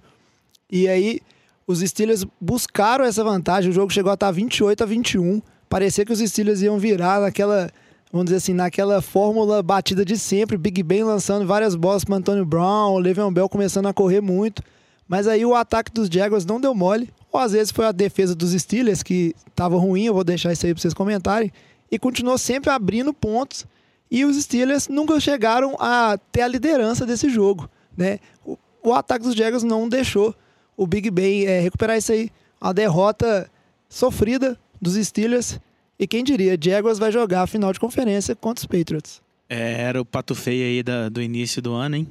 E 0.70 0.88
aí, 0.88 1.22
os 1.66 1.80
Steelers 1.80 2.26
buscaram 2.40 3.06
essa 3.06 3.24
vantagem. 3.24 3.72
O 3.72 3.74
jogo 3.74 3.92
chegou 3.92 4.12
a 4.12 4.16
estar 4.16 4.32
28 4.32 4.84
a 4.84 4.86
21. 4.86 5.42
Parecia 5.70 6.06
que 6.06 6.12
os 6.12 6.20
Steelers 6.20 6.62
iam 6.62 6.78
virar 6.78 7.22
naquela, 7.22 7.70
vamos 8.12 8.26
dizer 8.26 8.38
assim, 8.38 8.54
naquela 8.54 9.02
fórmula 9.02 9.64
batida 9.64 10.04
de 10.04 10.18
sempre. 10.18 10.58
Big 10.58 10.84
Ben 10.84 11.04
lançando 11.04 11.48
várias 11.48 11.74
bolas 11.74 12.04
para 12.04 12.16
Antônio 12.16 12.46
Brown, 12.46 12.94
o 12.94 13.00
Le'Veon 13.00 13.32
Bell 13.32 13.48
começando 13.48 13.88
a 13.88 13.94
correr 13.94 14.22
muito. 14.22 14.62
Mas 15.08 15.28
aí 15.28 15.46
o 15.46 15.56
ataque 15.56 15.92
dos 15.92 16.10
Jaguars 16.10 16.46
não 16.46 16.60
deu 16.60 16.76
mole. 16.76 17.10
Ou 17.32 17.40
às 17.40 17.54
vezes 17.54 17.72
foi 17.72 17.86
a 17.86 17.92
defesa 17.92 18.36
dos 18.36 18.52
Steelers 18.52 19.02
que 19.02 19.34
estava 19.48 19.78
ruim. 19.78 20.06
Eu 20.06 20.14
vou 20.14 20.24
deixar 20.24 20.52
isso 20.52 20.66
aí 20.66 20.74
para 20.74 20.82
vocês 20.82 20.94
comentarem. 20.94 21.52
E 21.92 21.98
continuou 21.98 22.38
sempre 22.38 22.70
abrindo 22.70 23.14
pontos. 23.14 23.66
E 24.10 24.24
os 24.26 24.42
Steelers 24.42 24.88
nunca 24.88 25.20
chegaram 25.20 25.76
a 25.80 26.18
ter 26.32 26.42
a 26.42 26.48
liderança 26.48 27.06
desse 27.06 27.30
jogo. 27.30 27.70
Né? 27.98 28.20
O, 28.46 28.58
o 28.84 28.94
ataque 28.94 29.26
dos 29.26 29.36
Jaguars 29.36 29.64
não 29.64 29.90
deixou 29.90 30.34
o 30.78 30.86
Big 30.86 31.10
Ben 31.10 31.46
é, 31.46 31.60
recuperar 31.60 31.98
isso 31.98 32.12
aí. 32.12 32.30
Uma 32.62 32.74
derrota 32.74 33.50
sofrida 33.90 34.58
dos 34.82 34.96
Steelers. 34.96 35.60
E 35.98 36.06
quem 36.08 36.24
diria, 36.24 36.58
Jaguars 36.62 37.00
vai 37.00 37.12
jogar 37.12 37.44
a 37.44 37.48
final 37.48 37.72
de 37.74 37.80
conferência 37.80 38.36
contra 38.36 38.62
os 38.62 38.66
Patriots. 38.66 39.22
É, 39.50 39.82
era 39.82 40.02
o 40.02 40.06
pato 40.06 40.36
feio 40.36 40.66
aí 40.66 40.84
da- 40.84 41.10
do 41.10 41.22
início 41.22 41.62
do 41.62 41.74
ano, 41.74 41.96
hein? 41.96 42.08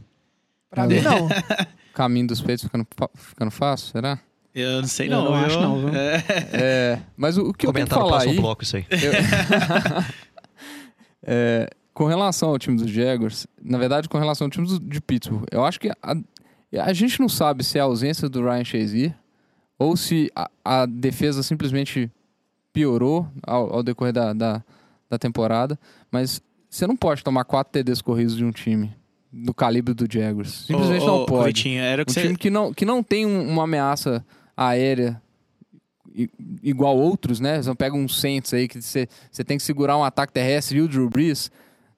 Pra 0.70 0.86
mim, 0.86 1.00
não. 1.00 1.28
Caminho 1.94 2.26
dos 2.26 2.40
peitos 2.40 2.64
ficando, 2.64 2.86
ficando 3.14 3.50
fácil, 3.50 3.88
será? 3.92 4.18
Eu 4.54 4.80
não 4.82 4.88
sei 4.88 5.06
Eu 5.08 5.10
não, 5.10 5.24
não 5.24 5.32
viu? 5.36 5.46
acho 5.46 5.60
não, 5.60 5.80
viu? 5.80 5.88
É, 5.94 6.24
É, 6.52 7.00
mas 7.16 7.36
o, 7.36 7.48
o 7.48 7.52
que 7.54 7.66
eu 7.66 7.72
tenho 7.72 7.86
que 7.86 7.94
falar 7.94 8.06
próximo 8.08 8.32
aí... 8.32 8.38
bloco 8.40 8.62
isso 8.62 8.76
aí. 8.76 8.86
É, 11.26 11.70
com 11.94 12.04
relação 12.06 12.48
ao 12.50 12.58
time 12.58 12.76
dos 12.76 12.90
Jaguars, 12.90 13.46
na 13.62 13.78
verdade, 13.78 14.08
com 14.08 14.18
relação 14.18 14.46
ao 14.46 14.50
time 14.50 14.66
do- 14.66 14.80
de 14.80 15.00
Pittsburgh, 15.00 15.46
eu 15.50 15.64
acho 15.64 15.78
que 15.80 15.88
a, 16.02 16.16
a 16.82 16.92
gente 16.92 17.20
não 17.20 17.28
sabe 17.28 17.62
se 17.64 17.78
é 17.78 17.80
a 17.80 17.84
ausência 17.84 18.28
do 18.28 18.42
Ryan 18.42 18.64
Shazier 18.64 19.14
ou 19.78 19.96
se 19.96 20.30
a, 20.34 20.50
a 20.64 20.86
defesa 20.86 21.42
simplesmente 21.42 22.10
piorou 22.72 23.28
ao, 23.46 23.74
ao 23.76 23.82
decorrer 23.82 24.12
da, 24.12 24.32
da, 24.32 24.62
da 25.08 25.18
temporada, 25.18 25.78
mas 26.10 26.42
você 26.68 26.86
não 26.86 26.96
pode 26.96 27.22
tomar 27.22 27.44
quatro 27.44 27.72
TDs 27.72 28.02
corridos 28.02 28.36
de 28.36 28.44
um 28.44 28.50
time 28.50 28.92
do 29.32 29.54
calibre 29.54 29.94
do 29.94 30.06
Jaguars. 30.12 30.64
Simplesmente 30.66 31.02
Ô, 31.04 31.06
não 31.06 31.22
ô, 31.22 31.26
pode. 31.26 31.46
Vitinho, 31.46 31.80
era 31.80 32.02
Um 32.02 32.04
que 32.04 32.12
você... 32.12 32.22
time 32.22 32.36
que 32.36 32.50
não, 32.50 32.72
que 32.74 32.84
não 32.84 33.02
tem 33.02 33.24
um- 33.26 33.48
uma 33.48 33.62
ameaça 33.64 34.24
aérea 34.56 35.20
igual 36.62 36.96
outros, 36.96 37.40
né? 37.40 37.60
Você 37.62 37.74
pega 37.74 37.96
um 37.96 38.08
Saints 38.08 38.52
aí 38.54 38.68
que 38.68 38.80
você, 38.80 39.08
você 39.30 39.42
tem 39.44 39.56
que 39.56 39.62
segurar 39.62 39.96
um 39.98 40.04
ataque 40.04 40.32
terrestre 40.32 40.78
e 40.78 40.80
o 40.82 40.88
Drew 40.88 41.08
Brees. 41.08 41.50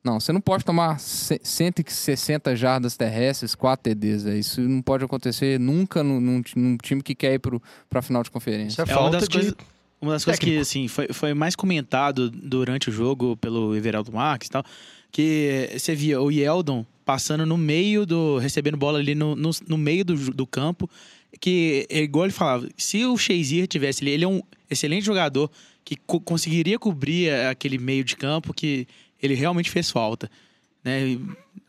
Não, 0.07 0.21
você 0.21 0.33
não 0.33 0.41
pode 0.41 0.65
tomar 0.65 1.01
ce- 1.01 1.41
160 1.43 2.55
jardas 2.55 2.97
terrestres, 2.97 3.55
4 3.57 3.83
TDs. 3.93 4.23
véio. 4.23 4.39
Isso 4.39 4.61
não 4.61 4.81
pode 4.81 5.05
acontecer 5.05 5.59
nunca 5.59 6.05
num, 6.05 6.21
num 6.21 6.43
ti- 6.43 6.57
num 6.59 6.77
time 6.77 7.03
que 7.03 7.15
quer 7.15 7.35
ir 7.35 7.39
para 7.41 7.59
a 7.99 8.03
final 8.03 8.23
de 8.23 8.31
conferência. 8.31 8.83
Isso 8.83 8.91
é, 8.91 8.95
É 8.95 8.97
uma 8.97 9.03
falta 9.03 9.19
das 9.19 9.29
de... 9.29 9.35
coisas, 9.37 9.55
uma 10.01 10.13
das 10.13 10.25
coisas 10.25 10.39
que 10.39 10.59
assim, 10.59 10.87
foi, 10.87 11.09
foi 11.13 11.35
mais 11.35 11.57
comentado 11.57 12.31
durante 12.31 12.89
o 12.89 12.93
jogo 12.93 13.37
pelo 13.39 13.75
Everaldo 13.75 14.13
Marques 14.13 14.47
e 14.47 14.51
tal, 14.53 14.65
que 15.11 15.71
você 15.77 15.95
via 15.95 16.21
o 16.21 16.31
Yeldon 16.31 16.87
passando 17.05 17.45
no 17.47 17.57
meio 17.59 18.05
do. 18.07 18.39
recebendo 18.39 18.77
bola 18.77 18.99
ali 19.01 19.15
no, 19.15 19.35
no, 19.35 19.51
no 19.67 19.77
meio 19.79 20.05
do, 20.05 20.15
do 20.33 20.47
campo. 20.47 20.89
Que, 21.41 21.87
é 21.91 22.01
igual 22.03 22.25
ele 22.27 22.33
falava, 22.33 22.67
se 22.79 23.05
o 23.05 23.17
Shazier 23.19 23.67
tivesse 23.67 24.03
ali, 24.03 24.13
ele 24.13 24.25
é 24.25 24.29
um 24.29 24.41
excelente 24.71 25.05
jogador 25.05 25.51
que 25.85 25.95
co- 25.97 26.21
conseguiria 26.21 26.79
cobrir 26.79 27.31
aquele 27.51 27.77
meio 27.77 28.03
de 28.05 28.17
campo 28.17 28.55
que 28.55 28.87
ele 29.23 29.35
realmente 29.35 29.71
fez 29.71 29.91
falta. 29.91 30.31
Né? 30.85 31.19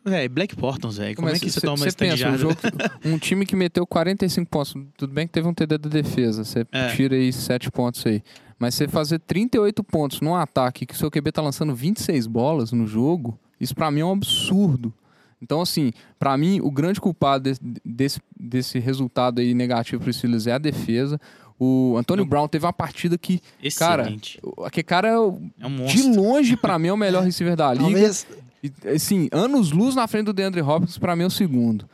Véi, 0.05 0.29
Black 0.29 0.55
Portons, 0.55 0.97
velho. 0.97 1.15
Como 1.15 1.27
Mas 1.27 1.37
é 1.37 1.39
que 1.45 1.49
você 1.51 1.59
cê- 1.59 1.65
toma 1.65 1.87
esse 1.87 1.97
pensa, 1.97 2.29
um, 2.29 2.37
jogo, 2.37 2.55
um 3.03 3.17
time 3.17 3.45
que 3.45 3.55
meteu 3.55 3.85
45 3.85 4.49
pontos, 4.49 4.75
tudo 4.95 5.11
bem 5.13 5.25
que 5.27 5.33
teve 5.33 5.47
um 5.47 5.53
TD 5.53 5.77
da 5.77 5.89
defesa, 5.89 6.43
você 6.43 6.65
É. 6.71 6.95
tira 6.95 7.15
aí 7.15 7.33
7 7.33 7.69
pontos 7.71 8.05
aí. 8.05 8.21
Mas 8.59 8.75
você 8.75 8.87
fazer 8.87 9.19
38 9.19 9.83
pontos 9.83 10.21
num 10.21 10.35
ataque 10.35 10.85
que 10.85 10.93
o 10.93 10.97
seu 10.97 11.11
QB 11.11 11.31
tá 11.31 11.41
lançando 11.41 11.75
26 11.75 12.25
bolas 12.27 12.71
no 12.71 12.87
jogo, 12.87 13.37
isso 13.59 13.75
pra 13.75 13.91
mim 13.91 13.99
é 14.01 14.05
um 14.05 14.11
absurdo. 14.13 14.93
Então, 15.41 15.61
assim, 15.61 15.91
pra 16.17 16.35
mim, 16.37 16.59
o 16.61 16.71
grande 16.71 16.99
culpado 16.99 17.43
desse, 17.43 17.59
desse, 17.85 18.19
desse 18.39 18.79
resultado 18.79 19.39
aí 19.39 19.53
negativo 19.53 20.01
pro 20.01 20.11
Steelers 20.11 20.47
é 20.47 20.53
a 20.53 20.57
defesa. 20.57 21.19
O 21.59 21.95
Antônio 21.97 22.23
Brown 22.25 22.47
teve 22.47 22.65
uma 22.65 22.73
partida 22.73 23.17
que, 23.17 23.41
cara, 23.77 24.03
Excelente. 24.03 24.39
o- 24.43 24.63
aquele 24.63 24.83
cara 24.83 25.07
é, 25.07 25.19
um 25.19 25.85
de 25.87 26.03
longe, 26.15 26.55
pra 26.55 26.77
mim, 26.77 26.89
é 26.89 26.93
o 26.93 26.97
melhor 26.97 27.23
receiver 27.23 27.55
da 27.55 27.73
liga. 27.73 27.85
Talvez 27.85 28.27
E, 28.63 28.71
assim, 28.89 29.27
anos 29.31 29.71
luz 29.71 29.95
na 29.95 30.07
frente 30.07 30.25
do 30.25 30.33
DeAndre 30.33 30.61
Hopkins, 30.61 30.97
pra 30.97 31.15
mim 31.15 31.23
é 31.23 31.27
o 31.27 31.31
segundo. 31.31 31.87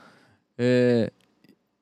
É, 0.58 1.12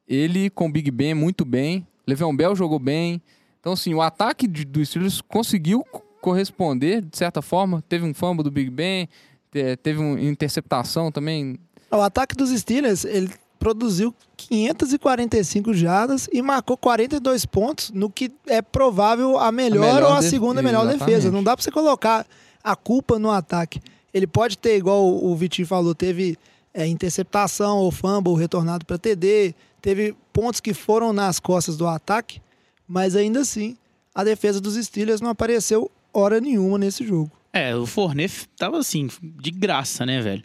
ele 0.07 0.49
com 0.49 0.67
o 0.67 0.71
Big 0.71 0.91
Ben 0.91 1.13
muito 1.13 1.43
bem. 1.45 1.85
Le'Veon 2.05 2.35
Bell 2.35 2.55
jogou 2.55 2.79
bem. 2.79 3.21
Então, 3.59 3.73
assim, 3.73 3.93
o 3.93 4.01
ataque 4.01 4.47
de, 4.47 4.65
do 4.65 4.83
Steelers 4.85 5.21
conseguiu 5.21 5.83
co- 5.83 6.01
corresponder, 6.21 7.01
de 7.01 7.17
certa 7.17 7.41
forma. 7.41 7.83
Teve 7.87 8.05
um 8.05 8.13
fumble 8.13 8.43
do 8.43 8.51
Big 8.51 8.69
Ben, 8.69 9.07
te- 9.51 9.75
teve 9.77 9.99
uma 9.99 10.19
interceptação 10.19 11.11
também. 11.11 11.59
o 11.91 11.95
ataque 12.01 12.35
dos 12.35 12.49
Steelers, 12.49 13.05
ele 13.05 13.29
produziu 13.61 14.11
545 14.35 15.71
jardas 15.75 16.27
e 16.33 16.41
marcou 16.41 16.75
42 16.75 17.45
pontos 17.45 17.91
no 17.91 18.09
que 18.09 18.31
é 18.47 18.59
provável 18.59 19.37
a 19.37 19.51
melhor, 19.51 19.81
melhor 19.81 20.03
ou 20.03 20.13
a 20.13 20.21
segunda 20.23 20.63
melhor 20.63 20.81
exatamente. 20.81 21.05
defesa. 21.05 21.31
Não 21.31 21.43
dá 21.43 21.55
pra 21.55 21.63
você 21.63 21.69
colocar 21.69 22.25
a 22.63 22.75
culpa 22.75 23.19
no 23.19 23.29
ataque. 23.29 23.79
Ele 24.11 24.25
pode 24.25 24.57
ter, 24.57 24.77
igual 24.77 25.05
o 25.05 25.35
Vitinho 25.35 25.67
falou, 25.67 25.93
teve 25.93 26.39
é, 26.73 26.87
interceptação 26.87 27.77
ou 27.77 27.91
fumble 27.91 28.33
retornado 28.33 28.83
para 28.83 28.97
TD, 28.97 29.53
teve 29.79 30.15
pontos 30.33 30.59
que 30.59 30.73
foram 30.73 31.13
nas 31.13 31.39
costas 31.39 31.77
do 31.77 31.85
ataque, 31.85 32.41
mas 32.87 33.15
ainda 33.15 33.41
assim 33.41 33.77
a 34.13 34.23
defesa 34.23 34.59
dos 34.59 34.73
Steelers 34.73 35.21
não 35.21 35.29
apareceu 35.29 35.89
hora 36.11 36.41
nenhuma 36.41 36.79
nesse 36.79 37.05
jogo. 37.05 37.31
É, 37.53 37.75
o 37.75 37.85
Fournette 37.85 38.49
tava 38.57 38.79
assim, 38.79 39.07
de 39.21 39.51
graça, 39.51 40.03
né, 40.03 40.19
velho? 40.19 40.43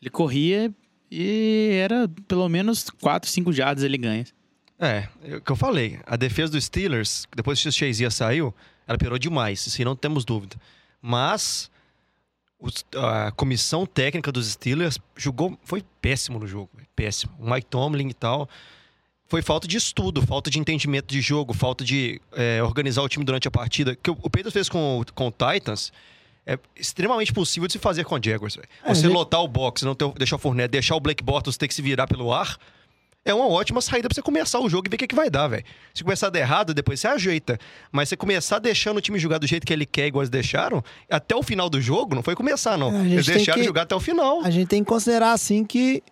Ele 0.00 0.10
corria 0.10 0.70
e 1.10 1.70
era 1.72 2.08
pelo 2.28 2.48
menos 2.48 2.88
4, 3.00 3.28
5 3.28 3.52
jardas 3.52 3.82
ele 3.84 3.98
ganha. 3.98 4.24
É, 4.78 5.08
é 5.22 5.36
o 5.36 5.40
que 5.40 5.52
eu 5.52 5.56
falei. 5.56 6.00
A 6.06 6.16
defesa 6.16 6.52
dos 6.52 6.64
Steelers, 6.64 7.26
depois 7.34 7.60
que 7.60 7.68
o 7.68 7.72
Shazier 7.72 8.10
saiu, 8.10 8.54
ela 8.86 8.96
piorou 8.96 9.18
demais, 9.18 9.66
isso 9.66 9.84
não 9.84 9.94
temos 9.96 10.24
dúvida. 10.24 10.56
Mas 11.02 11.70
a 12.94 13.30
comissão 13.32 13.86
técnica 13.86 14.30
dos 14.30 14.46
Steelers 14.52 14.98
jogou, 15.16 15.58
foi 15.64 15.82
péssimo 16.00 16.38
no 16.38 16.46
jogo, 16.46 16.70
péssimo. 16.94 17.32
O 17.38 17.50
Mike 17.50 17.66
Tomlin 17.66 18.08
e 18.08 18.14
tal. 18.14 18.48
Foi 19.26 19.42
falta 19.42 19.68
de 19.68 19.76
estudo, 19.76 20.26
falta 20.26 20.50
de 20.50 20.58
entendimento 20.58 21.06
de 21.06 21.20
jogo, 21.20 21.54
falta 21.54 21.84
de 21.84 22.20
é, 22.32 22.60
organizar 22.62 23.02
o 23.02 23.08
time 23.08 23.24
durante 23.24 23.46
a 23.46 23.50
partida. 23.50 23.94
que 23.94 24.10
o 24.10 24.18
o 24.20 24.28
Pedro 24.28 24.50
fez 24.50 24.68
com, 24.68 25.02
com 25.14 25.28
o 25.28 25.30
Titans 25.30 25.92
é 26.54 26.58
extremamente 26.76 27.32
possível 27.32 27.66
de 27.66 27.72
se 27.74 27.78
fazer 27.78 28.04
com 28.04 28.14
o 28.14 28.20
Jaguars. 28.22 28.56
velho. 28.56 28.68
É, 28.84 28.94
Você 28.94 29.02
gente- 29.02 29.12
lotar 29.12 29.40
o 29.42 29.48
box, 29.48 29.84
não 29.84 29.94
ter, 29.94 30.10
deixar 30.14 30.36
o 30.36 30.38
Fournette, 30.38 30.70
deixar 30.72 30.96
o 30.96 31.00
Blake 31.00 31.22
Bortles 31.22 31.56
ter 31.56 31.68
que 31.68 31.74
se 31.74 31.82
virar 31.82 32.06
pelo 32.06 32.32
ar, 32.32 32.56
é 33.24 33.34
uma 33.34 33.46
ótima 33.46 33.80
saída 33.82 34.08
pra 34.08 34.14
você 34.14 34.22
começar 34.22 34.58
o 34.60 34.68
jogo 34.68 34.88
e 34.88 34.90
ver 34.90 34.96
o 34.96 34.98
que, 34.98 35.06
que 35.06 35.14
vai 35.14 35.28
dar, 35.28 35.46
velho. 35.46 35.62
Se 35.94 36.02
começar 36.02 36.28
a 36.28 36.30
dar 36.30 36.38
errado, 36.40 36.72
depois 36.72 36.98
você 37.00 37.06
ajeita. 37.06 37.58
Mas 37.92 38.08
você 38.08 38.16
começar 38.16 38.58
deixando 38.58 38.96
o 38.96 39.00
time 39.00 39.18
jogar 39.18 39.36
do 39.38 39.46
jeito 39.46 39.66
que 39.66 39.72
ele 39.72 39.84
quer, 39.84 40.06
igual 40.06 40.22
eles 40.22 40.30
deixaram, 40.30 40.82
até 41.08 41.36
o 41.36 41.42
final 41.42 41.68
do 41.68 41.80
jogo, 41.80 42.14
não 42.14 42.22
foi 42.22 42.34
começar, 42.34 42.78
não. 42.78 42.88
É, 42.92 42.96
a 42.96 43.02
gente 43.02 43.12
eles 43.12 43.26
deixaram 43.26 43.60
que- 43.60 43.66
jogar 43.66 43.82
até 43.82 43.94
o 43.94 44.00
final. 44.00 44.40
A 44.42 44.50
gente 44.50 44.68
tem 44.68 44.82
que 44.82 44.88
considerar 44.88 45.32
assim 45.32 45.64
que 45.64 46.02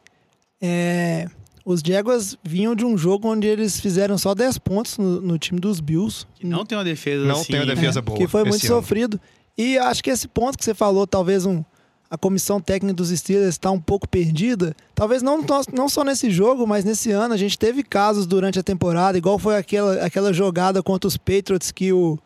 é, 0.60 1.26
os 1.64 1.80
Jaguars 1.80 2.36
vinham 2.42 2.74
de 2.74 2.84
um 2.84 2.96
jogo 2.98 3.28
onde 3.28 3.46
eles 3.46 3.80
fizeram 3.80 4.18
só 4.18 4.34
10 4.34 4.58
pontos 4.58 4.98
no, 4.98 5.20
no 5.20 5.38
time 5.38 5.58
dos 5.60 5.80
Bills. 5.80 6.26
Que 6.34 6.46
não 6.46 6.64
tem 6.66 6.76
uma 6.76 6.84
defesa 6.84 7.24
Não 7.24 7.40
assim. 7.40 7.52
tem 7.52 7.60
uma 7.60 7.74
defesa 7.74 8.02
boa. 8.02 8.18
Que 8.18 8.26
foi 8.26 8.42
muito 8.44 8.64
ano. 8.64 8.74
sofrido. 8.74 9.20
E 9.58 9.76
acho 9.76 10.04
que 10.04 10.10
esse 10.10 10.28
ponto 10.28 10.56
que 10.56 10.64
você 10.64 10.72
falou, 10.72 11.04
talvez 11.04 11.44
um, 11.44 11.64
a 12.08 12.16
comissão 12.16 12.60
técnica 12.60 12.94
dos 12.94 13.10
Steelers 13.10 13.48
está 13.48 13.70
um 13.72 13.80
pouco 13.80 14.08
perdida. 14.08 14.74
Talvez 14.94 15.20
não, 15.20 15.44
não 15.72 15.88
só 15.88 16.04
nesse 16.04 16.30
jogo, 16.30 16.66
mas 16.66 16.84
nesse 16.84 17.10
ano 17.10 17.34
a 17.34 17.36
gente 17.36 17.58
teve 17.58 17.82
casos 17.82 18.24
durante 18.24 18.58
a 18.58 18.62
temporada, 18.62 19.18
igual 19.18 19.38
foi 19.38 19.56
aquela, 19.56 19.94
aquela 20.04 20.32
jogada 20.32 20.82
contra 20.82 21.08
os 21.08 21.16
Patriots 21.16 21.72
que 21.72 21.92
o 21.92 22.18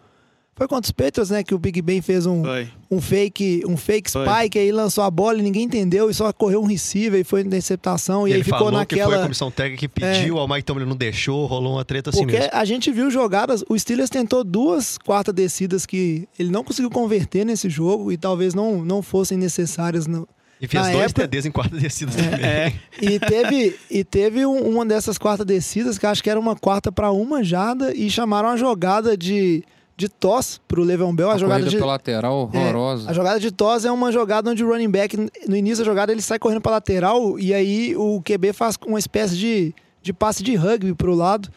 foi 0.62 0.68
contra 0.68 0.86
os 0.88 0.92
Patriots, 0.92 1.30
né? 1.30 1.42
Que 1.42 1.54
o 1.54 1.58
Big 1.58 1.82
Ben 1.82 2.00
fez 2.00 2.24
um, 2.24 2.42
um 2.90 3.00
fake, 3.00 3.64
um 3.66 3.76
fake 3.76 4.10
Foi. 4.10 4.24
spike, 4.26 4.58
aí 4.58 4.70
lançou 4.70 5.02
a 5.02 5.10
bola 5.10 5.38
e 5.38 5.42
ninguém 5.42 5.64
entendeu, 5.64 6.08
e 6.08 6.14
só 6.14 6.32
correu 6.32 6.62
um 6.62 6.66
receiver 6.66 7.18
e 7.20 7.24
foi 7.24 7.40
interceptação, 7.40 8.26
e, 8.28 8.30
aí 8.32 8.36
ele 8.38 8.44
ficou 8.44 8.58
falou 8.60 8.86
que 8.86 8.94
foi 8.94 9.00
a 9.02 9.06
naquela. 9.06 9.22
comissão 9.24 9.50
técnica 9.50 9.80
que 9.80 9.88
pediu, 9.88 10.36
o 10.36 10.48
Mike 10.48 10.62
Tomlin 10.64 10.84
não 10.86 10.94
deixou, 10.96 11.46
rolou 11.46 11.74
uma 11.74 11.84
treta 11.84 12.10
assim 12.10 12.20
Porque 12.20 12.38
mesmo. 12.38 12.50
a 12.52 12.64
gente 12.64 12.90
viu 12.92 13.10
jogadas, 13.10 13.64
o 13.68 13.76
Steelers 13.78 14.08
tentou 14.10 14.44
duas 14.44 14.98
quartas 14.98 15.34
descidas 15.34 15.84
que 15.84 16.28
ele 16.38 16.50
não 16.50 16.62
conseguiu 16.62 16.90
converter 16.90 17.44
nesse 17.44 17.68
jogo 17.68 18.12
e 18.12 18.16
talvez 18.16 18.54
não, 18.54 18.84
não 18.84 19.02
fossem 19.02 19.36
necessárias. 19.36 20.06
No, 20.06 20.28
E 20.60 20.68
fez 20.68 20.84
na 20.84 20.92
dois 20.92 21.04
época- 21.06 21.22
TDs 21.26 21.46
em 21.46 21.50
quarta 21.50 21.76
descida 21.76 22.12
também. 22.12 22.44
É. 22.44 22.72
e 23.00 23.18
teve, 23.18 23.76
e 23.90 24.04
teve 24.04 24.46
um- 24.46 24.68
uma 24.68 24.86
dessas 24.86 25.18
quartas 25.18 25.44
descidas 25.46 25.98
que 25.98 26.06
acho 26.06 26.22
que 26.22 26.30
era 26.30 26.38
uma 26.38 26.54
quarta 26.54 26.92
para 26.92 27.10
uma 27.10 27.42
jarda 27.42 27.92
e 27.94 28.08
chamaram 28.10 28.48
a 28.50 28.56
jogada 28.56 29.16
de, 29.16 29.64
de 30.02 30.08
toss 30.08 30.60
pro 30.66 30.82
Le'Veon 30.82 31.14
Bell. 31.14 31.30
A, 31.30 31.34
A 31.34 31.38
jogada 31.38 31.64
de, 31.64 31.78
lateral 31.78 32.50
é, 32.52 32.58
horrorosa. 32.58 33.08
a 33.08 33.12
jogada 33.12 33.38
de 33.38 33.52
toss 33.52 33.84
é 33.84 33.92
uma 33.92 34.10
jogada 34.10 34.50
onde 34.50 34.64
o 34.64 34.68
running 34.68 34.90
back, 34.90 35.16
no 35.16 35.56
início 35.56 35.84
da 35.84 35.90
jogada, 35.90 36.10
ele 36.10 36.20
sai 36.20 36.38
correndo 36.38 36.60
para 36.60 36.72
lateral 36.72 37.38
e 37.38 37.54
aí 37.54 37.96
o 37.96 38.20
QB 38.20 38.52
faz 38.52 38.76
uma 38.84 38.98
espécie 38.98 39.36
de, 39.36 39.72
de 40.02 40.12
passe 40.12 40.42
de 40.42 40.56
rugby 40.56 40.92
pro 40.94 41.14
lado. 41.14 41.48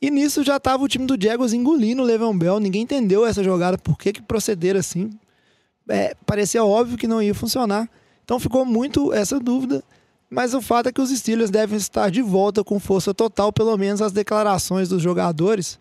E 0.00 0.10
nisso 0.10 0.42
já 0.42 0.58
tava 0.58 0.82
o 0.82 0.88
time 0.88 1.04
do 1.04 1.22
Jaguars 1.22 1.52
engolindo 1.52 2.00
o 2.02 2.04
Le'Veon 2.06 2.36
Bell. 2.36 2.58
Ninguém 2.58 2.82
entendeu 2.82 3.26
essa 3.26 3.44
jogada, 3.44 3.76
por 3.76 3.98
que, 3.98 4.14
que 4.14 4.22
procederam 4.22 4.80
assim. 4.80 5.10
É, 5.86 6.14
parecia 6.24 6.64
óbvio 6.64 6.96
que 6.96 7.06
não 7.06 7.20
ia 7.20 7.34
funcionar. 7.34 7.86
Então 8.24 8.40
ficou 8.40 8.64
muito 8.64 9.12
essa 9.12 9.38
dúvida. 9.38 9.84
Mas 10.30 10.54
o 10.54 10.62
fato 10.62 10.88
é 10.88 10.92
que 10.92 11.00
os 11.00 11.10
Steelers 11.10 11.50
devem 11.50 11.76
estar 11.76 12.10
de 12.10 12.22
volta 12.22 12.64
com 12.64 12.78
força 12.80 13.12
total, 13.12 13.52
pelo 13.52 13.76
menos 13.76 14.00
as 14.00 14.12
declarações 14.12 14.88
dos 14.88 15.02
jogadores. 15.02 15.78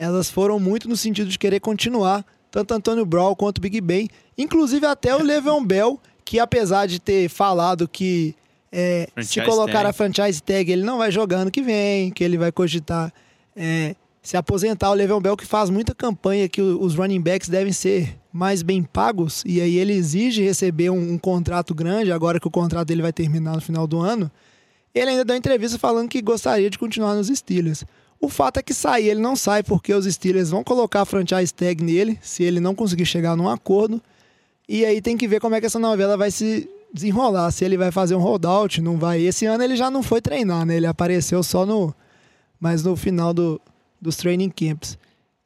Elas 0.00 0.30
foram 0.30 0.58
muito 0.58 0.88
no 0.88 0.96
sentido 0.96 1.28
de 1.28 1.38
querer 1.38 1.60
continuar, 1.60 2.24
tanto 2.50 2.72
Antônio 2.72 3.04
Brown 3.04 3.34
quanto 3.34 3.58
o 3.58 3.60
Big 3.60 3.82
Ben. 3.82 4.08
Inclusive 4.36 4.86
até 4.86 5.14
o 5.14 5.22
Le'Veon 5.22 5.62
Bell, 5.62 6.00
que 6.24 6.38
apesar 6.38 6.86
de 6.86 6.98
ter 6.98 7.28
falado 7.28 7.86
que 7.86 8.34
é, 8.72 9.06
se 9.22 9.42
colocar 9.42 9.82
tag. 9.82 9.86
a 9.88 9.92
franchise 9.92 10.42
tag, 10.42 10.72
ele 10.72 10.82
não 10.82 10.96
vai 10.96 11.12
jogar 11.12 11.40
ano 11.40 11.50
que 11.50 11.60
vem, 11.60 12.10
que 12.10 12.24
ele 12.24 12.38
vai 12.38 12.50
cogitar 12.50 13.12
é, 13.54 13.94
se 14.22 14.38
aposentar. 14.38 14.90
O 14.90 14.94
Le'Veon 14.94 15.20
Bell 15.20 15.36
que 15.36 15.44
faz 15.44 15.68
muita 15.68 15.94
campanha 15.94 16.48
que 16.48 16.62
os 16.62 16.94
running 16.94 17.20
backs 17.20 17.50
devem 17.50 17.72
ser 17.74 18.16
mais 18.32 18.62
bem 18.62 18.82
pagos, 18.82 19.42
e 19.44 19.60
aí 19.60 19.76
ele 19.76 19.92
exige 19.92 20.42
receber 20.42 20.88
um, 20.88 21.12
um 21.12 21.18
contrato 21.18 21.74
grande, 21.74 22.10
agora 22.10 22.40
que 22.40 22.48
o 22.48 22.50
contrato 22.50 22.88
dele 22.88 23.02
vai 23.02 23.12
terminar 23.12 23.54
no 23.54 23.60
final 23.60 23.86
do 23.86 23.98
ano. 23.98 24.30
Ele 24.94 25.10
ainda 25.10 25.26
deu 25.26 25.36
entrevista 25.36 25.78
falando 25.78 26.08
que 26.08 26.22
gostaria 26.22 26.70
de 26.70 26.78
continuar 26.78 27.14
nos 27.14 27.28
Steelers. 27.28 27.84
O 28.20 28.28
fato 28.28 28.58
é 28.58 28.62
que 28.62 28.74
sair 28.74 29.08
ele 29.08 29.20
não 29.20 29.34
sai 29.34 29.62
porque 29.62 29.94
os 29.94 30.04
Steelers 30.04 30.50
vão 30.50 30.62
colocar 30.62 31.00
a 31.02 31.04
franchise 31.06 31.54
tag 31.54 31.82
nele 31.82 32.18
se 32.20 32.42
ele 32.42 32.60
não 32.60 32.74
conseguir 32.74 33.06
chegar 33.06 33.34
num 33.34 33.48
acordo. 33.48 34.00
E 34.68 34.84
aí 34.84 35.00
tem 35.00 35.16
que 35.16 35.26
ver 35.26 35.40
como 35.40 35.54
é 35.54 35.60
que 35.60 35.66
essa 35.66 35.78
novela 35.78 36.16
vai 36.16 36.30
se 36.30 36.68
desenrolar. 36.92 37.50
Se 37.50 37.64
ele 37.64 37.78
vai 37.78 37.90
fazer 37.90 38.14
um 38.14 38.20
holdout, 38.20 38.80
não 38.82 38.98
vai. 38.98 39.22
Esse 39.22 39.46
ano 39.46 39.64
ele 39.64 39.74
já 39.74 39.90
não 39.90 40.02
foi 40.02 40.20
treinar, 40.20 40.66
né? 40.66 40.76
Ele 40.76 40.86
apareceu 40.86 41.42
só 41.42 41.64
no. 41.64 41.94
Mas 42.60 42.84
no 42.84 42.94
final 42.94 43.32
do, 43.32 43.58
dos 44.00 44.16
training 44.16 44.50
camps. 44.50 44.98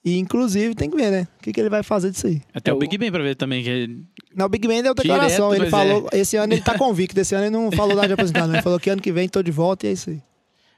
E 0.04 0.18
inclusive 0.18 0.74
tem 0.74 0.90
que 0.90 0.96
ver, 0.96 1.10
né? 1.10 1.28
O 1.38 1.42
que, 1.42 1.52
que 1.52 1.60
ele 1.60 1.70
vai 1.70 1.82
fazer 1.82 2.10
disso 2.10 2.26
aí. 2.26 2.42
Até 2.52 2.72
o 2.72 2.76
Big 2.76 2.98
Ben 2.98 3.10
pra 3.10 3.22
ver 3.22 3.36
também. 3.36 3.62
Que... 3.62 4.00
Não, 4.34 4.46
o 4.46 4.48
Big 4.48 4.66
Ben 4.66 4.82
deu 4.82 4.94
declaração. 4.94 5.50
Direto, 5.50 5.62
ele 5.62 5.70
falou. 5.70 6.08
Esse 6.12 6.36
ano 6.36 6.52
ele 6.52 6.60
tá 6.60 6.76
convicto. 6.76 7.18
Esse 7.18 7.34
ano 7.34 7.44
ele 7.44 7.50
não 7.50 7.70
falou 7.70 7.94
nada 7.94 8.08
de 8.08 8.14
aposentar, 8.14 8.46
não. 8.46 8.54
Ele 8.54 8.62
falou 8.62 8.80
que 8.80 8.90
ano 8.90 9.00
que 9.00 9.12
vem 9.12 9.28
tô 9.28 9.42
de 9.42 9.52
volta 9.52 9.86
e 9.86 9.90
é 9.90 9.92
isso 9.92 10.10
aí. 10.10 10.20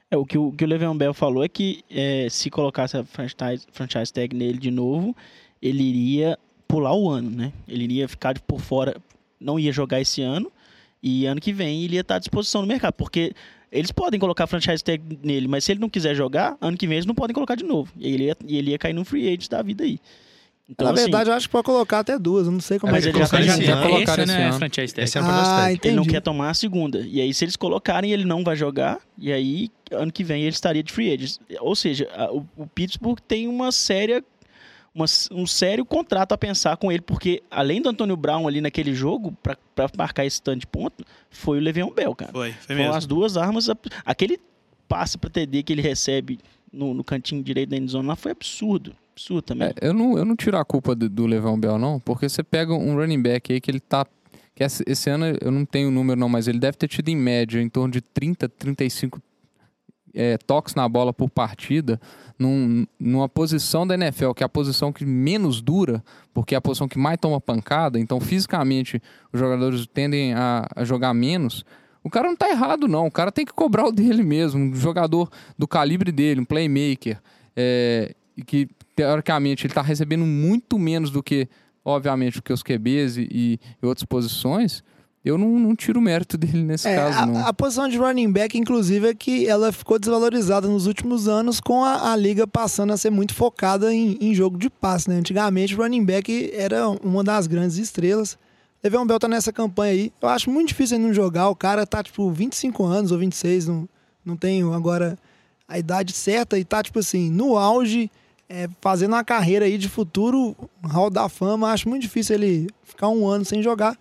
É, 0.09 0.15
o 0.15 0.25
que 0.25 0.37
o, 0.37 0.51
que 0.53 0.63
o 0.63 0.67
Le'Veon 0.67 0.95
Bell 0.95 1.13
falou 1.13 1.43
é 1.43 1.49
que 1.49 1.83
é, 1.89 2.27
se 2.29 2.49
colocasse 2.49 2.95
a 2.95 3.03
franchise, 3.03 3.67
franchise 3.71 4.11
tag 4.11 4.33
nele 4.35 4.57
de 4.57 4.71
novo, 4.71 5.15
ele 5.61 5.83
iria 5.83 6.39
pular 6.67 6.93
o 6.93 7.09
ano, 7.09 7.29
né? 7.29 7.51
Ele 7.67 7.83
iria 7.83 8.07
ficar 8.07 8.33
de 8.33 8.41
por 8.41 8.61
fora, 8.61 8.95
não 9.39 9.59
ia 9.59 9.71
jogar 9.71 9.99
esse 9.99 10.21
ano, 10.21 10.51
e 11.03 11.25
ano 11.25 11.41
que 11.41 11.51
vem 11.51 11.83
ele 11.83 11.95
ia 11.95 12.01
estar 12.01 12.15
à 12.15 12.19
disposição 12.19 12.61
no 12.61 12.67
mercado, 12.67 12.93
porque 12.93 13.33
eles 13.69 13.91
podem 13.91 14.19
colocar 14.19 14.45
a 14.45 14.47
franchise 14.47 14.81
tag 14.83 15.01
nele, 15.21 15.47
mas 15.47 15.65
se 15.65 15.73
ele 15.73 15.81
não 15.81 15.89
quiser 15.89 16.15
jogar, 16.15 16.57
ano 16.61 16.77
que 16.77 16.87
vem 16.87 16.97
eles 16.97 17.05
não 17.05 17.15
podem 17.15 17.33
colocar 17.33 17.55
de 17.55 17.65
novo. 17.65 17.91
E 17.97 18.13
ele 18.13 18.23
ia, 18.25 18.37
ele 18.47 18.71
ia 18.71 18.77
cair 18.77 18.93
no 18.93 19.03
free 19.03 19.27
agent 19.27 19.49
da 19.49 19.61
vida 19.61 19.83
aí. 19.83 19.99
Então, 20.69 20.85
Na 20.87 20.93
assim, 20.93 21.03
verdade, 21.03 21.29
eu 21.29 21.33
acho 21.33 21.47
que 21.47 21.51
pode 21.53 21.63
colocar 21.63 21.99
até 21.99 22.19
duas. 22.19 22.45
Eu 22.45 22.51
não 22.51 22.59
sei 22.59 22.77
como 22.77 22.91
Mas 22.91 23.05
é 23.05 23.09
que 23.11 23.15
ele 23.17 23.23
já 23.23 23.29
colocaram 23.29 23.47
tá- 23.47 23.53
esse 23.57 23.65
já 23.65 23.73
ano. 23.73 23.81
colocaram 23.89 24.23
Esse 24.23 24.31
esse 24.33 24.39
né, 24.41 24.47
ano. 24.49 24.57
franchise 24.57 24.93
tag. 24.93 25.03
Esse 25.05 25.17
ano 25.17 25.27
Ah, 25.31 25.71
entendi. 25.71 25.87
ele 25.87 25.95
não 25.95 26.05
quer 26.05 26.21
tomar 26.21 26.49
a 26.49 26.53
segunda. 26.53 26.99
E 27.07 27.21
aí, 27.21 27.33
se 27.33 27.45
eles 27.45 27.55
colocarem, 27.55 28.11
ele 28.11 28.25
não 28.25 28.43
vai 28.43 28.55
jogar. 28.57 28.99
E 29.17 29.31
aí, 29.31 29.69
ano 29.91 30.11
que 30.11 30.25
vem, 30.25 30.41
ele 30.41 30.49
estaria 30.49 30.83
de 30.83 30.91
free 30.91 31.13
agent. 31.13 31.37
Ou 31.61 31.73
seja, 31.73 32.09
a- 32.13 32.31
o, 32.33 32.45
o 32.57 32.67
Pittsburgh 32.67 33.17
tem 33.25 33.47
uma 33.47 33.71
séria. 33.71 34.23
uma- 34.95 35.05
um 35.31 35.45
sério 35.45 35.85
contrato 35.85 36.31
a 36.31 36.37
pensar 36.39 36.75
com 36.75 36.91
ele, 36.91 37.01
porque 37.01 37.43
além 37.51 37.79
do 37.79 37.87
Antônio 37.87 38.17
Brown 38.17 38.47
ali 38.47 38.59
naquele 38.61 38.95
jogo, 38.95 39.31
pra 39.43 39.55
pra 39.75 39.87
marcar 39.95 40.25
esse 40.25 40.41
tanto 40.41 40.61
de 40.61 40.65
ponto, 40.67 41.05
foi 41.29 41.59
o 41.59 41.61
Le'Veon 41.61 41.91
Bell, 41.91 42.15
cara. 42.15 42.31
Foi, 42.31 42.51
foi 42.51 42.61
Foram 42.65 42.79
mesmo. 42.79 42.93
as 42.95 43.05
duas 43.05 43.37
armas. 43.37 43.67
Aquele 44.03 44.39
passe 44.87 45.15
pra 45.15 45.29
TD 45.29 45.61
que 45.61 45.71
ele 45.71 45.83
recebe 45.83 46.39
no, 46.73 46.95
no 46.95 47.03
cantinho 47.03 47.43
direito 47.43 47.69
da 47.69 47.77
endzone 47.77 48.07
lá 48.07 48.15
foi 48.15 48.31
absurdo. 48.31 48.91
Absurdo 49.17 49.41
também. 49.41 49.69
É, 49.69 49.73
eu, 49.81 49.93
não, 49.93 50.15
eu 50.15 50.23
não 50.23 50.35
tiro 50.35 50.57
a 50.57 50.63
culpa 50.63 50.93
do, 50.93 51.09
do 51.09 51.25
Le'Veon 51.25 51.59
Bell, 51.59 51.79
não, 51.79 51.99
porque 51.99 52.29
você 52.29 52.43
pega 52.43 52.71
um 52.71 52.95
running 52.95 53.21
back 53.21 53.51
aí 53.51 53.59
que 53.59 53.71
ele 53.71 53.79
tá. 53.79 54.05
Que 54.55 54.63
esse, 54.63 55.09
ano 55.09 55.25
eu 55.41 55.51
não 55.51 55.65
tenho 55.65 55.89
o 55.89 55.91
número, 55.91 56.19
não, 56.19 56.29
mas 56.29 56.47
ele 56.47 56.59
deve 56.59 56.77
ter 56.77 56.87
tido 56.87 57.09
em 57.09 57.15
média 57.15 57.61
em 57.61 57.69
torno 57.69 57.91
de 57.91 58.01
30, 58.01 58.49
35 58.49 59.21
é, 60.13 60.37
toques 60.37 60.73
na 60.73 60.87
bola 60.89 61.13
por 61.13 61.29
partida, 61.29 61.99
num, 62.39 62.87
numa 62.99 63.29
posição 63.29 63.85
da 63.85 63.93
NFL, 63.93 64.31
que 64.31 64.43
é 64.43 64.45
a 64.45 64.49
posição 64.49 64.91
que 64.91 65.05
menos 65.05 65.61
dura, 65.61 66.03
porque 66.33 66.55
é 66.55 66.57
a 66.57 66.61
posição 66.61 66.87
que 66.87 66.97
mais 66.97 67.19
toma 67.19 67.39
pancada, 67.39 67.99
então 67.99 68.19
fisicamente 68.19 69.01
os 69.31 69.39
jogadores 69.39 69.85
tendem 69.85 70.33
a, 70.33 70.67
a 70.75 70.83
jogar 70.83 71.13
menos. 71.13 71.63
O 72.03 72.09
cara 72.09 72.27
não 72.27 72.35
tá 72.35 72.49
errado, 72.49 72.87
não. 72.87 73.05
O 73.05 73.11
cara 73.11 73.31
tem 73.31 73.45
que 73.45 73.53
cobrar 73.53 73.85
o 73.85 73.91
dele 73.91 74.23
mesmo. 74.23 74.61
Um 74.61 74.73
jogador 74.73 75.29
do 75.57 75.67
calibre 75.67 76.11
dele, 76.11 76.41
um 76.41 76.45
playmaker, 76.45 77.21
é, 77.55 78.15
que 78.45 78.67
teoricamente 78.97 79.67
ele 79.67 79.73
tá 79.75 79.81
recebendo 79.83 80.25
muito 80.25 80.77
menos 80.79 81.11
do 81.11 81.21
que, 81.21 81.47
obviamente, 81.85 82.37
do 82.37 82.41
que 82.41 82.51
os 82.51 82.63
QBs 82.63 83.17
e, 83.17 83.27
e 83.31 83.59
outras 83.85 84.03
posições. 84.03 84.83
Eu 85.23 85.37
não, 85.37 85.59
não 85.59 85.75
tiro 85.75 85.99
o 85.99 86.01
mérito 86.01 86.35
dele 86.37 86.63
nesse 86.63 86.87
É, 86.87 86.95
caso, 86.95 87.19
a, 87.19 87.25
não. 87.27 87.47
a 87.47 87.53
posição 87.53 87.87
de 87.87 87.95
running 87.97 88.31
back, 88.31 88.57
inclusive, 88.57 89.07
é 89.09 89.13
que 89.13 89.47
ela 89.47 89.71
ficou 89.71 89.99
desvalorizada 89.99 90.67
nos 90.67 90.87
últimos 90.87 91.27
anos 91.27 91.59
com 91.59 91.83
a, 91.83 92.11
a 92.11 92.15
liga 92.15 92.47
passando 92.47 92.91
a 92.91 92.97
ser 92.97 93.11
muito 93.11 93.35
focada 93.35 93.93
em, 93.93 94.17
em 94.19 94.33
jogo 94.33 94.57
de 94.57 94.67
passe. 94.69 95.07
Né? 95.07 95.17
Antigamente, 95.17 95.75
o 95.75 95.77
running 95.77 96.03
back 96.03 96.51
era 96.53 96.89
uma 96.89 97.23
das 97.23 97.45
grandes 97.45 97.77
estrelas. 97.77 98.35
Le'Veon 98.83 99.05
Bell 99.05 99.19
tá 99.19 99.27
nessa 99.27 99.53
campanha 99.53 99.91
aí. 99.91 100.11
Eu 100.19 100.29
acho 100.29 100.49
muito 100.49 100.69
difícil 100.69 100.97
ele 100.97 101.05
não 101.05 101.13
jogar. 101.13 101.49
O 101.49 101.55
cara 101.55 101.85
tá, 101.85 102.01
tipo, 102.01 102.31
25 102.31 102.83
anos 102.83 103.11
ou 103.11 103.19
26, 103.19 103.67
não, 103.67 103.87
não 104.25 104.35
tenho 104.35 104.73
agora 104.73 105.17
a 105.67 105.77
idade 105.77 106.13
certa, 106.13 106.57
e 106.57 106.63
tá, 106.63 106.81
tipo 106.81 106.97
assim, 106.97 107.29
no 107.29 107.57
auge, 107.57 108.09
é, 108.49 108.67
fazendo 108.81 109.13
uma 109.13 109.23
carreira 109.23 109.65
aí 109.65 109.77
de 109.77 109.89
futuro, 109.89 110.55
hall 110.83 111.09
da 111.09 111.27
fama. 111.27 111.71
Acho 111.71 111.89
muito 111.89 112.03
difícil 112.03 112.35
ele 112.35 112.67
ficar 112.83 113.09
um 113.09 113.27
ano 113.27 113.43
sem 113.43 113.61
jogar. 113.61 113.97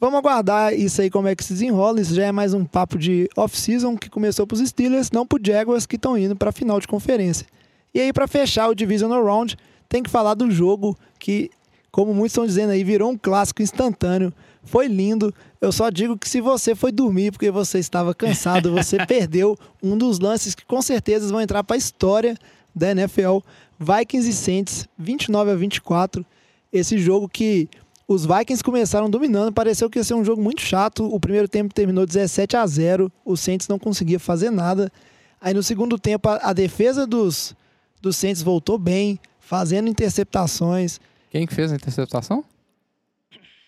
Vamos 0.00 0.18
aguardar 0.18 0.74
isso 0.74 1.00
aí 1.00 1.08
como 1.08 1.28
é 1.28 1.36
que 1.36 1.44
se 1.44 1.52
desenrola. 1.52 2.00
Isso 2.00 2.14
já 2.14 2.26
é 2.26 2.32
mais 2.32 2.54
um 2.54 2.64
papo 2.64 2.98
de 2.98 3.28
off-season 3.36 3.96
que 3.96 4.10
começou 4.10 4.46
para 4.46 4.56
os 4.56 4.68
Steelers, 4.68 5.10
não 5.12 5.26
para 5.26 5.38
Jaguars 5.44 5.86
que 5.86 5.96
estão 5.96 6.18
indo 6.18 6.34
para 6.34 6.50
a 6.50 6.52
final 6.52 6.80
de 6.80 6.88
conferência. 6.88 7.46
E 7.94 8.00
aí 8.00 8.12
para 8.12 8.26
fechar 8.26 8.68
o 8.68 8.74
divisional 8.74 9.24
round, 9.24 9.56
tem 9.88 10.02
que 10.02 10.10
falar 10.10 10.34
do 10.34 10.50
jogo 10.50 10.96
que, 11.18 11.50
como 11.90 12.14
muitos 12.14 12.32
estão 12.32 12.46
dizendo 12.46 12.70
aí, 12.70 12.82
virou 12.82 13.10
um 13.10 13.16
clássico 13.16 13.62
instantâneo. 13.62 14.32
Foi 14.64 14.88
lindo. 14.88 15.32
Eu 15.60 15.70
só 15.70 15.90
digo 15.90 16.16
que 16.16 16.28
se 16.28 16.40
você 16.40 16.74
foi 16.74 16.90
dormir 16.90 17.30
porque 17.30 17.50
você 17.50 17.78
estava 17.78 18.14
cansado, 18.14 18.72
você 18.72 18.96
perdeu 19.06 19.56
um 19.82 19.96
dos 19.96 20.18
lances 20.18 20.54
que 20.54 20.64
com 20.64 20.80
certeza 20.80 21.28
vão 21.28 21.40
entrar 21.40 21.62
para 21.62 21.76
a 21.76 21.78
história 21.78 22.36
da 22.74 22.90
NFL. 22.90 23.38
Vikings 23.82 24.28
e 24.28 24.32
Saints, 24.32 24.88
29 24.98 25.50
a 25.50 25.54
24. 25.54 26.24
Esse 26.72 26.96
jogo 26.98 27.28
que 27.28 27.68
os 28.08 28.24
Vikings 28.26 28.62
começaram 28.62 29.08
dominando, 29.10 29.52
pareceu 29.52 29.88
que 29.90 29.98
ia 29.98 30.04
ser 30.04 30.14
um 30.14 30.24
jogo 30.24 30.40
muito 30.42 30.60
chato. 30.62 31.04
O 31.12 31.18
primeiro 31.20 31.48
tempo 31.48 31.72
terminou 31.74 32.06
17 32.06 32.56
a 32.56 32.66
0. 32.66 33.10
O 33.24 33.36
Saints 33.36 33.68
não 33.68 33.78
conseguia 33.78 34.18
fazer 34.18 34.50
nada. 34.50 34.90
Aí 35.40 35.52
no 35.52 35.62
segundo 35.62 35.98
tempo 35.98 36.28
a, 36.28 36.36
a 36.50 36.52
defesa 36.52 37.06
dos 37.06 37.54
dos 38.00 38.16
Saints 38.16 38.42
voltou 38.42 38.78
bem, 38.78 39.18
fazendo 39.38 39.88
interceptações. 39.88 40.98
Quem 41.30 41.46
que 41.46 41.54
fez 41.54 41.70
a 41.72 41.76
interceptação? 41.76 42.44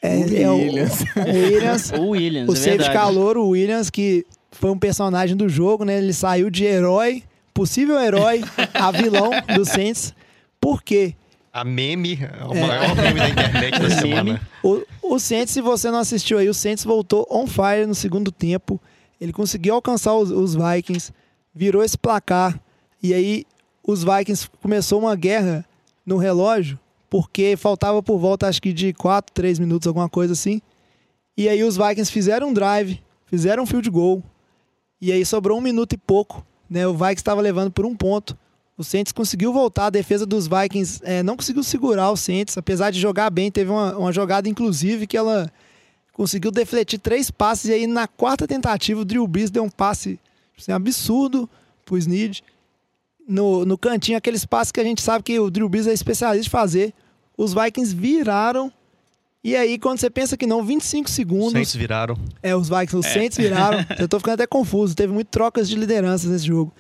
É, 0.03 0.17
O 0.19 0.37
é 0.37 0.51
o- 0.51 0.57
Williams. 0.57 1.01
o 1.17 1.31
Williams, 1.31 1.93
O 1.97 2.09
Williams, 2.11 2.49
o 2.51 2.53
é 2.53 2.57
safety 2.57 2.93
calor, 2.93 3.37
o 3.39 3.49
Williams, 3.51 3.91
que 3.91 4.27
foi 4.51 4.71
um 4.71 4.79
personagem 4.79 5.37
do 5.37 5.49
jogo, 5.49 5.85
né? 5.85 5.99
Ele 5.99 6.13
saiu 6.13 6.51
de 6.51 6.65
herói, 6.65 7.23
possível 7.55 7.99
herói, 8.01 8.43
a 8.75 8.91
vilão 8.91 9.31
do 9.55 9.65
Saints. 9.65 10.13
Por 10.61 10.83
quê? 10.83 11.15
A 11.53 11.63
meme, 11.63 12.19
é 12.21 12.45
o 12.45 12.55
maior 12.55 12.97
meme 12.97 13.21
da 13.21 13.29
internet 13.29 13.79
da 13.79 13.91
semana. 13.97 14.41
O, 14.63 14.83
o 15.03 15.19
Saints, 15.21 15.55
se 15.55 15.61
você 15.61 15.89
não 15.89 16.01
assistiu 16.01 16.39
aí, 16.39 16.49
o 16.49 16.55
Saints 16.55 16.85
voltou 16.85 17.25
on 17.31 17.47
fire 17.47 17.87
no 17.87 17.95
segundo 17.95 18.33
tempo. 18.33 18.81
Ele 19.21 19.33
conseguiu 19.33 19.75
alcançar 19.75 20.15
os, 20.15 20.33
os 20.33 20.57
Vikings, 20.57 21.13
virou 21.55 21.85
esse 21.85 21.97
placar. 21.97 22.61
E 23.01 23.15
aí 23.15 23.45
os 23.87 24.03
Vikings 24.03 24.49
começou 24.61 24.99
uma 24.99 25.15
guerra 25.15 25.65
no 26.05 26.17
relógio, 26.17 26.79
porque 27.09 27.57
faltava 27.57 28.03
por 28.03 28.19
volta, 28.19 28.49
acho 28.49 28.61
que 28.61 28.73
de 28.73 28.93
4, 28.93 29.33
3 29.33 29.61
minutos, 29.61 29.87
alguma 29.87 30.09
coisa 30.09 30.33
assim. 30.33 30.61
E 31.37 31.49
aí 31.49 31.63
os 31.63 31.77
Vikings 31.77 32.11
fizeram 32.11 32.49
um 32.49 32.53
drive, 32.53 33.01
fizeram 33.27 33.63
um 33.63 33.67
field 33.67 33.89
goal. 33.91 34.23
E 35.01 35.13
aí 35.13 35.25
sobrou 35.25 35.57
um 35.57 35.61
minuto 35.61 35.93
e 35.93 35.99
pouco. 35.99 36.45
Né? 36.69 36.87
O 36.87 36.95
Vikings 36.95 37.21
estava 37.21 37.41
levando 37.41 37.71
por 37.71 37.85
um 37.87 37.95
ponto. 37.95 38.37
O 38.77 38.83
Saints 38.83 39.13
conseguiu 39.13 39.53
voltar, 39.53 39.87
a 39.87 39.91
defesa 39.91 40.27
dos 40.27 40.49
Vikings 40.49 41.01
eh, 41.05 41.23
não 41.23 41.37
conseguiu 41.37 41.63
segurar 41.63 42.11
o 42.11 42.17
Saints, 42.17 42.59
apesar 42.59 42.91
de 42.91 42.99
jogar 42.99 43.31
bem. 43.31 43.51
Teve 43.51 43.71
uma, 43.71 43.97
uma 43.97 44.13
jogada, 44.13 44.49
inclusive, 44.49 45.07
que 45.07 45.17
ela 45.17 45.51
conseguiu 46.13 46.51
defletir 46.51 46.99
três 46.99 47.31
passes. 47.31 47.71
E 47.71 47.73
aí, 47.73 47.87
na 47.87 48.09
quarta 48.09 48.49
tentativa, 48.49 49.01
o 49.01 49.05
Drew 49.05 49.27
Brees 49.29 49.51
deu 49.51 49.63
um 49.63 49.71
passe 49.71 50.19
assim, 50.59 50.73
absurdo 50.73 51.49
pro 51.85 51.97
Snead. 51.97 52.43
No, 53.29 53.65
no 53.65 53.79
cantinho, 53.79 54.19
aqueles 54.19 54.45
passes 54.45 54.73
que 54.73 54.81
a 54.81 54.85
gente 54.85 55.01
sabe 55.01 55.23
que 55.23 55.39
o 55.39 55.51
Drew 55.51 55.69
Brees 55.69 55.87
é 55.87 55.93
especialista 55.93 56.49
em 56.49 56.51
fazer. 56.51 56.95
Os 57.37 57.55
Vikings 57.55 57.95
viraram. 57.95 58.73
E 59.45 59.55
aí, 59.55 59.79
quando 59.79 59.99
você 59.99 60.09
pensa 60.09 60.39
que 60.39 60.47
não, 60.47 60.65
25 60.65 61.11
segundos. 61.11 61.53
Saints 61.53 61.77
viraram. 61.77 62.17
É, 62.43 62.57
os 62.57 62.71
Vikings, 62.71 62.97
os 62.97 63.07
Saints 63.07 63.37
viraram. 63.37 63.85
Eu 64.01 64.09
tô 64.09 64.19
ficando 64.19 64.35
até 64.35 64.47
confuso. 64.47 64.97
Teve 64.97 65.13
muito 65.13 65.29
trocas 65.29 65.69
de 65.69 65.77
lideranças 65.77 66.31
nesse 66.31 66.47
jogo. 66.47 66.73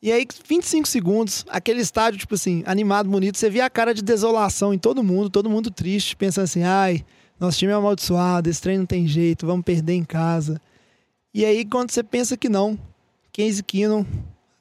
E 0.00 0.12
aí, 0.12 0.24
25 0.48 0.86
segundos, 0.86 1.44
aquele 1.48 1.80
estádio, 1.80 2.20
tipo 2.20 2.36
assim, 2.36 2.62
animado, 2.66 3.10
bonito. 3.10 3.36
Você 3.36 3.50
via 3.50 3.64
a 3.64 3.70
cara 3.70 3.92
de 3.92 4.00
desolação 4.00 4.72
em 4.72 4.78
todo 4.78 5.02
mundo, 5.02 5.28
todo 5.28 5.50
mundo 5.50 5.72
triste, 5.72 6.14
pensando 6.14 6.44
assim: 6.44 6.62
ai, 6.62 7.04
nosso 7.40 7.58
time 7.58 7.72
é 7.72 7.74
amaldiçoado, 7.74 8.48
esse 8.48 8.62
trem 8.62 8.78
não 8.78 8.86
tem 8.86 9.08
jeito, 9.08 9.44
vamos 9.44 9.64
perder 9.64 9.94
em 9.94 10.04
casa. 10.04 10.60
E 11.34 11.44
aí, 11.44 11.64
quando 11.64 11.90
você 11.90 12.04
pensa 12.04 12.36
que 12.36 12.48
não, 12.48 12.78
Case 13.32 13.60
Keenum, 13.60 14.06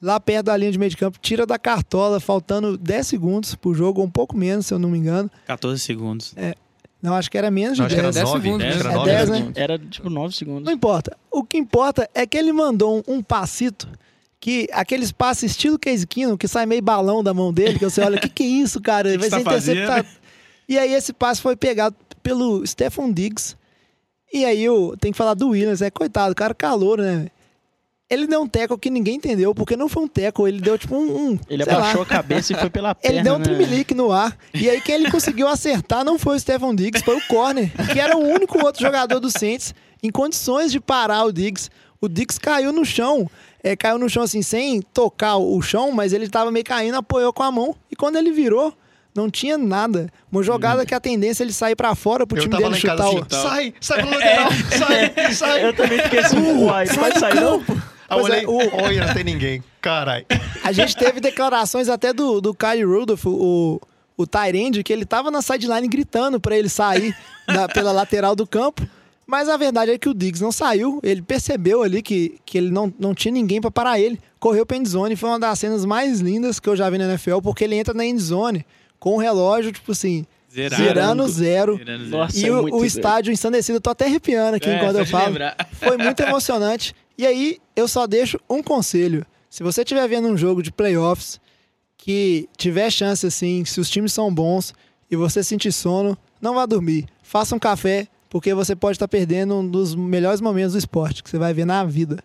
lá 0.01 0.19
perto 0.19 0.47
da 0.47 0.57
linha 0.57 0.71
de 0.71 0.79
meio 0.79 0.89
de 0.89 0.97
campo, 0.97 1.19
tira 1.21 1.45
da 1.45 1.59
cartola, 1.59 2.19
faltando 2.19 2.75
10 2.75 3.05
segundos 3.05 3.53
pro 3.53 3.75
jogo, 3.75 4.01
ou 4.01 4.07
um 4.07 4.11
pouco 4.11 4.35
menos, 4.35 4.65
se 4.65 4.73
eu 4.73 4.79
não 4.79 4.89
me 4.89 4.97
engano. 4.97 5.29
14 5.45 5.79
segundos. 5.79 6.33
Não, 7.01 7.13
acho 7.15 7.29
que 7.29 7.37
era 7.37 7.51
menos 7.51 7.73
de 7.75 7.81
Não, 7.81 7.85
acho 7.85 7.95
que 7.95 7.99
era 7.99 8.11
10. 8.11 8.25
9. 8.25 8.41
segundos, 8.41 8.65
Acho 8.67 8.77
que 8.77 8.83
né? 8.83 8.89
era 8.89 8.93
É 8.93 8.97
9 8.97 9.11
10, 9.11 9.29
né? 9.29 9.37
segundos. 9.37 9.57
Era 9.61 9.79
tipo 9.79 10.09
9 10.09 10.35
segundos. 10.35 10.63
Não 10.63 10.71
importa. 10.71 11.17
O 11.31 11.43
que 11.43 11.57
importa 11.57 12.09
é 12.13 12.25
que 12.25 12.37
ele 12.37 12.51
mandou 12.51 13.03
um, 13.07 13.15
um 13.15 13.21
passito 13.21 13.87
que 14.39 14.67
aqueles 14.71 15.11
passes 15.11 15.51
estilo 15.51 15.77
Case 15.79 16.05
Keenum, 16.07 16.37
que 16.37 16.47
sai 16.47 16.65
meio 16.65 16.81
balão 16.81 17.23
da 17.23 17.33
mão 17.33 17.53
dele, 17.53 17.77
que 17.79 17.85
você 17.85 18.01
olha, 18.01 18.17
o 18.17 18.21
que, 18.21 18.29
que 18.29 18.43
é 18.43 18.47
isso, 18.47 18.81
cara? 18.81 19.09
Ele 19.09 19.17
que 19.23 19.29
vai 19.29 19.39
ser 19.39 19.43
tá 19.45 19.51
fazendo? 19.51 19.77
interceptado. 19.77 20.07
E 20.67 20.77
aí 20.77 20.93
esse 20.93 21.13
passe 21.13 21.41
foi 21.41 21.55
pegado 21.55 21.95
pelo 22.23 22.65
Stephon 22.65 23.11
Diggs. 23.11 23.55
E 24.33 24.43
aí 24.43 24.63
eu 24.63 24.95
tenho 24.99 25.13
que 25.13 25.17
falar 25.17 25.33
do 25.35 25.49
Williams, 25.49 25.81
é 25.81 25.89
coitado, 25.89 26.31
o 26.31 26.35
cara 26.35 26.53
calor, 26.53 26.97
né? 26.99 27.27
Ele 28.09 28.25
deu 28.25 28.41
um 28.41 28.47
teco 28.47 28.77
que 28.77 28.89
ninguém 28.89 29.15
entendeu, 29.15 29.53
porque 29.53 29.75
não 29.75 29.89
foi 29.89 30.03
um 30.03 30.07
teco, 30.07 30.47
ele 30.47 30.61
deu 30.61 30.77
tipo 30.77 30.95
um. 30.95 31.31
um 31.31 31.39
Ele 31.49 31.63
sei 31.63 31.73
lá, 31.73 31.79
abaixou 31.79 32.01
a 32.03 32.05
cabeça 32.05 32.53
e 32.53 32.55
foi 32.55 32.69
pela 32.69 32.95
perna. 32.95 33.17
ele 33.17 33.23
deu 33.23 33.33
um 33.35 33.37
né? 33.37 33.43
trimelique 33.43 33.93
no 33.93 34.11
ar. 34.13 34.37
E 34.53 34.69
aí 34.69 34.79
quem 34.79 34.95
ele 34.95 35.11
conseguiu 35.11 35.47
acertar 35.47 36.05
não 36.05 36.17
foi 36.17 36.37
o 36.37 36.39
Stephon 36.39 36.73
Diggs, 36.73 37.03
foi 37.03 37.17
o 37.17 37.21
corner, 37.27 37.69
que 37.91 37.99
era 37.99 38.15
o 38.15 38.21
único 38.21 38.63
outro 38.63 38.81
jogador 38.81 39.19
do 39.19 39.29
Saints 39.29 39.75
em 40.01 40.09
condições 40.09 40.71
de 40.71 40.79
parar 40.79 41.25
o 41.25 41.33
Diggs. 41.33 41.69
O 41.99 42.07
Diggs 42.07 42.39
caiu 42.39 42.71
no 42.71 42.85
chão. 42.85 43.29
É, 43.61 43.75
caiu 43.75 43.97
no 43.97 44.09
chão 44.09 44.23
assim, 44.23 44.41
sem 44.41 44.81
tocar 44.81 45.35
o 45.35 45.61
chão, 45.61 45.91
mas 45.91 46.13
ele 46.13 46.29
tava 46.29 46.49
meio 46.49 46.63
caindo, 46.63 46.95
apoiou 46.95 47.33
com 47.33 47.43
a 47.43 47.51
mão. 47.51 47.75
E 47.91 47.95
quando 47.95 48.15
ele 48.15 48.31
virou, 48.31 48.73
não 49.13 49.29
tinha 49.29 49.57
nada. 49.57 50.07
Uma 50.31 50.43
jogada 50.43 50.85
que 50.85 50.93
a 50.93 50.99
tendência 50.99 51.43
é 51.43 51.45
ele 51.45 51.51
sair 51.51 51.75
pra 51.75 51.93
fora 51.95 52.25
pro 52.25 52.37
Eu 52.37 52.43
time 52.43 52.55
dele 52.55 52.75
chutar 52.75 53.09
o. 53.09 53.17
assim, 53.17 53.25
sai, 53.29 53.73
sai 53.81 53.99
pro 54.01 54.11
lateral, 54.11 54.49
sai, 54.77 55.33
sai. 55.33 55.65
Eu 55.65 55.73
também 55.73 55.99
fiquei 55.99 56.19
assim, 56.19 56.37
uai, 56.63 56.85
vai 56.85 57.19
sair 57.19 57.41
não? 57.41 57.63
Aí 58.09 58.19
é, 58.19 58.21
olhei, 58.21 58.45
o- 58.45 58.83
olha, 58.83 59.05
não 59.05 59.13
tem 59.13 59.23
ninguém. 59.23 59.63
Caralho. 59.81 60.25
A 60.63 60.71
gente 60.71 60.95
teve 60.95 61.19
declarações 61.19 61.89
até 61.89 62.11
do, 62.13 62.39
do 62.41 62.53
Kyle 62.53 62.83
Rudolph, 62.83 63.25
o, 63.25 63.79
o 64.17 64.27
Tyrande, 64.27 64.83
que 64.83 64.91
ele 64.91 65.05
tava 65.05 65.29
na 65.31 65.41
sideline 65.41 65.87
gritando 65.87 66.39
pra 66.39 66.57
ele 66.57 66.69
sair 66.69 67.15
da- 67.47 67.67
pela 67.67 67.91
lateral 67.91 68.35
do 68.35 68.45
campo. 68.47 68.87
Mas 69.25 69.49
a 69.49 69.57
verdade 69.57 69.91
é 69.91 69.97
que 69.97 70.07
o 70.07 70.13
Diggs 70.13 70.41
não 70.41 70.53
saiu. 70.53 71.01
Ele 71.03 71.21
percebeu 71.21 71.83
ali 71.83 72.01
que, 72.01 72.37
que 72.45 72.57
ele 72.57 72.69
não, 72.71 72.93
não 72.97 73.13
tinha 73.13 73.31
ninguém 73.33 73.59
pra 73.59 73.69
parar 73.69 73.99
ele. 73.99 74.17
Correu 74.39 74.65
pra 74.65 74.77
endzone. 74.77 75.17
Foi 75.17 75.27
uma 75.29 75.37
das 75.39 75.59
cenas 75.59 75.83
mais 75.83 76.21
lindas 76.21 76.61
que 76.61 76.69
eu 76.69 76.77
já 76.77 76.89
vi 76.89 76.97
na 76.97 77.03
NFL, 77.05 77.39
porque 77.43 77.65
ele 77.65 77.75
entra 77.75 77.93
na 77.93 78.05
endzone 78.05 78.65
com 78.99 79.15
o 79.15 79.17
relógio, 79.17 79.71
tipo 79.73 79.91
assim, 79.91 80.25
Zerado. 80.53 80.81
zerando 80.81 81.27
zero. 81.27 81.75
Zerando 81.77 82.05
zero. 82.05 82.17
Nossa, 82.17 82.39
E 82.39 82.45
é 82.47 82.51
o, 82.51 82.61
muito 82.61 82.77
o 82.77 82.85
estádio 82.85 83.33
ensandecido, 83.33 83.75
eu 83.77 83.81
tô 83.81 83.89
até 83.89 84.05
arrepiando 84.05 84.55
aqui 84.55 84.69
É, 84.69 84.77
enquanto 84.77 84.95
eu 84.97 85.05
falo. 85.05 85.25
lembrar. 85.25 85.55
Foi 85.73 85.97
muito 85.97 86.19
emocionante. 86.21 86.95
E 87.17 87.25
aí, 87.25 87.57
eu 87.75 87.87
só 87.87 88.05
deixo 88.05 88.39
um 88.49 88.61
conselho. 88.61 89.25
Se 89.49 89.63
você 89.63 89.81
estiver 89.81 90.07
vendo 90.07 90.27
um 90.27 90.37
jogo 90.37 90.61
de 90.61 90.71
playoffs 90.71 91.39
que 91.97 92.47
tiver 92.57 92.91
chance 92.91 93.25
assim, 93.25 93.65
se 93.65 93.79
os 93.79 93.89
times 93.89 94.13
são 94.13 94.33
bons 94.33 94.73
e 95.09 95.15
você 95.15 95.43
sentir 95.43 95.71
sono, 95.71 96.17
não 96.39 96.53
vá 96.53 96.65
dormir. 96.65 97.07
Faça 97.23 97.55
um 97.55 97.59
café, 97.59 98.07
porque 98.29 98.53
você 98.53 98.75
pode 98.75 98.95
estar 98.95 99.07
perdendo 99.07 99.55
um 99.55 99.67
dos 99.67 99.95
melhores 99.95 100.41
momentos 100.41 100.73
do 100.73 100.79
esporte 100.79 101.23
que 101.23 101.29
você 101.29 101.37
vai 101.39 101.53
ver 101.53 101.65
na 101.65 101.83
vida. 101.83 102.23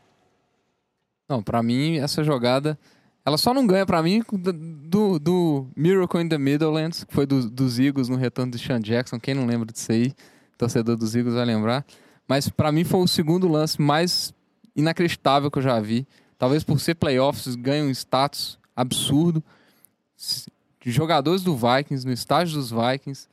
Não, 1.29 1.43
pra 1.43 1.63
mim, 1.63 1.97
essa 1.99 2.23
jogada. 2.23 2.79
Ela 3.25 3.39
só 3.39 3.55
não 3.55 3.67
ganha 3.67 3.87
pra 3.87 4.03
mim 4.03 4.23
do, 4.33 5.19
do, 5.19 5.67
Miracle 5.77 6.21
in 6.21 6.29
the 6.29 6.37
Middlelands, 6.37 7.05
que 7.05 7.15
foi 7.15 7.25
do- 7.25 7.49
dos 7.49 7.79
Eagles 7.79 8.09
no 8.09 8.17
retorno 8.17 8.53
do 8.53 8.59
Sean 8.59 8.81
Jackson. 8.81 9.19
Quem 9.19 9.33
não 9.33 9.47
lembra 9.47 9.73
disso 9.73 9.93
aí, 9.93 10.13
torcedor 10.59 10.97
dos 10.97 11.15
Eagles 11.15 11.35
vai 11.37 11.45
lembrar. 11.45 11.87
Mas 12.29 12.49
pra 12.49 12.73
mim 12.73 12.83
foi 12.85 13.01
o 13.01 13.07
segundo 13.07 13.47
lance 13.49 13.81
mais 13.81 14.35
inacreditável 14.75 15.51
que 15.51 15.59
eu 15.59 15.63
já 15.63 15.79
vi. 15.81 16.07
Talvez 16.39 16.65
por 16.65 16.81
ser 16.81 16.95
playoffs, 16.95 17.55
ganha 17.55 17.85
um 17.85 17.91
status 17.91 18.59
absurdo. 18.75 19.43
Jogadores 20.85 21.43
do 21.43 21.57
Vikings, 21.57 22.07
no 22.07 22.13
estágio 22.13 22.57
dos 22.57 22.71
Vikings, 22.71 23.29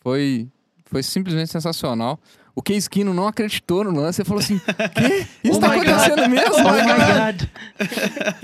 foi, 0.00 0.48
foi 0.86 1.02
simplesmente 1.02 1.50
sensacional. 1.50 2.18
O 2.56 2.62
Case 2.62 2.88
Keenum 2.88 3.12
não 3.12 3.26
acreditou 3.26 3.82
no 3.84 3.90
lance 3.90 4.22
e 4.22 4.24
falou 4.24 4.40
assim: 4.40 4.58
Quê? 4.58 5.26
Isso 5.42 5.56
Oh 5.56 5.60
tá 5.60 5.68
my 5.70 5.76
God. 5.78 5.88
acontecendo 5.88 6.28
mesmo? 6.30 6.54
Oh 6.54 6.72
my 6.72 7.34
God. 7.34 7.48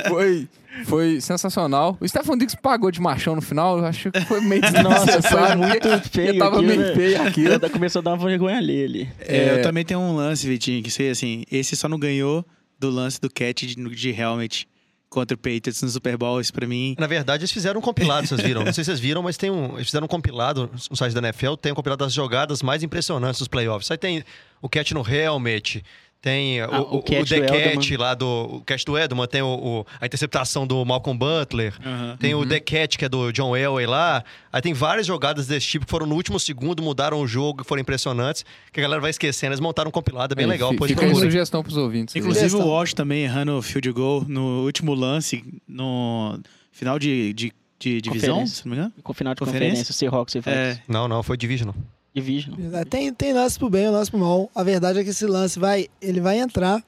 Foi, 0.08 0.48
foi 0.84 1.20
sensacional. 1.20 1.96
O 2.00 2.08
Stefan 2.08 2.36
Diggs 2.36 2.56
pagou 2.60 2.90
de 2.90 3.00
machão 3.00 3.36
no 3.36 3.42
final, 3.42 3.78
eu 3.78 3.84
acho 3.86 4.10
que 4.10 4.20
foi 4.22 4.40
meio 4.40 4.62
Nossa, 4.62 4.72
foi 4.72 4.82
desnecessário. 5.06 5.58
muito 5.58 6.10
feio 6.10 6.38
Tava 6.38 6.56
aquilo, 6.56 6.66
meio 6.68 6.80
né? 6.88 6.94
feio 6.94 7.22
aquilo. 7.22 7.60
Já 7.60 7.70
Começou 7.70 8.00
a 8.00 8.02
dar 8.02 8.10
uma 8.14 8.26
vergonha 8.28 8.58
ali. 8.58 8.84
ali. 8.84 9.08
É, 9.20 9.58
eu 9.58 9.62
também 9.62 9.84
tenho 9.84 10.00
um 10.00 10.16
lance, 10.16 10.46
Vitinho, 10.46 10.82
que 10.82 10.90
sei 10.90 11.10
assim, 11.10 11.44
esse 11.50 11.76
só 11.76 11.88
não 11.88 11.98
ganhou 11.98 12.44
do 12.78 12.90
lance 12.90 13.20
do 13.20 13.28
catch 13.30 13.62
de, 13.64 13.74
de 13.76 14.10
helmet 14.10 14.66
contra 15.10 15.34
o 15.34 15.38
Patriots 15.38 15.82
no 15.82 15.88
Super 15.88 16.16
Bowl, 16.16 16.40
isso 16.40 16.52
pra 16.52 16.66
mim... 16.66 16.94
Na 16.98 17.06
verdade, 17.08 17.42
eles 17.42 17.52
fizeram 17.52 17.80
um 17.80 17.82
compilado, 17.82 18.26
vocês 18.28 18.40
viram? 18.40 18.64
Não 18.64 18.72
sei 18.72 18.84
se 18.84 18.90
vocês 18.90 19.00
viram, 19.00 19.22
mas 19.22 19.36
tem 19.36 19.50
um. 19.50 19.74
Eles 19.74 19.86
fizeram 19.86 20.04
um 20.04 20.08
compilado 20.08 20.70
no 20.88 20.96
site 20.96 21.12
da 21.12 21.18
NFL, 21.20 21.54
tem 21.54 21.72
um 21.72 21.74
compilado 21.74 22.04
das 22.04 22.12
jogadas 22.12 22.62
mais 22.62 22.82
impressionantes 22.82 23.40
dos 23.40 23.48
playoffs. 23.48 23.90
Aí 23.90 23.98
tem 23.98 24.24
o 24.62 24.68
catch 24.68 24.92
no 24.92 25.04
helmet, 25.06 25.84
tem 26.22 26.60
o, 26.62 26.64
Ah, 26.70 26.80
o 26.82 26.96
o, 26.96 26.98
o, 26.98 27.02
The 27.02 27.18
Catch 27.20 27.30
Edelman. 27.32 27.96
lá 27.96 28.14
do. 28.14 28.26
O 28.26 28.60
catch 28.64 28.84
do 28.84 28.98
Edelman, 28.98 29.26
tem 29.26 29.40
o, 29.40 29.46
o- 29.46 29.86
a 30.00 30.04
interceptação 30.06 30.66
do 30.66 30.84
Malcolm 30.84 31.18
Butler. 31.18 31.74
Aham. 31.84 32.16
Tem 32.20 32.34
o 32.34 32.44
The 32.46 32.60
Catch, 32.60 32.96
que 32.98 33.04
é 33.06 33.08
do 33.08 33.32
John 33.32 33.56
Elway 33.56 33.86
lá. 33.86 34.22
Aí 34.52 34.60
tem 34.60 34.74
várias 34.74 35.06
jogadas 35.06 35.46
desse 35.46 35.66
tipo 35.66 35.86
que 35.86 35.90
foram 35.90 36.04
no 36.06 36.14
último 36.14 36.38
segundo, 36.38 36.82
mudaram 36.82 37.18
o 37.20 37.26
jogo, 37.26 37.64
foram 37.64 37.80
impressionantes, 37.80 38.44
que 38.72 38.80
a 38.80 38.82
galera 38.82 39.00
vai 39.00 39.10
esquecendo. 39.10 39.50
Eles 39.52 39.60
montaram 39.60 39.88
um 39.88 39.92
compilado, 39.92 40.34
é 40.34 40.36
bem 40.36 40.44
Aí, 40.44 40.50
legal. 40.50 40.70
Fica 40.72 40.84
aí 40.84 40.94
procurem. 40.94 41.14
sugestão 41.30 41.62
pros 41.62 41.76
ouvintes. 41.78 42.14
aí. 42.14 42.20
Inclusive 42.20 42.54
o. 42.56 42.66
Walsh 42.66 42.92
também 42.92 43.22
errando 43.22 43.56
o 43.56 43.62
field 43.62 43.90
goal 43.92 44.24
no 44.28 44.64
último 44.64 44.92
lance, 44.94 45.42
no 45.66 46.38
final 46.70 46.98
de, 46.98 47.32
de, 47.32 47.52
de 47.78 48.00
divisão, 48.02 48.46
se 48.46 48.66
não 48.66 48.70
me 48.72 48.76
engano. 48.78 48.92
Com 49.02 49.14
final 49.14 49.34
de 49.34 49.38
Conferência? 49.38 49.68
conferência, 49.84 49.94
Seahawks 49.94 50.34
e. 50.34 50.40
É, 50.46 50.78
Não, 50.86 51.08
não, 51.08 51.22
foi 51.22 51.36
Divisional. 51.38 51.74
Division. 52.14 52.54
Tem, 52.88 53.12
tem 53.12 53.32
lance 53.32 53.58
pro 53.58 53.70
bem 53.70 53.88
lance 53.88 54.10
pro 54.10 54.18
mal. 54.18 54.50
A 54.54 54.62
verdade 54.62 54.98
é 54.98 55.04
que 55.04 55.10
esse 55.10 55.26
lance 55.26 55.58
vai, 55.58 55.88
ele 56.00 56.20
vai 56.20 56.38
entrar 56.38 56.82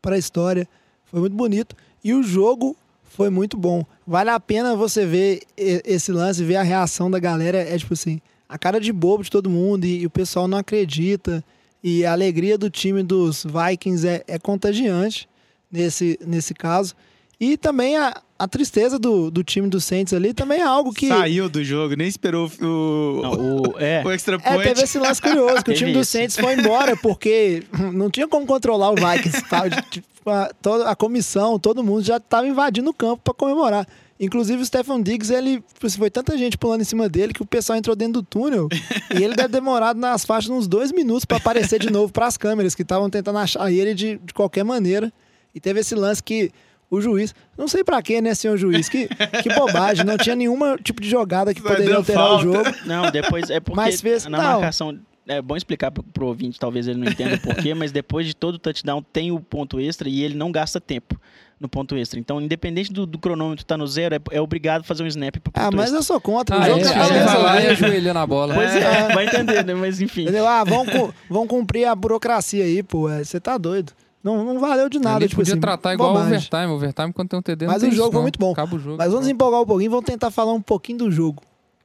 para 0.00 0.14
a 0.14 0.18
história. 0.18 0.68
Foi 1.06 1.20
muito 1.20 1.34
bonito. 1.34 1.74
E 2.02 2.14
o 2.14 2.22
jogo 2.22 2.76
foi 3.04 3.28
muito 3.30 3.56
bom. 3.56 3.84
Vale 4.06 4.30
a 4.30 4.38
pena 4.38 4.76
você 4.76 5.04
ver 5.04 5.42
esse 5.56 6.12
lance, 6.12 6.44
ver 6.44 6.56
a 6.56 6.62
reação 6.62 7.10
da 7.10 7.18
galera. 7.18 7.58
É 7.58 7.76
tipo 7.76 7.94
assim, 7.94 8.20
a 8.48 8.56
cara 8.56 8.80
de 8.80 8.92
bobo 8.92 9.24
de 9.24 9.30
todo 9.30 9.50
mundo 9.50 9.84
e, 9.84 10.02
e 10.02 10.06
o 10.06 10.10
pessoal 10.10 10.46
não 10.46 10.58
acredita. 10.58 11.44
E 11.82 12.04
a 12.04 12.12
alegria 12.12 12.56
do 12.56 12.70
time 12.70 13.02
dos 13.02 13.44
Vikings 13.44 14.06
é, 14.06 14.22
é 14.26 14.38
contagiante 14.38 15.28
nesse, 15.70 16.18
nesse 16.24 16.54
caso. 16.54 16.94
E 17.40 17.56
também 17.56 17.96
a, 17.96 18.22
a 18.40 18.48
tristeza 18.48 18.98
do, 18.98 19.30
do 19.30 19.44
time 19.44 19.68
do 19.68 19.78
Saints 19.78 20.14
ali 20.14 20.32
também 20.32 20.60
é 20.60 20.64
algo 20.64 20.94
que. 20.94 21.08
Saiu 21.08 21.46
do 21.46 21.62
jogo, 21.62 21.94
nem 21.94 22.08
esperou 22.08 22.50
o, 22.58 23.20
Não, 23.20 23.32
o, 23.32 23.78
é, 23.78 24.02
o 24.02 24.10
extra 24.10 24.36
É, 24.36 24.38
point. 24.38 24.62
teve 24.62 24.82
esse 24.82 24.98
lance 24.98 25.20
curioso, 25.20 25.62
que 25.62 25.70
o 25.72 25.74
time 25.76 25.92
do. 25.92 26.02
Saints 26.02 26.38
foi 26.38 26.54
embora 26.54 26.96
porque 26.96 27.62
não 27.92 28.08
tinha 28.10 28.26
como 28.26 28.46
controlar 28.46 28.92
o 28.92 28.94
Vikings. 28.94 29.44
Tá? 29.50 29.68
Tipo, 29.68 30.08
a, 30.30 30.50
toda 30.62 30.88
a 30.88 30.96
comissão, 30.96 31.58
todo 31.58 31.84
mundo 31.84 32.02
já 32.02 32.16
estava 32.16 32.46
invadindo 32.48 32.88
o 32.88 32.94
campo 32.94 33.20
para 33.22 33.34
comemorar. 33.34 33.86
Inclusive 34.18 34.62
o 34.62 34.64
Stefan 34.64 35.02
Diggs, 35.02 35.30
ele 35.32 35.62
assim, 35.82 35.98
foi 35.98 36.10
tanta 36.10 36.36
gente 36.38 36.56
pulando 36.56 36.80
em 36.80 36.84
cima 36.84 37.08
dele 37.10 37.34
que 37.34 37.42
o 37.42 37.46
pessoal 37.46 37.78
entrou 37.78 37.94
dentro 37.94 38.14
do 38.14 38.22
túnel 38.22 38.68
e 39.14 39.22
ele 39.22 39.34
deve 39.34 39.48
ter 39.48 39.54
demorado 39.60 39.98
nas 39.98 40.24
faixas 40.24 40.50
uns 40.50 40.66
dois 40.66 40.92
minutos 40.92 41.26
para 41.26 41.36
aparecer 41.36 41.78
de 41.78 41.90
novo 41.90 42.10
para 42.10 42.26
as 42.26 42.38
câmeras 42.38 42.74
que 42.74 42.82
estavam 42.82 43.10
tentando 43.10 43.38
achar 43.38 43.70
ele 43.70 43.92
de, 43.92 44.18
de 44.24 44.32
qualquer 44.32 44.64
maneira. 44.64 45.12
E 45.54 45.60
teve 45.60 45.80
esse 45.80 45.94
lance 45.94 46.22
que 46.22 46.50
o 46.90 47.00
juiz, 47.00 47.34
não 47.56 47.68
sei 47.68 47.84
pra 47.84 48.02
quê, 48.02 48.20
né, 48.20 48.34
senhor 48.34 48.56
juiz? 48.56 48.88
Que, 48.88 49.08
que 49.42 49.54
bobagem, 49.54 50.04
não 50.04 50.16
tinha 50.18 50.34
nenhum 50.34 50.58
tipo 50.82 51.00
de 51.00 51.08
jogada 51.08 51.54
que 51.54 51.62
Vai 51.62 51.76
poderia 51.76 51.96
alterar 51.96 52.22
falta. 52.26 52.46
o 52.48 52.52
jogo. 52.52 52.70
Não, 52.84 53.10
depois 53.10 53.48
é 53.48 53.60
porque 53.60 53.76
Mas 53.76 54.00
fez- 54.00 54.24
na 54.26 54.38
não. 54.38 54.52
marcação. 54.52 54.98
É 55.28 55.40
bom 55.40 55.56
explicar 55.56 55.92
pro, 55.92 56.02
pro 56.02 56.26
ouvinte, 56.26 56.58
talvez 56.58 56.88
ele 56.88 56.98
não 56.98 57.06
entenda 57.06 57.36
o 57.36 57.40
porquê, 57.40 57.72
mas 57.72 57.92
depois 57.92 58.26
de 58.26 58.34
todo 58.34 58.56
o 58.56 58.58
touchdown 58.58 59.00
tem 59.12 59.30
o 59.30 59.38
ponto 59.38 59.78
extra 59.78 60.08
e 60.08 60.22
ele 60.24 60.34
não 60.34 60.50
gasta 60.50 60.80
tempo 60.80 61.14
no 61.60 61.68
ponto 61.68 61.94
extra. 61.94 62.18
Então, 62.18 62.40
independente 62.40 62.92
do, 62.92 63.06
do 63.06 63.16
cronômetro 63.18 63.62
estar 63.62 63.76
no 63.76 63.86
zero, 63.86 64.16
é, 64.16 64.18
é 64.32 64.40
obrigado 64.40 64.80
a 64.80 64.82
fazer 64.82 65.04
um 65.04 65.06
snap 65.06 65.36
pro 65.36 65.52
ponto 65.52 65.62
Ah, 65.62 65.70
mas 65.70 65.84
extra. 65.84 65.98
eu 65.98 66.02
sou 66.02 66.20
contra. 66.20 66.56
o 66.56 66.60
Ah, 66.60 66.66
jogo 66.66 66.82
tá 66.82 66.88
ele 66.90 66.98
vai 67.24 67.42
lá 67.42 67.56
e 67.56 67.60
resolvido. 67.60 67.84
ajoelha 67.86 68.14
na 68.14 68.26
bola. 68.26 68.54
Pois 68.54 68.74
é, 68.74 69.14
vai 69.14 69.26
entender, 69.26 69.64
né? 69.64 69.74
Mas 69.74 70.00
enfim. 70.00 70.22
Entendeu? 70.22 70.48
Ah, 70.48 70.64
vão, 70.64 70.84
vão 71.28 71.46
cumprir 71.46 71.84
a 71.84 71.94
burocracia 71.94 72.64
aí, 72.64 72.82
pô. 72.82 73.08
é, 73.08 73.22
Você 73.22 73.38
tá 73.38 73.56
doido. 73.56 73.92
Não, 74.22 74.44
não 74.44 74.60
valeu 74.60 74.88
de 74.88 74.98
nada, 74.98 75.20
Ele 75.20 75.28
tipo 75.28 75.40
podia 75.40 75.54
assim, 75.54 75.60
tratar 75.60 75.94
igual 75.94 76.10
o 76.10 76.12
bobagem. 76.12 76.36
overtime. 76.36 76.66
Overtime, 76.66 77.12
quando 77.12 77.28
tem 77.28 77.38
um 77.38 77.42
TD, 77.42 77.66
Mas 77.66 77.82
o 77.82 77.90
jogo 77.90 78.12
foi 78.12 78.22
muito 78.22 78.38
bom. 78.38 78.52
Acaba 78.52 78.76
o 78.76 78.78
jogo. 78.78 78.96
Mas 78.98 79.10
vamos 79.12 79.26
empolgar 79.28 79.60
um 79.62 79.66
pouquinho, 79.66 79.90
vamos 79.90 80.04
tentar 80.04 80.30
falar 80.30 80.52
um 80.52 80.60
pouquinho 80.60 80.98
do 80.98 81.10
jogo. 81.10 81.42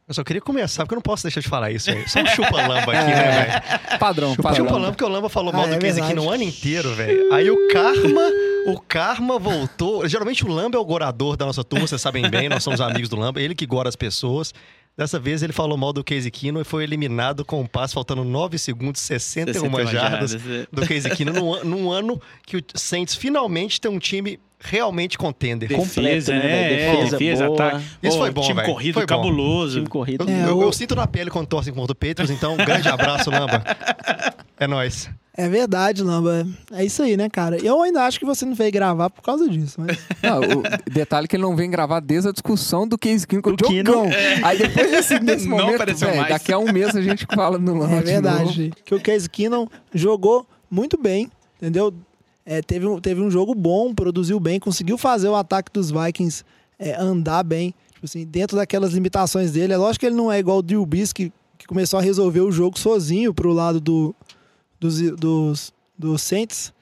Eu 0.07 0.13
só 0.13 0.23
queria 0.23 0.41
começar, 0.41 0.83
porque 0.83 0.93
eu 0.93 0.97
não 0.97 1.01
posso 1.01 1.23
deixar 1.23 1.41
de 1.41 1.47
falar 1.47 1.71
isso, 1.71 1.89
velho. 1.91 2.07
Só 2.07 2.19
um 2.19 2.25
chupa-lamba 2.27 2.91
aqui, 2.91 2.93
né, 3.09 3.31
velho? 3.31 3.97
Padrão, 3.99 4.35
padrão. 4.35 4.65
Chupa-lamba, 4.65 4.91
porque 4.91 5.03
o 5.03 5.07
Lamba 5.07 5.29
falou 5.29 5.51
mal 5.51 5.63
Ah, 5.63 5.67
do 5.67 5.73
é 5.73 5.77
Case 5.79 5.99
aqui 5.99 6.09
verdade. 6.09 6.27
no 6.27 6.31
ano 6.31 6.43
inteiro, 6.43 6.93
velho. 6.93 7.33
Aí 7.33 7.49
o 7.49 7.67
Karma, 7.69 8.21
o 8.67 8.79
Karma 8.81 9.39
voltou. 9.39 10.07
Geralmente 10.07 10.45
o 10.45 10.47
Lamba 10.47 10.77
é 10.77 10.79
o 10.79 10.85
gorador 10.85 11.35
da 11.35 11.45
nossa 11.47 11.63
turma, 11.63 11.87
vocês 11.87 11.99
sabem 11.99 12.29
bem, 12.29 12.47
nós 12.49 12.63
somos 12.63 12.79
amigos 12.81 13.09
do 13.09 13.15
Lamba. 13.15 13.41
Ele 13.41 13.55
que 13.55 13.65
gora 13.65 13.89
as 13.89 13.95
pessoas. 13.95 14.53
Dessa 14.97 15.19
vez 15.19 15.43
ele 15.43 15.51
falou 15.51 15.77
mal 15.77 15.91
do 15.91 16.03
Case 16.03 16.29
Kino 16.31 16.61
e 16.61 16.63
foi 16.63 16.83
eliminado 16.83 17.43
com 17.43 17.59
um 17.61 17.65
passe 17.65 17.93
faltando 17.93 18.23
9 18.23 18.57
segundos, 18.57 19.01
61 19.01 19.53
61 19.53 19.87
jardas 19.91 20.31
jardas, 20.31 20.47
é. 20.61 20.67
do 20.71 20.87
Case 20.87 21.09
Kino 21.09 21.33
num, 21.33 21.63
num 21.65 21.91
ano 21.91 22.21
que 22.45 22.55
o 22.57 22.63
Saints 22.73 23.13
finalmente 23.13 23.81
tem 23.81 23.91
um 23.91 23.99
time 23.99 24.39
realmente 24.57 25.17
contender. 25.17 25.69
Completo, 25.73 26.31
né, 26.31 26.39
velho? 26.39 26.49
é, 26.49 26.69
Defesa 26.69 27.17
defesa, 27.17 27.45
boa. 27.47 27.67
ataque. 27.67 27.85
Isso 28.01 28.17
Pô, 28.17 28.23
foi 28.23 28.31
bom, 28.31 28.41
Time 28.41 28.53
velho. 28.61 28.67
corrido, 28.73 28.93
Foi 28.93 29.05
cabuloso. 29.05 29.75
Time 29.75 29.87
corrido. 29.89 30.29
Eu, 30.29 30.47
eu- 30.47 30.61
eu 30.61 30.71
sinto 30.71 30.95
na 30.95 31.05
pele 31.05 31.29
quando 31.29 31.45
torcem 31.47 31.73
contra 31.73 31.91
o 31.91 31.95
Patriots, 31.95 32.29
então 32.29 32.53
um 32.53 32.57
grande 32.57 32.87
abraço, 32.87 33.29
Lamba. 33.29 33.63
É 34.57 34.65
nóis. 34.65 35.09
É 35.37 35.49
verdade, 35.49 36.01
Lamba. 36.01 36.47
É 36.71 36.85
isso 36.85 37.03
aí, 37.03 37.17
né, 37.17 37.29
cara? 37.29 37.57
Eu 37.57 37.81
ainda 37.81 38.03
acho 38.05 38.17
que 38.17 38.25
você 38.25 38.45
não 38.45 38.55
veio 38.55 38.71
gravar 38.71 39.09
por 39.09 39.21
causa 39.21 39.49
disso. 39.49 39.79
Mas... 39.81 39.97
Não, 40.23 40.39
o 40.39 40.91
detalhe 40.93 41.25
é 41.25 41.27
que 41.27 41.35
ele 41.35 41.43
não 41.43 41.55
vem 41.55 41.69
gravar 41.69 41.99
desde 41.99 42.29
a 42.29 42.31
discussão 42.31 42.87
do 42.87 42.97
Case 42.97 43.27
Kino 43.27 43.41
com 43.41 43.49
o. 43.49 43.55
Diogão. 43.55 44.05
Aí 44.43 44.57
depois 44.57 44.89
desse, 44.91 45.19
desse 45.19 45.47
Não 45.47 45.57
momento, 45.57 45.79
mais. 45.79 46.29
daqui 46.29 46.53
a 46.53 46.57
um 46.57 46.71
mês 46.71 46.95
a 46.95 47.01
gente 47.01 47.25
fala 47.35 47.57
no 47.57 47.73
Lamba 47.77 47.95
É 47.97 48.01
de 48.01 48.01
novo. 48.01 48.05
verdade. 48.05 48.73
Que 48.85 48.95
o 48.95 49.01
Case 49.01 49.29
Keenum 49.29 49.67
jogou 49.93 50.47
muito 50.71 50.97
bem, 50.97 51.29
entendeu? 51.57 51.93
É, 52.45 52.61
teve, 52.61 52.85
um, 52.87 52.99
teve 53.01 53.21
um 53.21 53.29
jogo 53.29 53.53
bom, 53.53 53.93
produziu 53.93 54.39
bem, 54.39 54.59
conseguiu 54.59 54.97
fazer 54.97 55.27
o 55.27 55.35
ataque 55.35 55.69
dos 55.73 55.91
Vikings 55.91 56.43
é, 56.79 56.95
andar 56.95 57.43
bem, 57.43 57.73
tipo 57.91 58.05
assim, 58.05 58.23
dentro 58.25 58.55
daquelas 58.55 58.93
limitações 58.93 59.51
dele. 59.51 59.73
É 59.73 59.77
lógico 59.77 60.01
que 60.01 60.05
ele 60.05 60.15
não 60.15 60.31
é 60.31 60.39
igual 60.39 60.59
o 60.59 60.61
Drew 60.61 60.85
Brees, 60.85 61.11
que, 61.11 61.31
que 61.57 61.65
começou 61.65 61.99
a 61.99 62.01
resolver 62.01 62.41
o 62.41 62.51
jogo 62.51 62.77
sozinho 62.79 63.33
pro 63.33 63.51
lado 63.51 63.79
do, 63.81 64.15
dos, 64.85 65.11
dos, 65.11 65.73
dos 65.97 66.21
Saints, 66.21 66.73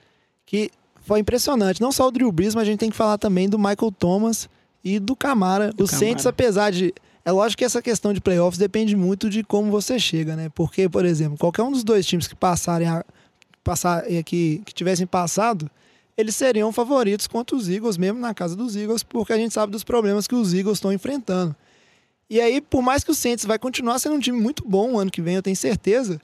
que 0.46 0.70
foi 1.02 1.20
impressionante. 1.20 1.82
Não 1.82 1.92
só 1.92 2.08
o 2.08 2.12
Drew 2.12 2.32
Brees, 2.32 2.56
mas 2.56 2.64
a 2.64 2.66
gente 2.66 2.80
tem 2.80 2.90
que 2.90 2.96
falar 2.96 3.18
também 3.18 3.48
do 3.48 3.58
Michael 3.58 3.92
Thomas 3.98 4.50
e 4.84 5.00
do 5.00 5.16
Camara. 5.16 5.72
Do 5.72 5.86
Os 5.86 5.92
Saints, 5.92 6.24
Camara. 6.24 6.30
apesar 6.30 6.72
de 6.72 6.94
é 7.26 7.32
lógico 7.32 7.60
que 7.60 7.66
essa 7.66 7.82
questão 7.82 8.12
de 8.12 8.20
playoffs 8.20 8.58
depende 8.58 8.98
muito 8.98 9.30
de 9.30 9.44
como 9.44 9.72
você 9.72 9.98
chega, 9.98 10.36
né? 10.36 10.50
Porque, 10.54 10.90
por 10.90 11.06
exemplo, 11.06 11.38
qualquer 11.38 11.64
um 11.64 11.72
dos 11.72 11.84
dois 11.84 12.06
times 12.06 12.28
que 12.28 12.36
passarem 12.36 12.88
a, 12.88 13.06
passar, 13.64 14.04
eh, 14.12 14.22
que, 14.22 14.62
que 14.66 14.74
tivessem 14.74 15.08
passado, 15.08 15.72
eles 16.18 16.36
seriam 16.36 16.72
favoritos 16.74 17.26
contra 17.26 17.56
os 17.56 17.70
Eagles, 17.70 17.98
mesmo 17.98 18.20
na 18.20 18.34
casa 18.34 18.58
dos 18.58 18.76
Eagles, 18.76 19.04
porque 19.04 19.32
a 19.32 19.38
gente 19.38 19.54
sabe 19.54 19.72
dos 19.72 19.86
problemas 19.86 20.28
que 20.28 20.36
os 20.36 20.54
Eagles 20.54 20.78
estão 20.78 20.92
enfrentando. 20.92 21.56
E 22.30 22.42
aí, 22.42 22.60
por 22.60 22.82
mais 22.82 23.04
que 23.04 23.12
o 23.12 23.16
Saints 23.16 23.46
vai 23.46 23.58
continuar 23.58 24.00
sendo 24.00 24.16
um 24.16 24.20
time 24.20 24.40
muito 24.40 24.68
bom 24.68 24.94
o 24.94 25.00
ano 25.00 25.10
que 25.10 25.22
vem, 25.22 25.36
eu 25.36 25.42
tenho 25.42 25.56
certeza, 25.56 26.20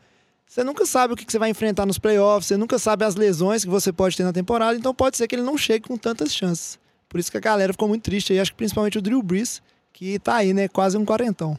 você 0.49 0.63
nunca 0.63 0.83
sabe 0.83 1.13
o 1.13 1.15
que 1.15 1.31
você 1.31 1.37
vai 1.37 1.51
enfrentar 1.51 1.85
nos 1.85 1.99
playoffs, 1.99 2.47
você 2.47 2.57
nunca 2.57 2.79
sabe 2.79 3.05
as 3.05 3.13
lesões 3.13 3.63
que 3.63 3.69
você 3.69 3.93
pode 3.93 4.17
ter 4.17 4.23
na 4.23 4.33
temporada, 4.33 4.75
então 4.75 4.95
pode 4.95 5.15
ser 5.15 5.27
que 5.27 5.35
ele 5.35 5.43
não 5.43 5.55
chegue 5.55 5.87
com 5.87 5.95
tantas 5.95 6.33
chances. 6.33 6.79
Por 7.07 7.19
isso 7.19 7.29
que 7.29 7.37
a 7.37 7.39
galera 7.39 7.71
ficou 7.71 7.87
muito 7.87 8.01
triste 8.01 8.33
aí, 8.33 8.39
acho 8.39 8.49
que 8.51 8.57
principalmente 8.57 8.97
o 8.97 9.01
Drew 9.01 9.21
Brees, 9.21 9.61
que 9.93 10.17
tá 10.17 10.37
aí, 10.37 10.51
né, 10.51 10.67
quase 10.67 10.97
um 10.97 11.05
quarentão. 11.05 11.55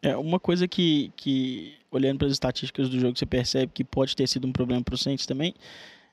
É, 0.00 0.16
uma 0.16 0.40
coisa 0.40 0.66
que, 0.66 1.12
que, 1.16 1.74
olhando 1.90 2.16
para 2.16 2.28
as 2.28 2.32
estatísticas 2.32 2.88
do 2.88 2.98
jogo, 2.98 3.18
você 3.18 3.26
percebe 3.26 3.72
que 3.74 3.84
pode 3.84 4.16
ter 4.16 4.26
sido 4.26 4.48
um 4.48 4.52
problema 4.52 4.82
para 4.82 4.94
o 4.94 4.98
Saints 4.98 5.26
também, 5.26 5.54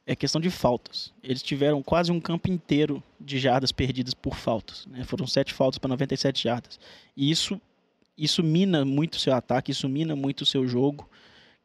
é 0.06 0.14
questão 0.14 0.42
de 0.42 0.50
faltas. 0.50 1.14
Eles 1.24 1.42
tiveram 1.42 1.82
quase 1.82 2.12
um 2.12 2.20
campo 2.20 2.52
inteiro 2.52 3.02
de 3.22 3.40
jardas 3.40 3.72
perdidas 3.72 4.14
por 4.14 4.36
faltas. 4.36 4.86
né? 4.88 5.06
Foram 5.06 5.26
sete 5.26 5.54
faltas 5.54 5.78
para 5.78 5.88
97 5.88 6.44
jardas. 6.44 6.78
E 7.16 7.32
isso, 7.32 7.60
isso 8.18 8.44
mina 8.44 8.84
muito 8.84 9.14
o 9.14 9.20
seu 9.20 9.34
ataque, 9.34 9.72
isso 9.72 9.88
mina 9.88 10.14
muito 10.14 10.42
o 10.42 10.46
seu 10.46 10.68
jogo, 10.68 11.10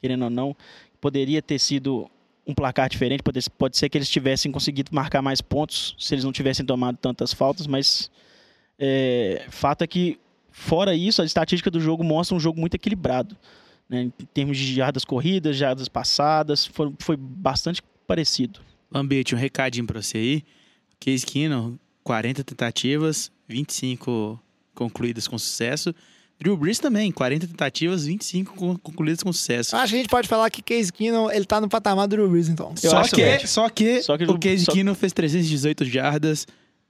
querendo 0.02 0.24
ou 0.24 0.30
não. 0.30 0.54
Poderia 1.00 1.40
ter 1.40 1.58
sido 1.58 2.10
um 2.46 2.52
placar 2.52 2.88
diferente, 2.88 3.22
pode, 3.22 3.38
pode 3.50 3.76
ser 3.76 3.88
que 3.88 3.96
eles 3.96 4.10
tivessem 4.10 4.50
conseguido 4.50 4.90
marcar 4.92 5.22
mais 5.22 5.40
pontos 5.40 5.94
se 5.98 6.12
eles 6.12 6.24
não 6.24 6.32
tivessem 6.32 6.66
tomado 6.66 6.96
tantas 6.96 7.32
faltas, 7.32 7.68
mas 7.68 8.10
é, 8.78 9.46
fato 9.48 9.82
é 9.82 9.86
que, 9.86 10.18
fora 10.50 10.94
isso, 10.94 11.22
a 11.22 11.24
estatística 11.24 11.70
do 11.70 11.80
jogo 11.80 12.02
mostra 12.02 12.36
um 12.36 12.40
jogo 12.40 12.58
muito 12.58 12.74
equilibrado. 12.74 13.36
né? 13.88 14.02
Em 14.02 14.26
termos 14.34 14.58
de 14.58 14.74
jardas 14.74 15.04
corridas, 15.04 15.56
jardas 15.56 15.88
passadas, 15.88 16.66
foi, 16.66 16.92
foi 16.98 17.16
bastante 17.16 17.80
parecido. 18.06 18.60
Lambete, 18.90 19.34
um 19.34 19.38
recadinho 19.38 19.86
pra 19.86 20.02
você 20.02 20.18
aí. 20.18 20.44
Case 20.98 21.24
Keenum, 21.24 21.78
40 22.02 22.42
tentativas, 22.42 23.30
25 23.48 24.40
concluídas 24.74 25.28
com 25.28 25.38
sucesso. 25.38 25.94
Drew 26.42 26.56
Brees 26.56 26.78
também, 26.78 27.10
40 27.12 27.46
tentativas, 27.46 28.04
25 28.06 28.54
con- 28.54 28.76
concluídas 28.76 29.22
com 29.22 29.32
sucesso. 29.32 29.76
Acho 29.76 29.90
que 29.92 29.94
a 29.96 29.98
gente 30.02 30.10
pode 30.10 30.26
falar 30.28 30.50
que 30.50 30.60
Case 30.62 30.92
Keenum, 30.92 31.30
ele 31.30 31.44
tá 31.44 31.60
no 31.60 31.68
patamar 31.68 32.06
do 32.08 32.16
Drew 32.16 32.28
Brees, 32.28 32.48
então. 32.48 32.74
eu 32.82 32.90
só, 32.90 32.98
acho 32.98 33.14
que, 33.14 33.38
que- 33.38 33.46
só 33.46 33.68
que 33.68 34.02
só 34.02 34.18
que 34.18 34.24
o 34.24 34.38
Case 34.38 34.64
só- 34.64 34.72
Keenum 34.72 34.94
fez 34.94 35.12
318 35.12 35.84
jardas 35.84 36.46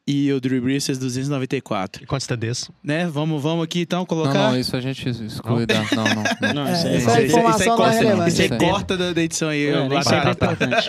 e 0.06 0.32
o 0.32 0.40
Drew 0.40 0.60
Brees 0.60 0.84
fez 0.84 0.98
294. 0.98 2.02
E 2.02 2.06
quantos 2.06 2.26
TDs? 2.26 2.70
Né? 2.82 3.06
Vamos, 3.06 3.40
vamos 3.42 3.64
aqui 3.64 3.80
então 3.82 4.00
Não, 4.00 4.06
colocar... 4.06 4.50
não, 4.50 4.58
isso 4.58 4.76
a 4.76 4.80
gente 4.80 5.08
exclui 5.08 5.64
da... 5.66 5.74
Não, 5.74 5.84
não. 6.04 6.04
não. 6.04 6.54
Não, 6.54 6.66
É, 6.66 6.96
isso 6.96 7.10
aí- 7.10 7.26
isso 7.26 7.36
não 7.36 7.48
é 7.50 7.52
corta, 7.64 7.94
isso 7.94 8.22
aí 8.22 8.28
Isso 8.28 8.42
aí. 8.54 8.58
corta 8.58 8.96
da, 8.96 9.12
da 9.12 9.22
edição 9.22 9.48
aí. 9.48 9.66
É, 9.66 10.02
sempre 10.02 10.28
é 10.28 10.30
importante. 10.32 10.88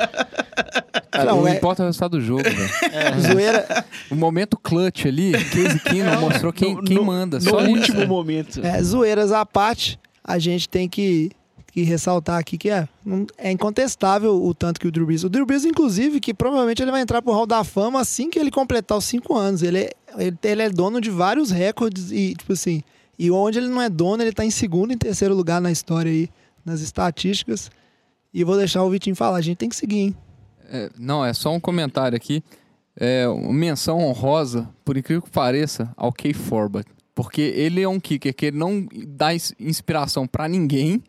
Ah, 1.12 1.26
não, 1.26 1.42
não 1.42 1.48
é- 1.48 1.56
importa 1.56 1.84
o 1.84 1.86
resultado 1.86 2.18
do 2.18 2.22
jogo, 2.22 2.44
velho. 2.44 2.70
É, 2.92 3.20
Zoeira, 3.32 3.86
O 4.10 4.16
momento 4.16 4.58
clutch 4.58 5.06
ali, 5.06 5.32
Case 5.32 5.80
Keenum 5.80 6.20
mostrou 6.22 6.52
quem, 6.52 6.74
No- 6.76 6.84
quem 6.84 6.98
no- 6.98 7.06
manda. 7.06 7.38
no 7.38 7.44
Só 7.44 7.62
isso, 7.62 7.70
último 7.72 8.08
momento. 8.08 8.66
é, 8.66 8.82
zoeiras 8.82 9.32
à 9.32 9.46
parte, 9.46 10.00
a 10.24 10.40
gente 10.40 10.68
tem 10.68 10.90
que, 10.90 11.30
que 11.74 11.82
ressaltar 11.84 12.40
aqui 12.40 12.58
que 12.58 12.70
é, 12.70 12.88
é 13.38 13.52
incontestável 13.52 14.42
o 14.42 14.54
tanto 14.54 14.80
que 14.80 14.88
o 14.88 14.92
Drew 14.92 15.06
Brees... 15.06 15.24
O 15.24 15.30
Drew 15.30 15.46
Brees, 15.46 15.66
inclusive, 15.66 16.20
que 16.20 16.34
provavelmente 16.34 16.82
ele 16.82 16.92
vai 16.92 17.02
entrar 17.02 17.22
pro 17.22 17.34
Hall 17.34 17.48
da 17.48 17.64
Fama 17.64 18.00
assim 18.00 18.30
que 18.30 18.38
ele 18.38 18.52
completar 18.52 18.98
os 18.98 19.06
cinco 19.06 19.36
anos. 19.36 19.64
Ele 19.64 19.80
é, 19.80 19.92
ele, 20.18 20.38
ele 20.44 20.62
é 20.62 20.70
dono 20.70 21.02
de 21.02 21.10
vários 21.10 21.52
recordes 21.52 22.12
e, 22.12 22.36
tipo 22.36 22.54
assim... 22.54 22.84
E 23.18 23.30
onde 23.30 23.60
ele 23.60 23.68
não 23.68 23.80
é 23.80 23.90
dono, 23.90 24.24
ele 24.24 24.34
tá 24.34 24.44
em 24.44 24.50
segundo 24.50 24.92
e 24.92 24.98
terceiro 24.98 25.36
lugar 25.36 25.62
na 25.62 25.72
história 25.72 26.12
aí, 26.12 26.28
nas 26.66 26.82
estatísticas. 26.82 27.70
E 28.34 28.44
vou 28.44 28.58
deixar 28.58 28.84
o 28.84 28.90
Vitinho 28.90 29.16
falar. 29.16 29.38
A 29.38 29.42
gente 29.42 29.58
tem 29.58 29.70
que 29.70 29.76
seguir, 29.76 29.98
hein? 29.98 30.16
É, 30.68 30.90
não, 30.98 31.24
é 31.24 31.32
só 31.32 31.54
um 31.54 31.60
comentário 31.60 32.16
aqui. 32.16 32.44
É, 32.98 33.28
uma 33.28 33.54
menção 33.54 34.00
honrosa, 34.00 34.68
por 34.84 34.98
incrível 34.98 35.22
que 35.22 35.30
pareça, 35.30 35.94
ao 35.96 36.12
Kay 36.12 36.34
Forbat. 36.34 36.88
Porque 37.14 37.42
ele 37.42 37.84
é 37.84 37.88
um 37.88 38.00
kicker 38.00 38.34
que 38.34 38.48
ele 38.48 38.58
não 38.58 38.88
dá 39.10 39.36
ins- 39.36 39.54
inspiração 39.60 40.26
pra 40.26 40.48
ninguém. 40.48 41.02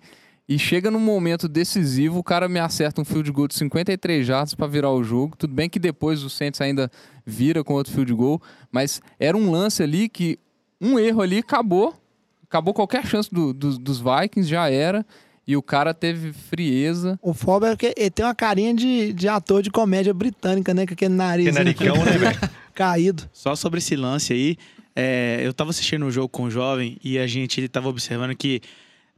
E 0.49 0.59
chega 0.59 0.90
num 0.90 1.01
momento 1.01 1.49
decisivo, 1.49 2.18
o 2.18 2.22
cara 2.22 2.49
me 2.49 2.61
acerta 2.61 3.01
um 3.01 3.05
field 3.05 3.30
goal 3.32 3.49
de 3.49 3.55
53 3.55 4.26
jardas 4.26 4.55
pra 4.55 4.66
virar 4.66 4.90
o 4.90 5.03
jogo. 5.03 5.34
Tudo 5.38 5.55
bem 5.55 5.70
que 5.70 5.78
depois 5.78 6.22
o 6.22 6.28
Saints 6.28 6.61
ainda 6.61 6.90
vira 7.24 7.64
com 7.64 7.72
outro 7.72 7.92
field 7.92 8.12
goal. 8.12 8.42
Mas 8.70 9.01
era 9.18 9.36
um 9.36 9.51
lance 9.51 9.82
ali 9.82 10.07
que 10.09 10.38
um 10.80 10.99
erro 10.99 11.22
ali 11.22 11.38
acabou. 11.38 11.95
Acabou 12.47 12.74
qualquer 12.74 13.07
chance 13.07 13.32
do- 13.32 13.55
do- 13.55 13.78
dos 13.78 13.99
Vikings, 14.01 14.47
já 14.49 14.68
era. 14.70 15.05
E 15.47 15.57
o 15.57 15.62
cara 15.62 15.92
teve 15.95 16.32
frieza. 16.32 17.18
O 17.22 17.32
Forber, 17.34 17.76
que 17.76 17.95
ele 17.97 18.11
tem 18.11 18.24
uma 18.24 18.34
carinha 18.34 18.72
de, 18.74 19.12
de 19.14 19.28
ator 19.28 19.62
de 19.62 19.70
comédia 19.70 20.12
britânica, 20.12 20.72
né? 20.74 20.86
Com 20.86 20.92
aquele 20.92 21.14
nariz 21.14 21.47
Que 21.47 21.53
naricão, 21.53 21.97
né, 22.05 22.12
velho? 22.18 22.38
caído. 22.74 23.28
Só 23.32 23.55
sobre 23.57 23.78
esse 23.78 23.97
lance 23.97 24.32
aí, 24.32 24.57
é, 24.97 25.40
eu 25.42 25.53
tava 25.55 25.70
assistindo 25.70 26.05
um 26.05 26.11
jogo 26.11 26.28
com 26.28 26.45
o 26.45 26.51
jovem 26.51 26.99
e 27.03 27.18
a 27.18 27.26
gente 27.26 27.61
ele 27.61 27.68
tava 27.68 27.88
observando 27.88 28.34
que, 28.34 28.61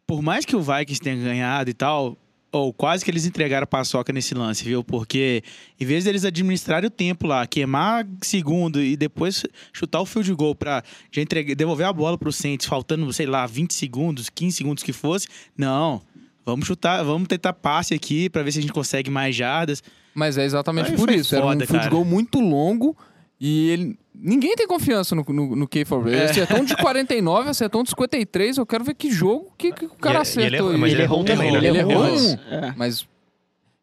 por 0.07 0.23
mais 0.23 0.45
que 0.45 0.55
o 0.55 0.61
Vikings 0.61 1.01
tenha 1.01 1.17
ganhado 1.17 1.71
e 1.71 1.75
tal, 1.75 2.17
Ou 2.53 2.73
quase 2.73 3.05
que 3.05 3.11
eles 3.11 3.27
entregaram 3.27 3.65
a 3.65 3.67
paçoca 3.67 4.13
nesse 4.13 4.33
lance, 4.33 4.65
viu? 4.65 4.83
Porque 4.83 5.43
em 5.79 5.85
vez 5.85 6.05
deles 6.05 6.25
administrarem 6.25 6.87
o 6.87 6.91
tempo 6.91 7.27
lá, 7.27 7.47
queimar 7.47 8.07
segundo 8.23 8.81
e 8.81 8.97
depois 8.97 9.45
chutar 9.73 10.01
o 10.01 10.07
field 10.07 10.33
goal 10.33 10.55
pra 10.55 10.83
já 11.13 11.21
entregar, 11.21 11.55
devolver 11.55 11.87
a 11.87 11.93
bola 11.93 12.17
pro 12.17 12.33
Saints, 12.33 12.67
faltando, 12.67 13.13
sei 13.13 13.27
lá, 13.27 13.47
20 13.47 13.75
segundos, 13.75 14.31
15 14.31 14.57
segundos 14.57 14.83
que 14.83 14.93
fosse, 14.93 15.27
não. 15.57 16.01
Vamos 16.47 16.67
chutar, 16.67 17.03
vamos 17.03 17.27
tentar 17.29 17.53
passe 17.53 17.93
aqui 17.93 18.31
pra 18.31 18.43
ver 18.43 18.53
se 18.53 18.61
a 18.61 18.63
gente 18.63 18.73
consegue 18.73 19.11
mais 19.11 19.35
jardas. 19.35 19.83
Mas 20.15 20.39
é 20.39 20.45
exatamente 20.45 20.93
Aí 20.93 20.97
por 20.97 21.11
isso. 21.11 21.35
Era 21.35 21.45
um 21.45 21.49
foda, 21.49 21.67
field 21.67 21.79
cara. 21.81 21.91
goal 21.91 22.05
muito 22.05 22.41
longo 22.41 22.97
e 23.41 23.71
ele. 23.71 23.99
Ninguém 24.15 24.57
tem 24.57 24.67
confiança 24.67 25.15
no, 25.15 25.23
no, 25.29 25.55
no 25.57 25.69
K4. 25.69 26.07
Ele 26.07 26.17
É. 26.17 26.25
acertou 26.31 26.59
um 26.61 26.65
de 26.65 26.75
49, 26.77 27.51
acertou 27.51 27.81
um 27.83 27.85
de 27.85 27.91
53. 27.91 28.57
Eu 28.57 28.65
quero 28.67 28.83
ver 28.85 28.95
que 28.95 29.11
jogo 29.11 29.53
que, 29.59 29.73
que 29.73 29.85
o 29.85 29.91
cara 29.91 30.15
E- 30.17 30.19
e 30.19 30.23
acertou. 30.23 30.47
ele 30.47 30.57
errou- 30.57 30.71
aí. 30.73 30.79
mas 30.79 30.93
ele 30.93 31.03
errou 31.03 31.25
também, 31.25 31.53
né? 31.53 31.59
Ele 31.59 31.67
Ele 31.69 31.79
errou 31.79 31.93
errou, 32.07 32.19
um. 32.19 32.33
É. 32.51 32.75
Mas 32.77 33.07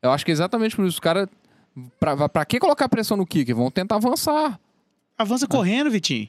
eu 0.02 0.12
acho 0.12 0.26
que 0.26 0.32
é 0.32 0.34
exatamente 0.34 0.76
por 0.76 0.84
isso. 0.86 0.96
Os 0.96 1.00
caras. 1.00 1.28
Pra, 2.00 2.28
pra 2.30 2.46
que 2.46 2.60
colocar 2.60 2.88
pressão 2.90 3.16
no 3.18 3.26
kicker? 3.26 3.56
Vão 3.56 3.70
tentar 3.72 3.96
avançar. 3.96 4.60
Avança 5.18 5.48
correndo, 5.48 5.90
Vitinho. 5.92 6.28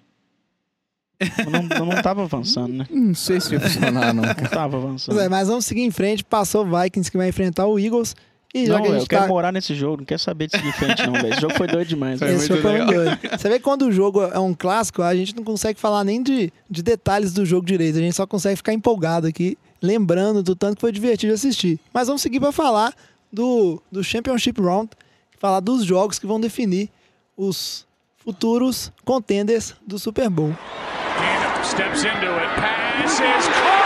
Não, 1.51 1.63
não, 1.63 1.87
não 1.95 2.03
tava 2.03 2.23
avançando, 2.25 2.73
né? 2.75 2.87
Não 2.91 3.15
sei 3.15 3.41
se 3.41 3.53
ia 3.55 3.61
funcionar, 3.61 4.13
não. 4.13 4.23
Não 4.25 4.35
tava 4.51 4.77
avançando. 4.77 5.15
Pois 5.15 5.27
é, 5.27 5.29
mas 5.29 5.49
vamos 5.49 5.65
seguir 5.65 5.83
em 5.83 5.91
frente. 5.91 6.25
Passou 6.25 6.67
o 6.67 6.81
Vikings 6.83 7.11
que 7.11 7.17
vai 7.17 7.29
enfrentar 7.29 7.67
o 7.67 7.79
Eagles. 7.79 8.15
E 8.55 8.69
Não, 8.69 8.81
que 8.81 8.89
a 8.89 8.91
eu 8.93 9.07
quero 9.07 9.23
tá... 9.23 9.29
morar 9.29 9.51
nesse 9.51 9.75
jogo, 9.75 9.97
não 9.99 10.05
quero 10.05 10.21
saber 10.21 10.47
de 10.47 10.57
seguir 10.57 10.73
frente, 10.75 11.05
não, 11.05 11.15
velho. 11.15 11.33
Esse 11.33 11.41
jogo 11.41 11.55
foi 11.55 11.67
doido 11.67 11.89
demais. 11.89 12.21
Foi. 12.21 12.33
Esse 12.33 12.49
muito 12.51 12.63
foi 12.63 12.71
um 12.71 12.87
legal. 12.87 13.05
doido. 13.05 13.19
Você 13.37 13.49
vê 13.49 13.59
que 13.59 13.65
quando 13.65 13.83
o 13.83 13.91
jogo 13.93 14.23
é 14.23 14.39
um 14.39 14.55
clássico, 14.55 15.03
a 15.03 15.13
gente 15.13 15.35
não 15.35 15.43
consegue 15.43 15.81
falar 15.81 16.05
nem 16.05 16.23
de, 16.23 16.53
de 16.71 16.83
detalhes 16.83 17.33
do 17.33 17.45
jogo 17.45 17.67
direito. 17.67 17.99
A 17.99 18.01
gente 18.01 18.15
só 18.15 18.25
consegue 18.29 18.55
ficar 18.55 18.73
empolgado 18.73 19.27
aqui, 19.27 19.59
lembrando 19.83 20.41
do 20.41 20.55
tanto 20.55 20.77
que 20.77 20.81
foi 20.81 20.93
divertido 20.93 21.35
assistir. 21.35 21.81
Mas 21.93 22.07
vamos 22.07 22.23
seguir 22.23 22.39
para 22.39 22.53
falar 22.53 22.95
do, 23.33 23.83
do 23.91 24.05
Championship 24.05 24.61
Round, 24.61 24.91
falar 25.37 25.59
dos 25.59 25.85
jogos 25.85 26.21
que 26.21 26.27
vão 26.27 26.41
definir 26.41 26.89
os 27.37 27.85
futuros 28.19 28.93
contenders 29.05 29.75
do 29.85 29.99
Super 29.99 30.31
Bowl. 30.31 30.55
Steps 31.65 32.05
into 32.05 32.31
it. 32.31 32.55
Pass 32.61 33.84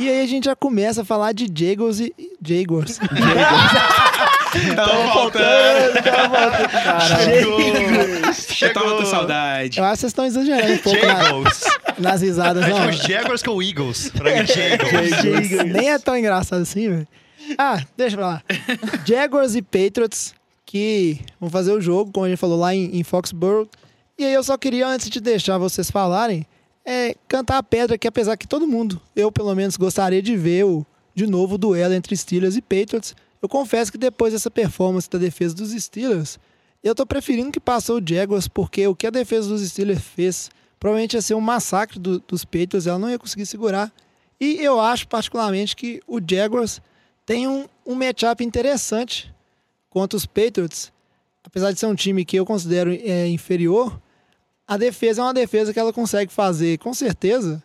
E 0.00 0.08
aí 0.08 0.22
a 0.22 0.26
gente 0.26 0.44
já 0.46 0.56
começa 0.56 1.02
a 1.02 1.04
falar 1.04 1.32
de 1.32 1.46
Jaguars 1.54 2.00
e 2.00 2.12
Jaguars. 2.42 2.98
Tava 4.74 5.12
faltando. 5.12 5.98
Eu 8.62 8.72
tava 8.74 8.96
com 8.96 9.04
saudade. 9.06 9.78
Eu 9.78 9.84
acho 9.84 9.92
que 9.94 10.00
vocês 10.00 10.10
estão 10.10 10.24
exagerando 10.24 10.72
um 10.72 10.78
pouco 10.78 11.06
na- 11.06 12.10
nas 12.10 12.22
risadas, 12.22 12.64
É 12.64 12.68
não. 12.70 12.76
tipo 12.80 12.88
os 12.90 12.96
Jaguars 13.02 13.42
com 13.42 13.50
o 13.52 13.62
Eagles. 13.62 14.10
Pra 14.10 14.24
mim, 14.34 14.46
Jaguars. 14.46 15.64
Nem 15.72 15.90
é 15.90 15.98
tão 15.98 16.16
engraçado 16.16 16.62
assim, 16.62 16.88
velho. 16.88 17.08
Ah, 17.58 17.80
deixa 17.96 18.16
pra 18.16 18.26
lá. 18.26 18.42
Jaguars 19.06 19.54
e 19.54 19.62
Patriots, 19.62 20.34
que 20.66 21.20
vão 21.40 21.48
fazer 21.50 21.72
o 21.72 21.80
jogo, 21.80 22.10
como 22.12 22.26
a 22.26 22.28
gente 22.28 22.38
falou 22.38 22.58
lá 22.58 22.74
em, 22.74 22.98
em 22.98 23.02
Foxborough. 23.04 23.68
E 24.18 24.24
aí 24.24 24.32
eu 24.34 24.42
só 24.42 24.56
queria, 24.58 24.86
antes 24.86 25.08
de 25.08 25.20
deixar 25.20 25.58
vocês 25.58 25.90
falarem, 25.90 26.44
é, 26.84 27.14
cantar 27.28 27.58
a 27.58 27.62
pedra 27.62 27.98
que 27.98 28.08
apesar 28.08 28.36
que 28.36 28.46
todo 28.48 28.66
mundo, 28.66 29.00
eu 29.14 29.30
pelo 29.30 29.54
menos, 29.54 29.76
gostaria 29.76 30.22
de 30.22 30.36
ver 30.36 30.64
o, 30.64 30.84
de 31.14 31.26
novo 31.26 31.54
o 31.54 31.58
duelo 31.58 31.94
entre 31.94 32.16
Steelers 32.16 32.56
e 32.56 32.62
Patriots. 32.62 33.14
Eu 33.42 33.48
confesso 33.48 33.90
que 33.90 33.98
depois 33.98 34.32
dessa 34.32 34.50
performance 34.50 35.08
da 35.08 35.18
defesa 35.18 35.54
dos 35.54 35.70
Steelers, 35.70 36.38
eu 36.82 36.94
tô 36.94 37.04
preferindo 37.06 37.50
que 37.50 37.60
passou 37.60 37.98
o 37.98 38.02
Jaguars, 38.06 38.48
porque 38.48 38.86
o 38.86 38.94
que 38.94 39.06
a 39.06 39.10
defesa 39.10 39.48
dos 39.48 39.62
Steelers 39.62 40.00
fez 40.02 40.50
provavelmente 40.78 41.14
ia 41.14 41.22
ser 41.22 41.34
um 41.34 41.40
massacre 41.40 41.98
do- 41.98 42.20
dos 42.20 42.44
Patriots, 42.44 42.86
ela 42.86 42.98
não 42.98 43.10
ia 43.10 43.18
conseguir 43.18 43.44
segurar. 43.44 43.92
E 44.40 44.56
eu 44.64 44.80
acho 44.80 45.06
particularmente 45.06 45.76
que 45.76 46.00
o 46.06 46.18
Jaguars 46.26 46.80
tem 47.26 47.46
um, 47.46 47.66
um 47.86 47.94
matchup 47.94 48.42
interessante 48.42 49.30
contra 49.90 50.16
os 50.16 50.24
Patriots. 50.24 50.90
Apesar 51.44 51.72
de 51.72 51.78
ser 51.78 51.84
um 51.86 51.94
time 51.94 52.24
que 52.24 52.36
eu 52.38 52.46
considero 52.46 52.90
é, 52.92 53.28
inferior, 53.28 54.00
a 54.70 54.76
defesa 54.76 55.20
é 55.20 55.24
uma 55.24 55.34
defesa 55.34 55.72
que 55.72 55.80
ela 55.80 55.92
consegue 55.92 56.32
fazer, 56.32 56.78
com 56.78 56.94
certeza, 56.94 57.60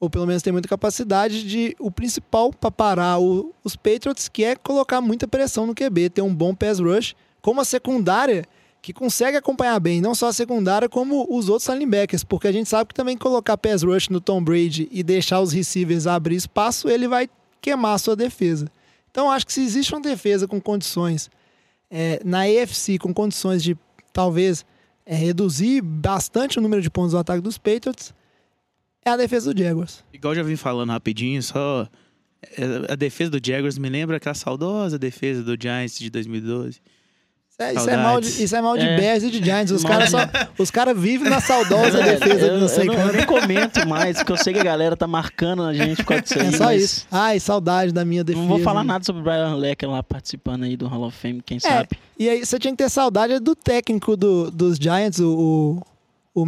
ou 0.00 0.08
pelo 0.08 0.26
menos 0.26 0.42
tem 0.42 0.50
muita 0.50 0.66
capacidade 0.68 1.44
de 1.46 1.76
o 1.78 1.90
principal 1.90 2.50
para 2.50 2.70
parar 2.70 3.18
o- 3.20 3.52
os 3.62 3.76
Patriots, 3.76 4.26
que 4.26 4.42
é 4.42 4.56
colocar 4.56 5.02
muita 5.02 5.28
pressão 5.28 5.66
no 5.66 5.74
QB, 5.74 6.08
ter 6.08 6.22
um 6.22 6.34
bom 6.34 6.54
pass 6.54 6.78
rush, 6.80 7.14
com 7.42 7.50
uma 7.50 7.64
secundária 7.64 8.46
que 8.80 8.94
consegue 8.94 9.36
acompanhar 9.36 9.78
bem, 9.78 10.00
não 10.00 10.14
só 10.14 10.28
a 10.28 10.32
secundária, 10.32 10.88
como 10.88 11.26
os 11.28 11.50
outros 11.50 11.68
linebackers, 11.68 12.24
porque 12.24 12.48
a 12.48 12.52
gente 12.52 12.70
sabe 12.70 12.88
que 12.88 12.94
também 12.94 13.18
colocar 13.18 13.58
pass 13.58 13.82
rush 13.82 14.08
no 14.08 14.22
Tom 14.22 14.42
Brady 14.42 14.88
e 14.90 15.02
deixar 15.02 15.40
os 15.42 15.52
receivers 15.52 16.06
abrir 16.06 16.36
espaço, 16.36 16.88
ele 16.88 17.06
vai 17.06 17.28
queimar 17.60 17.96
a 17.96 17.98
sua 17.98 18.16
defesa. 18.16 18.66
Então, 19.10 19.30
acho 19.30 19.44
que 19.46 19.52
se 19.52 19.60
existe 19.62 19.92
uma 19.94 20.00
defesa 20.00 20.48
com 20.48 20.58
condições 20.58 21.28
é, 21.90 22.22
na 22.24 22.44
AFC, 22.44 22.96
com 22.98 23.12
condições 23.12 23.62
de 23.62 23.76
talvez 24.14 24.64
é, 25.10 25.14
reduzir 25.16 25.80
bastante 25.82 26.56
o 26.60 26.62
número 26.62 26.80
de 26.80 26.88
pontos 26.88 27.10
do 27.10 27.18
ataque 27.18 27.40
dos 27.42 27.58
Patriots, 27.58 28.14
é 29.04 29.10
a 29.10 29.16
defesa 29.16 29.52
do 29.52 29.60
Jaguars. 29.60 30.04
Igual 30.12 30.36
já 30.36 30.42
vim 30.44 30.54
falando 30.54 30.90
rapidinho, 30.90 31.42
só. 31.42 31.88
é, 32.56 32.92
A 32.92 32.94
defesa 32.94 33.28
do 33.28 33.44
Jaguars 33.44 33.76
me 33.76 33.88
lembra 33.88 34.18
aquela 34.18 34.36
saudosa 34.36 34.96
defesa 34.96 35.42
do 35.42 35.60
Giants 35.60 35.98
de 35.98 36.10
2012. 36.10 36.80
Isso 37.60 37.62
é, 37.62 37.74
isso 37.74 37.90
é 37.90 37.96
mal 37.96 38.20
de, 38.20 38.28
isso 38.44 38.56
é 38.56 38.62
mal 38.62 38.76
de 38.78 38.86
É. 38.86 38.96
Bears 38.96 39.22
e 39.22 39.30
de 39.30 39.44
Giants. 39.44 39.70
Os 39.70 39.84
caras 39.84 40.10
cara 40.70 40.94
vivem 40.94 41.28
na 41.28 41.40
saudosa 41.40 42.02
defesa 42.02 42.46
eu, 42.46 42.54
de 42.54 42.60
não 42.60 42.68
sei 42.68 42.88
eu, 42.88 42.92
não, 42.94 43.06
eu 43.08 43.12
nem 43.12 43.26
comento 43.26 43.86
mais, 43.86 44.16
porque 44.16 44.32
eu 44.32 44.36
sei 44.38 44.54
que 44.54 44.60
a 44.60 44.64
galera 44.64 44.96
tá 44.96 45.06
marcando 45.06 45.62
a 45.64 45.74
gente 45.74 46.02
causa 46.04 46.22
disso 46.22 46.38
aí. 46.40 46.46
É 46.46 46.52
só 46.52 46.72
isso. 46.72 47.06
Ai, 47.10 47.38
saudade 47.38 47.92
da 47.92 48.04
minha 48.04 48.24
defesa. 48.24 48.42
Não 48.42 48.48
vou 48.48 48.60
falar 48.60 48.82
nada 48.82 49.04
sobre 49.04 49.20
o 49.20 49.24
Brian 49.24 49.54
Lecker 49.56 49.90
lá 49.90 50.02
participando 50.02 50.64
aí 50.64 50.76
do 50.76 50.86
Hall 50.88 51.04
of 51.04 51.16
Fame, 51.16 51.42
quem 51.44 51.58
É, 51.58 51.60
sabe. 51.60 51.88
e 52.18 52.28
aí 52.28 52.44
você 52.46 52.58
tinha 52.58 52.72
que 52.72 52.78
ter 52.82 52.88
saudade 52.88 53.38
do 53.38 53.54
técnico 53.54 54.16
do, 54.16 54.50
dos 54.50 54.76
Giants, 54.78 55.18
o, 55.20 55.82
o, 56.34 56.42
o 56.42 56.46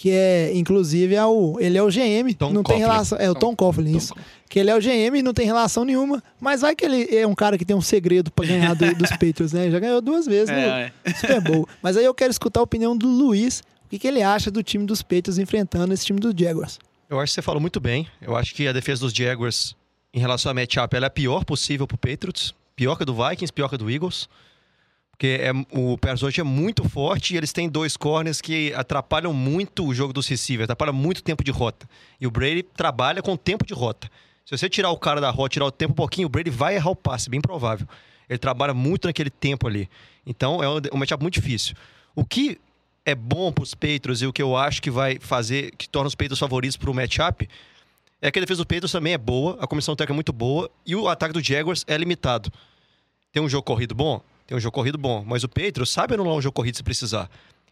que 0.00 0.12
é, 0.12 0.52
inclusive, 0.54 1.16
é 1.16 1.26
o, 1.26 1.56
ele 1.58 1.76
é 1.76 1.82
o 1.82 1.88
GM. 1.88 2.32
Tom 2.38 2.52
não 2.52 2.62
tem 2.62 2.76
Coughlin. 2.76 2.78
relação. 2.78 3.18
É 3.18 3.28
o 3.28 3.34
Tom 3.34 3.56
Coughlin, 3.56 3.96
isso. 3.96 4.14
Que 4.48 4.60
ele 4.60 4.70
é 4.70 4.76
o 4.76 4.80
GM 4.80 5.18
e 5.18 5.22
não 5.22 5.34
tem 5.34 5.44
relação 5.44 5.84
nenhuma. 5.84 6.22
Mas 6.40 6.60
vai 6.60 6.76
que 6.76 6.84
ele 6.84 7.08
é 7.16 7.26
um 7.26 7.34
cara 7.34 7.58
que 7.58 7.64
tem 7.64 7.74
um 7.74 7.80
segredo 7.80 8.30
pra 8.30 8.46
ganhar 8.46 8.74
do- 8.74 8.94
dos 8.94 9.10
Patriots, 9.18 9.52
né? 9.52 9.68
Já 9.72 9.80
ganhou 9.80 10.00
duas 10.00 10.24
vezes 10.24 10.50
no 10.50 10.54
É, 10.60 10.92
é. 11.04 11.14
Super 11.14 11.40
Bowl. 11.40 11.68
Mas 11.82 11.96
aí 11.96 12.04
eu 12.04 12.14
quero 12.14 12.30
escutar 12.30 12.60
a 12.60 12.62
opinião 12.62 12.96
do 12.96 13.08
Luiz. 13.08 13.58
O 13.86 13.88
que, 13.90 13.98
que 13.98 14.06
ele 14.06 14.22
acha 14.22 14.52
do 14.52 14.62
time 14.62 14.86
dos 14.86 15.02
Patriots 15.02 15.36
enfrentando 15.36 15.92
esse 15.92 16.06
time 16.06 16.20
dos 16.20 16.32
Jaguars? 16.32 16.78
Eu 17.10 17.18
acho 17.18 17.32
que 17.32 17.34
você 17.34 17.42
falou 17.42 17.60
muito 17.60 17.80
bem. 17.80 18.06
Eu 18.22 18.36
acho 18.36 18.54
que 18.54 18.68
a 18.68 18.72
defesa 18.72 19.00
dos 19.00 19.12
Jaguars, 19.12 19.74
em 20.14 20.20
relação 20.20 20.50
a 20.52 20.54
matchup, 20.54 20.94
ela 20.94 21.06
é 21.06 21.08
a 21.08 21.10
pior 21.10 21.44
possível 21.44 21.88
pro 21.88 21.98
Patriots. 21.98 22.54
Pior 22.76 22.94
que 22.94 23.02
a 23.02 23.06
do 23.06 23.14
Vikings, 23.14 23.52
pior 23.52 23.68
que 23.68 23.74
a 23.74 23.78
do 23.78 23.90
Eagles. 23.90 24.28
Porque 25.18 25.40
é, 25.40 25.50
o 25.76 25.98
rush 26.22 26.38
é 26.38 26.44
muito 26.44 26.88
forte 26.88 27.34
e 27.34 27.36
eles 27.36 27.52
têm 27.52 27.68
dois 27.68 27.96
corners 27.96 28.40
que 28.40 28.72
atrapalham 28.72 29.32
muito 29.32 29.84
o 29.84 29.92
jogo 29.92 30.12
dos 30.12 30.28
receivers, 30.28 30.66
atrapalham 30.66 30.94
muito 30.94 31.18
o 31.18 31.22
tempo 31.22 31.42
de 31.42 31.50
rota. 31.50 31.88
E 32.20 32.26
o 32.26 32.30
Brady 32.30 32.62
trabalha 32.62 33.20
com 33.20 33.36
tempo 33.36 33.66
de 33.66 33.74
rota. 33.74 34.08
Se 34.46 34.56
você 34.56 34.68
tirar 34.68 34.92
o 34.92 34.96
cara 34.96 35.20
da 35.20 35.28
rota, 35.28 35.48
tirar 35.48 35.64
o 35.66 35.72
tempo 35.72 35.90
um 35.90 35.96
pouquinho, 35.96 36.26
o 36.26 36.28
Brady 36.28 36.50
vai 36.50 36.76
errar 36.76 36.90
o 36.90 36.94
passe, 36.94 37.28
bem 37.28 37.40
provável. 37.40 37.84
Ele 38.28 38.38
trabalha 38.38 38.72
muito 38.72 39.08
naquele 39.08 39.28
tempo 39.28 39.66
ali. 39.66 39.90
Então 40.24 40.62
é 40.62 40.68
um, 40.68 40.80
um 40.92 40.98
matchup 40.98 41.20
muito 41.20 41.34
difícil. 41.34 41.74
O 42.14 42.24
que 42.24 42.56
é 43.04 43.12
bom 43.12 43.50
para 43.50 43.64
os 43.64 43.74
Patriots 43.74 44.22
e 44.22 44.26
o 44.26 44.32
que 44.32 44.40
eu 44.40 44.56
acho 44.56 44.80
que 44.80 44.90
vai 44.90 45.18
fazer, 45.18 45.72
que 45.76 45.88
torna 45.88 46.06
os 46.06 46.14
Patriots 46.14 46.38
favoritos 46.38 46.76
para 46.76 46.92
o 46.92 46.94
matchup, 46.94 47.48
é 48.22 48.30
que 48.30 48.38
a 48.38 48.42
defesa 48.42 48.62
do 48.62 48.66
Patriots 48.66 48.92
também 48.92 49.14
é 49.14 49.18
boa, 49.18 49.58
a 49.60 49.66
comissão 49.66 49.96
técnica 49.96 50.12
é 50.12 50.14
muito 50.14 50.32
boa 50.32 50.70
e 50.86 50.94
o 50.94 51.08
ataque 51.08 51.34
do 51.34 51.42
Jaguars 51.42 51.84
é 51.88 51.98
limitado. 51.98 52.52
Tem 53.32 53.42
um 53.42 53.48
jogo 53.48 53.64
corrido 53.64 53.96
bom? 53.96 54.22
Tem 54.48 54.56
um 54.56 54.60
jogo 54.60 54.74
corrido 54.74 54.96
bom, 54.96 55.22
mas 55.26 55.44
o 55.44 55.48
Patriots 55.48 55.90
sabe 55.90 56.14
anular 56.14 56.34
um 56.34 56.40
jogo 56.40 56.54
corrido 56.54 56.74
se 56.74 56.82
precisar. 56.82 57.28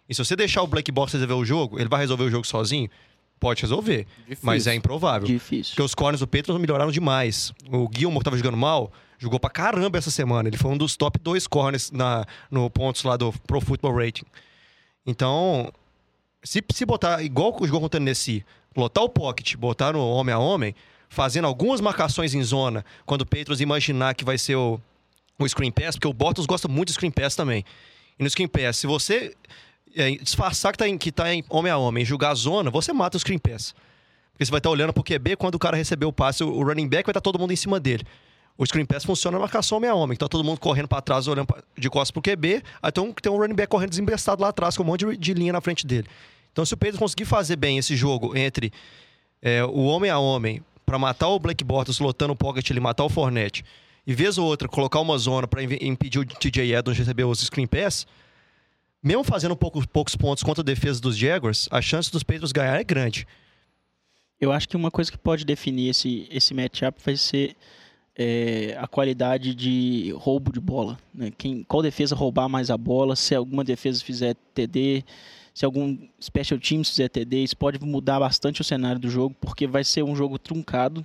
E 0.06 0.14
se 0.14 0.22
você 0.22 0.36
deixar 0.36 0.62
o 0.62 0.66
Black 0.66 0.92
Box 0.92 1.14
resolver 1.14 1.32
o 1.32 1.42
jogo, 1.42 1.80
ele 1.80 1.88
vai 1.88 2.00
resolver 2.00 2.24
o 2.24 2.30
jogo 2.30 2.46
sozinho? 2.46 2.90
Pode 3.40 3.62
resolver, 3.62 4.06
mas 4.42 4.66
é 4.66 4.74
improvável. 4.74 5.26
Difícil. 5.26 5.70
Porque 5.70 5.82
os 5.82 5.94
corners 5.94 6.20
do 6.20 6.26
Patriots 6.26 6.60
melhoraram 6.60 6.90
demais. 6.90 7.50
O 7.72 7.88
Gilmore, 7.90 8.18
que 8.18 8.24
tava 8.24 8.36
jogando 8.36 8.58
mal, 8.58 8.92
jogou 9.18 9.40
pra 9.40 9.48
caramba 9.48 9.96
essa 9.96 10.10
semana. 10.10 10.50
Ele 10.50 10.58
foi 10.58 10.70
um 10.70 10.76
dos 10.76 10.98
top 10.98 11.18
dois 11.18 11.46
corners 11.46 11.90
na, 11.90 12.26
no 12.50 12.68
pontos 12.68 13.02
lá 13.04 13.16
do 13.16 13.32
Pro 13.46 13.58
Football 13.58 13.96
Rating. 13.96 14.26
Então, 15.06 15.72
se, 16.44 16.62
se 16.74 16.84
botar 16.84 17.22
igual 17.22 17.52
jogou 17.62 17.80
contra 17.80 17.98
o 17.98 18.00
Tennessee, 18.00 18.44
lotar 18.76 19.02
o 19.02 19.08
pocket, 19.08 19.56
botar 19.56 19.94
no 19.94 20.06
homem 20.06 20.34
a 20.34 20.38
homem, 20.38 20.74
fazendo 21.08 21.46
algumas 21.46 21.80
marcações 21.80 22.34
em 22.34 22.42
zona, 22.42 22.84
quando 23.06 23.22
o 23.22 23.26
Patriots 23.26 23.62
imaginar 23.62 24.14
que 24.14 24.26
vai 24.26 24.36
ser 24.36 24.56
o, 24.56 24.78
o 25.38 25.48
screen 25.48 25.70
pass, 25.70 25.96
porque 25.96 26.08
o 26.08 26.12
Bortles 26.12 26.46
gosta 26.46 26.66
muito 26.68 26.88
de 26.88 26.94
screen 26.94 27.10
pass 27.10 27.34
também. 27.36 27.64
E 28.18 28.22
no 28.22 28.30
screen 28.30 28.48
pass, 28.48 28.78
se 28.78 28.86
você 28.86 29.34
é, 29.94 30.10
disfarçar 30.12 30.72
que 30.72 30.78
tá, 30.78 30.88
em, 30.88 30.96
que 30.96 31.12
tá 31.12 31.32
em 31.32 31.44
homem 31.48 31.70
a 31.70 31.76
homem, 31.76 32.04
jogar 32.04 32.30
a 32.30 32.34
zona, 32.34 32.70
você 32.70 32.92
mata 32.92 33.16
o 33.16 33.20
screen 33.20 33.38
pass. 33.38 33.74
Porque 34.32 34.44
você 34.44 34.50
vai 34.50 34.58
estar 34.58 34.70
olhando 34.70 34.92
pro 34.92 35.02
QB, 35.02 35.36
quando 35.36 35.54
o 35.54 35.58
cara 35.58 35.76
receber 35.76 36.06
o 36.06 36.12
passe, 36.12 36.44
o 36.44 36.62
running 36.62 36.88
back 36.88 37.04
vai 37.06 37.10
estar 37.12 37.20
todo 37.20 37.38
mundo 37.38 37.52
em 37.52 37.56
cima 37.56 37.80
dele. 37.80 38.04
O 38.58 38.64
screen 38.64 38.86
pass 38.86 39.04
funciona 39.04 39.36
na 39.36 39.42
marcação 39.42 39.76
homem 39.78 39.90
a 39.90 39.94
homem. 39.94 40.14
Então 40.14 40.28
todo 40.28 40.42
mundo 40.42 40.58
correndo 40.58 40.88
para 40.88 41.02
trás, 41.02 41.28
olhando 41.28 41.46
pra- 41.46 41.62
de 41.76 41.90
costas 41.90 42.10
pro 42.10 42.22
QB. 42.22 42.62
Aí 42.82 42.90
tem 42.92 43.04
um, 43.04 43.12
tem 43.12 43.30
um 43.30 43.36
running 43.36 43.54
back 43.54 43.68
correndo 43.68 43.90
desemprestado 43.90 44.40
lá 44.42 44.48
atrás, 44.48 44.76
com 44.76 44.82
um 44.82 44.86
monte 44.86 45.04
de, 45.06 45.16
de 45.16 45.34
linha 45.34 45.52
na 45.52 45.60
frente 45.60 45.86
dele. 45.86 46.06
Então 46.52 46.64
se 46.64 46.72
o 46.72 46.76
Patriots 46.76 46.98
conseguir 46.98 47.26
fazer 47.26 47.56
bem 47.56 47.76
esse 47.76 47.94
jogo 47.94 48.34
entre 48.36 48.72
é, 49.42 49.62
o 49.64 49.84
homem 49.84 50.10
a 50.10 50.18
homem 50.18 50.62
para 50.86 50.98
matar 50.98 51.28
o 51.28 51.38
Blake 51.38 51.62
Bortles 51.62 51.98
lotando 51.98 52.32
o 52.32 52.36
pocket 52.36 52.70
ali, 52.70 52.80
matar 52.80 53.04
o 53.04 53.10
Fournette, 53.10 53.62
e 54.06 54.14
vez 54.14 54.38
ou 54.38 54.46
outra 54.46 54.68
colocar 54.68 55.00
uma 55.00 55.18
zona 55.18 55.48
para 55.48 55.62
impedir 55.62 56.18
o 56.20 56.24
TJ 56.24 56.74
Edwards 56.74 56.96
de 56.96 57.02
receber 57.02 57.24
os 57.24 57.40
screen 57.40 57.66
pass, 57.66 58.06
mesmo 59.02 59.24
fazendo 59.24 59.56
poucos, 59.56 59.84
poucos 59.86 60.14
pontos 60.14 60.42
contra 60.42 60.62
a 60.62 60.64
defesa 60.64 61.00
dos 61.00 61.16
Jaguars, 61.16 61.68
a 61.70 61.82
chance 61.82 62.10
dos 62.10 62.22
Patriots 62.22 62.52
ganhar 62.52 62.78
é 62.78 62.84
grande. 62.84 63.26
Eu 64.40 64.52
acho 64.52 64.68
que 64.68 64.76
uma 64.76 64.90
coisa 64.90 65.10
que 65.10 65.18
pode 65.18 65.44
definir 65.44 65.90
esse, 65.90 66.28
esse 66.30 66.52
matchup 66.52 67.00
vai 67.04 67.16
ser 67.16 67.56
é, 68.16 68.76
a 68.78 68.86
qualidade 68.86 69.54
de 69.54 70.12
roubo 70.16 70.52
de 70.52 70.60
bola. 70.60 70.98
Né? 71.14 71.32
Quem, 71.36 71.62
qual 71.64 71.82
defesa 71.82 72.14
roubar 72.14 72.48
mais 72.48 72.70
a 72.70 72.76
bola, 72.76 73.16
se 73.16 73.34
alguma 73.34 73.64
defesa 73.64 74.02
fizer 74.02 74.34
TD, 74.54 75.04
se 75.54 75.64
algum 75.64 75.96
special 76.20 76.58
teams 76.58 76.90
fizer 76.90 77.08
TD, 77.08 77.44
isso 77.44 77.56
pode 77.56 77.82
mudar 77.84 78.20
bastante 78.20 78.60
o 78.60 78.64
cenário 78.64 79.00
do 79.00 79.08
jogo, 79.08 79.34
porque 79.40 79.66
vai 79.66 79.84
ser 79.84 80.02
um 80.02 80.14
jogo 80.14 80.38
truncado, 80.38 81.04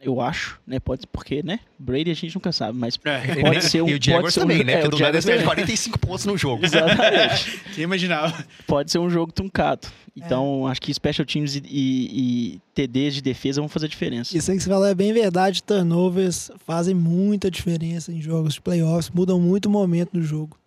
eu 0.00 0.20
acho, 0.20 0.60
né? 0.66 0.78
Pode 0.80 1.06
porque, 1.06 1.42
né? 1.42 1.60
Brady 1.78 2.10
a 2.10 2.14
gente 2.14 2.34
nunca 2.34 2.52
sabe, 2.52 2.76
mas 2.78 2.96
pode 2.96 3.64
ser 3.64 3.82
um 3.82 3.88
e 3.88 3.94
o 3.94 4.02
Jaguars 4.02 4.22
pode 4.22 4.34
ser 4.34 4.40
um- 4.40 4.42
também, 4.42 4.64
né? 4.64 4.72
é, 4.72 4.76
Porque 4.82 4.88
o 4.88 4.90
do 4.90 4.98
nada 4.98 5.20
Jaguars 5.20 5.24
eles 5.24 5.24
perdem 5.24 5.44
também. 5.46 5.64
45 5.64 5.98
pontos 5.98 6.24
no 6.26 6.36
jogo. 6.38 6.64
Exatamente. 6.64 7.60
Quem 7.74 7.84
imaginava? 7.84 8.44
pode 8.66 8.90
ser 8.90 8.98
um 8.98 9.08
jogo 9.10 9.32
truncado. 9.32 9.88
Então, 10.16 10.66
acho 10.66 10.80
que 10.80 10.92
special 10.92 11.24
teams 11.24 11.54
e, 11.54 11.62
e, 11.64 12.54
e 12.54 12.60
TDs 12.74 13.14
de 13.14 13.22
defesa 13.22 13.60
vão 13.60 13.68
fazer 13.68 13.86
diferença. 13.86 14.36
Isso 14.36 14.50
aí 14.50 14.56
que 14.56 14.62
você 14.64 14.68
falou 14.68 14.84
é 14.86 14.94
bem 14.94 15.12
verdade. 15.12 15.62
Turnovers 15.62 16.50
fazem 16.66 16.92
muita 16.92 17.48
diferença 17.48 18.10
em 18.10 18.20
jogos 18.20 18.54
de 18.54 18.60
playoffs, 18.60 19.10
mudam 19.10 19.40
muito 19.40 19.66
o 19.66 19.70
momento 19.70 20.10
do 20.14 20.22
jogo. 20.22 20.58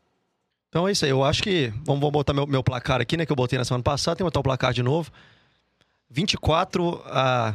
Então 0.69 0.87
é 0.87 0.93
isso 0.93 1.03
aí. 1.03 1.11
Eu 1.11 1.21
acho 1.21 1.43
que. 1.43 1.67
Vamos, 1.83 1.99
vamos 1.99 2.11
botar 2.13 2.33
meu, 2.33 2.47
meu 2.47 2.63
placar 2.63 3.01
aqui, 3.01 3.17
né? 3.17 3.25
Que 3.25 3.31
eu 3.33 3.35
botei 3.35 3.59
na 3.59 3.65
semana 3.65 3.83
passada. 3.83 4.15
Tem 4.15 4.19
que 4.23 4.27
botar 4.27 4.39
o 4.39 4.43
placar 4.43 4.71
de 4.71 4.81
novo. 4.81 5.11
24 6.09 7.01
a 7.05 7.53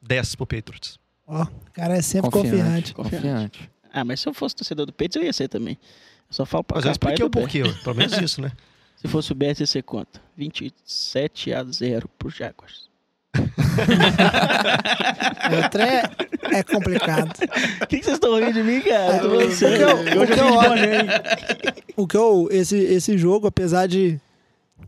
10 0.00 0.34
pro 0.36 0.46
Patriots. 0.46 0.98
Ó, 1.26 1.42
o 1.42 1.48
cara 1.72 1.96
é 1.96 2.02
sempre 2.02 2.30
confiante. 2.30 2.94
Confiante. 2.94 3.70
Ah, 3.92 4.04
mas 4.04 4.20
se 4.20 4.28
eu 4.28 4.34
fosse 4.34 4.56
torcedor 4.56 4.86
do 4.86 4.92
Peitos, 4.92 5.16
eu 5.16 5.22
ia 5.22 5.32
ser 5.32 5.48
também. 5.48 5.78
Eu 6.28 6.34
só 6.34 6.44
falo 6.46 6.64
pra 6.64 6.76
Mas 6.76 6.84
eu 6.86 6.92
expliquei 6.92 7.24
o 7.24 7.30
porquê, 7.30 7.62
pelo 7.84 7.96
menos 7.96 8.16
isso, 8.18 8.40
né? 8.40 8.50
Se 8.96 9.08
fosse 9.08 9.32
o 9.32 9.34
Bears, 9.34 9.58
ia 9.58 9.66
ser 9.66 9.82
quanto? 9.82 10.20
27 10.36 11.52
a 11.52 11.64
0 11.64 12.08
pro 12.18 12.30
Jaguars. 12.30 12.88
O 15.66 15.68
trem 15.70 15.86
é, 15.88 16.02
é 16.58 16.62
complicado. 16.62 17.32
O 17.82 17.86
que, 17.86 17.98
que 17.98 18.04
vocês 18.04 18.14
estão 18.16 18.38
rindo 18.38 18.52
de 18.52 18.62
mim, 18.62 18.80
cara? 18.80 19.16
Eu 19.24 19.50
sério. 19.50 19.82
eu- 19.86 19.98
Eu 19.98 20.24
eu-? 20.24 20.26
O 21.96 22.06
que 22.06 22.16
eu. 22.16 22.48
Esse, 22.50 22.76
esse 22.76 23.18
jogo, 23.18 23.46
apesar 23.46 23.86
de 23.86 24.20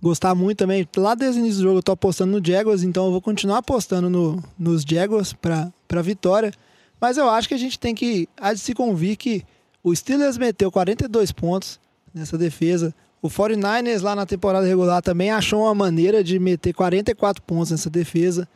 gostar 0.02 0.34
muito 0.34 0.58
também, 0.58 0.86
lá 0.96 1.14
desde 1.14 1.40
o 1.40 1.42
início 1.42 1.60
do 1.60 1.64
jogo 1.64 1.78
eu 1.78 1.82
tô 1.82 1.92
apostando 1.92 2.38
no 2.38 2.46
Jaguars, 2.46 2.82
então 2.82 3.06
eu 3.06 3.12
vou 3.12 3.20
continuar 3.20 3.58
apostando 3.58 4.10
no, 4.10 4.42
nos 4.58 4.82
Jaguars 4.82 5.32
pra 5.32 6.02
vitória. 6.02 6.52
Mas 7.00 7.16
eu 7.16 7.28
acho 7.28 7.48
que 7.48 7.54
a 7.54 7.58
gente 7.58 7.78
tem 7.78 7.94
que 7.94 8.28
há 8.36 8.52
de 8.52 8.60
se 8.60 8.74
convir 8.74 9.16
que 9.16 9.44
o 9.82 9.94
Steelers 9.94 10.38
meteu 10.38 10.72
42 10.72 11.32
pontos 11.32 11.78
nessa 12.14 12.38
defesa. 12.38 12.94
O 13.20 13.28
49ers 13.28 14.02
lá 14.02 14.14
na 14.14 14.26
temporada 14.26 14.66
regular 14.66 15.02
também 15.02 15.30
achou 15.30 15.62
uma 15.62 15.74
maneira 15.74 16.22
de 16.22 16.38
meter 16.38 16.72
44 16.72 17.42
pontos 17.42 17.70
nessa 17.70 17.90
defesa. 17.90 18.48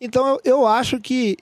Então 0.00 0.26
eu, 0.26 0.40
eu 0.44 0.66
acho 0.66 1.00
que 1.00 1.36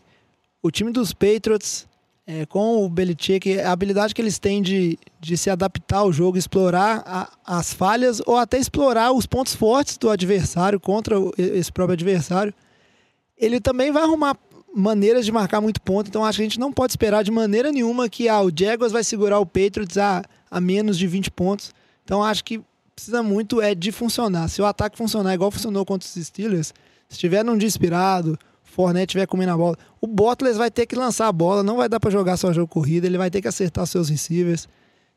o 0.63 0.71
time 0.71 0.93
dos 0.93 1.13
Patriots, 1.13 1.87
é, 2.27 2.47
com 2.47 2.85
o 2.85 2.89
Belichick, 2.89 3.59
a 3.61 3.73
habilidade 3.73 4.15
que 4.15 4.21
eles 4.23 4.39
têm 4.39 4.63
de, 4.63 4.99
de 5.21 5.37
se 5.37 5.51
adaptar 5.51 5.99
ao 5.99 6.13
jogo, 6.13 6.39
explorar 6.39 7.03
a- 7.05 7.29
as 7.45 7.73
falhas 7.73 8.21
ou 8.27 8.37
até 8.37 8.59
explorar 8.59 9.13
os 9.13 9.27
pontos 9.27 9.55
fortes 9.55 9.97
do 9.99 10.09
adversário 10.09 10.79
contra 10.79 11.19
o- 11.19 11.33
esse 11.37 11.73
próprio 11.73 11.95
adversário, 11.95 12.55
ele 13.37 13.61
também 13.61 13.91
vai 13.91 14.03
arrumar 14.03 14.37
maneiras 14.73 15.25
de 15.25 15.33
marcar 15.33 15.61
muito 15.61 15.81
ponto. 15.81 16.07
Então 16.09 16.25
acho 16.25 16.37
que 16.39 16.43
a 16.43 16.47
gente 16.49 16.61
não 16.61 16.73
pode 16.73 16.93
esperar 16.93 17.25
de 17.25 17.31
maneira 17.31 17.73
nenhuma 17.73 18.09
que 18.09 18.29
ah, 18.29 18.41
o 18.43 18.51
Jaguars 18.57 18.93
vai 18.93 19.03
segurar 19.03 19.41
o 19.41 19.47
Patriots 19.47 19.99
a, 19.99 20.23
a 20.51 20.61
menos 20.61 20.97
de 20.97 21.07
20 21.09 21.31
pontos. 21.33 21.73
Então 22.05 22.23
acho 22.23 22.45
que 22.45 22.61
precisa 22.95 23.23
muito 23.23 23.61
é 23.61 23.75
de 23.75 23.91
funcionar. 23.91 24.47
Se 24.49 24.61
o 24.63 24.67
ataque 24.67 24.97
funcionar 24.97 25.35
igual 25.35 25.51
funcionou 25.51 25.85
contra 25.85 26.07
os 26.07 26.25
Steelers, 26.27 26.69
se 27.09 27.15
estiver 27.15 27.43
num 27.45 27.57
dia 27.59 27.67
inspirado, 27.67 28.39
Fournette 28.71 29.11
estiver 29.11 29.27
comendo 29.27 29.53
a 29.53 29.57
bola, 29.57 29.77
o 30.01 30.07
Bottas 30.07 30.57
vai 30.57 30.71
ter 30.71 30.87
que 30.87 30.95
lançar 30.97 31.29
a 31.29 31.33
bola, 31.33 31.63
não 31.63 31.77
vai 31.77 31.89
dar 31.89 31.99
para 32.01 32.11
jogar 32.11 32.37
só 32.37 32.53
jogo 32.53 32.69
corrida, 32.69 33.07
ele 33.07 33.19
vai 33.19 33.31
ter 33.31 33.43
que 33.43 33.49
acertar 33.49 33.87
seus 33.87 34.09
receivers. 34.09 34.69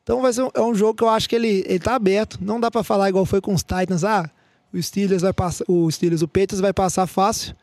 Então 0.04 0.22
vai 0.22 0.34
ser 0.34 0.43
um, 0.43 0.49
é 0.54 0.62
um 0.62 0.76
jogo 0.76 0.95
que 0.95 1.04
eu 1.04 1.10
acho 1.10 1.30
que 1.30 1.36
ele, 1.36 1.64
ele 1.68 1.80
tá 1.80 1.95
aberto. 1.95 2.38
Não 2.41 2.60
dá 2.60 2.70
para 2.70 2.84
falar 2.84 3.08
igual 3.10 3.26
foi 3.26 3.39
com 3.39 3.54
os 3.54 3.64
Titans, 3.64 4.04
ah, 4.04 4.30
o 4.74 4.82
Steelers 4.82 5.22
vai 5.22 5.32
passar, 5.32 5.64
o 5.68 5.89
Steelers, 5.89 6.22
o 6.22 6.28
Patriots 6.28 6.60
vai 6.60 6.74
passar 6.74 7.08
fácil. 7.08 7.56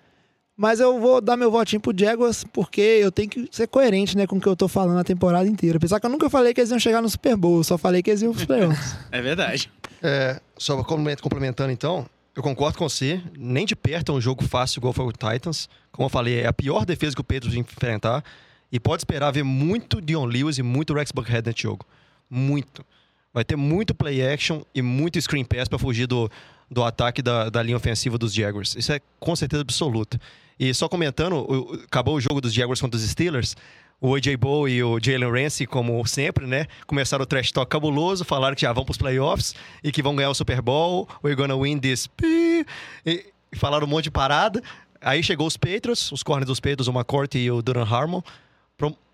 Mas 0.56 0.78
eu 0.78 1.00
vou 1.00 1.20
dar 1.22 1.36
meu 1.38 1.50
votinho 1.50 1.80
pro 1.80 1.92
Jaguars 1.98 2.44
porque 2.44 2.80
eu 2.80 3.10
tenho 3.10 3.28
que 3.30 3.48
ser 3.50 3.66
coerente, 3.66 4.14
né, 4.16 4.26
com 4.26 4.36
o 4.36 4.40
que 4.40 4.46
eu 4.46 4.54
tô 4.54 4.68
falando 4.68 4.98
a 4.98 5.04
temporada 5.04 5.48
inteira. 5.48 5.78
Apesar 5.78 5.98
que 5.98 6.04
eu 6.06 6.10
nunca 6.10 6.28
falei 6.28 6.52
que 6.52 6.60
eles 6.60 6.70
iam 6.70 6.78
chegar 6.78 7.00
no 7.00 7.08
Super 7.08 7.34
Bowl, 7.36 7.58
eu 7.58 7.64
só 7.64 7.78
falei 7.78 8.02
que 8.02 8.10
eles 8.10 8.20
iam 8.22 8.32
pros 8.32 8.44
playoffs. 8.44 8.94
É 9.10 9.22
verdade. 9.22 9.70
É, 10.02 10.38
só 10.58 10.76
complement- 10.84 11.20
complementando 11.20 11.70
então, 11.72 12.06
eu 12.34 12.42
concordo 12.42 12.78
com 12.78 12.88
você. 12.88 13.22
Nem 13.36 13.66
de 13.66 13.74
perto 13.74 14.12
é 14.12 14.14
um 14.14 14.20
jogo 14.20 14.44
fácil 14.44 14.78
igual 14.78 14.92
foi 14.92 15.04
o 15.04 15.12
Titans. 15.12 15.68
Como 15.90 16.06
eu 16.06 16.10
falei, 16.10 16.40
é 16.40 16.46
a 16.46 16.52
pior 16.52 16.84
defesa 16.84 17.14
que 17.14 17.20
o 17.20 17.24
Pedro 17.24 17.54
enfrentar. 17.56 18.24
E 18.72 18.78
pode 18.78 19.00
esperar 19.00 19.32
ver 19.32 19.42
muito 19.42 20.00
Dion 20.00 20.24
Lewis 20.24 20.58
e 20.58 20.62
muito 20.62 20.94
Rex 20.94 21.10
Buckhead 21.10 21.46
nesse 21.46 21.62
jogo. 21.62 21.84
Muito. 22.28 22.84
Vai 23.32 23.44
ter 23.44 23.56
muito 23.56 23.94
play 23.94 24.26
action 24.26 24.62
e 24.74 24.82
muito 24.82 25.20
screen 25.20 25.44
pass 25.44 25.68
para 25.68 25.78
fugir 25.78 26.06
do, 26.06 26.30
do 26.70 26.82
ataque 26.84 27.20
da, 27.22 27.48
da 27.48 27.62
linha 27.62 27.76
ofensiva 27.76 28.16
dos 28.16 28.32
Jaguars. 28.32 28.74
Isso 28.76 28.92
é 28.92 29.00
com 29.18 29.34
certeza 29.34 29.62
absoluta. 29.62 30.20
E 30.58 30.72
só 30.74 30.88
comentando, 30.88 31.46
acabou 31.84 32.16
o 32.16 32.20
jogo 32.20 32.40
dos 32.40 32.52
Jaguars 32.52 32.80
contra 32.80 32.96
os 32.98 33.08
Steelers. 33.08 33.56
O 34.00 34.14
AJ 34.14 34.36
Bow 34.36 34.68
e 34.68 34.82
o 34.82 34.98
Jalen 34.98 35.30
Ramsey, 35.30 35.66
como 35.66 36.06
sempre, 36.06 36.46
né? 36.46 36.66
Começaram 36.86 37.22
o 37.22 37.26
trash 37.26 37.52
talk 37.52 37.70
cabuloso, 37.70 38.24
falaram 38.24 38.54
que 38.54 38.62
já 38.62 38.72
vão 38.72 38.84
pros 38.84 38.96
playoffs 38.96 39.54
e 39.84 39.92
que 39.92 40.02
vão 40.02 40.16
ganhar 40.16 40.30
o 40.30 40.34
Super 40.34 40.62
Bowl. 40.62 41.06
We're 41.22 41.36
gonna 41.36 41.56
win 41.56 41.78
this. 41.78 42.08
E, 42.22 42.64
e 43.04 43.26
falaram 43.52 43.86
um 43.86 43.90
monte 43.90 44.04
de 44.04 44.10
parada. 44.10 44.62
Aí 45.02 45.22
chegou 45.22 45.46
os 45.46 45.56
Patriots, 45.56 46.10
os 46.12 46.22
corners 46.22 46.46
dos 46.46 46.60
Patriots, 46.60 46.88
o 46.88 46.92
McCourty 46.92 47.38
e 47.38 47.50
o 47.50 47.62
Duran 47.62 47.84
Harmon, 47.84 48.22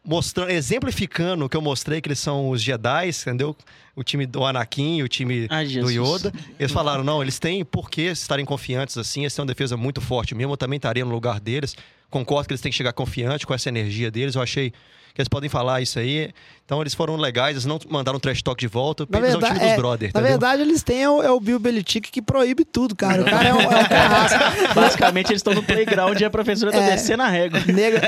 mostrando, 0.07 0.51
exemplificando 0.51 1.45
o 1.45 1.49
que 1.49 1.57
eu 1.57 1.61
mostrei, 1.61 2.01
que 2.01 2.09
eles 2.09 2.19
são 2.19 2.49
os 2.49 2.63
Jedi, 2.63 3.09
entendeu? 3.09 3.57
O 3.95 4.05
time 4.05 4.25
do 4.25 4.45
Anakin, 4.45 5.03
o 5.03 5.09
time 5.09 5.47
Ai, 5.51 5.67
do. 5.67 5.91
Yoda. 5.91 6.33
Eles 6.59 6.73
falaram, 6.73 7.03
não, 7.03 7.21
eles 7.21 7.39
têm 7.39 7.65
por 7.65 7.91
que 7.91 8.03
estarem 8.03 8.45
confiantes 8.45 8.97
assim, 8.97 9.23
eles 9.23 9.35
têm 9.35 9.43
uma 9.43 9.49
defesa 9.49 9.77
muito 9.77 10.01
forte 10.01 10.35
mesmo, 10.35 10.53
eu 10.53 10.57
também 10.57 10.77
estaria 10.77 11.05
no 11.05 11.11
lugar 11.11 11.41
deles. 11.41 11.75
Concordo 12.11 12.47
que 12.49 12.53
eles 12.53 12.61
têm 12.61 12.71
que 12.71 12.77
chegar 12.77 12.93
confiante 12.93 13.47
com 13.47 13.53
essa 13.55 13.69
energia 13.69 14.11
deles, 14.11 14.35
eu 14.35 14.43
achei 14.43 14.71
que 15.15 15.21
eles 15.23 15.29
podem 15.29 15.49
falar 15.49 15.81
isso 15.81 15.99
aí. 15.99 16.31
Então 16.65 16.81
eles 16.83 16.93
foram 16.95 17.17
legais, 17.17 17.53
eles 17.53 17.65
não 17.65 17.79
mandaram 17.89 18.21
trash 18.21 18.43
talk 18.43 18.61
de 18.61 18.69
volta. 18.69 19.05
O 19.05 19.07
Na 19.11 19.19
Patriots 19.19 19.35
é 19.35 19.37
o 19.37 19.41
verdade, 19.41 19.55
time 19.59 19.67
dos 19.71 19.73
é, 19.73 19.81
brothers, 19.81 20.13
na 20.13 20.21
verdade, 20.21 20.63
eles 20.63 20.83
têm 20.83 21.03
é 21.03 21.09
o, 21.11 21.23
é 21.23 21.31
o 21.31 21.41
Bill 21.41 21.59
Belichick 21.59 22.11
que 22.11 22.21
proíbe 22.21 22.65
tudo, 22.67 22.95
cara. 22.95 23.23
O 23.23 23.25
cara 23.25 23.49
é 23.49 23.55
um, 23.55 23.61
é 23.61 23.67
um 23.67 23.71
carrasco. 23.89 24.75
Basicamente, 24.75 25.31
eles 25.31 25.41
estão 25.41 25.55
no 25.55 25.63
playground 25.63 26.21
e 26.21 26.25
a 26.25 26.31
professora 26.31 26.71
tá 26.71 26.79
É. 26.83 26.91
descendo 26.91 27.23
a 27.23 27.29
régua. 27.29 27.61
Nega- 27.67 28.01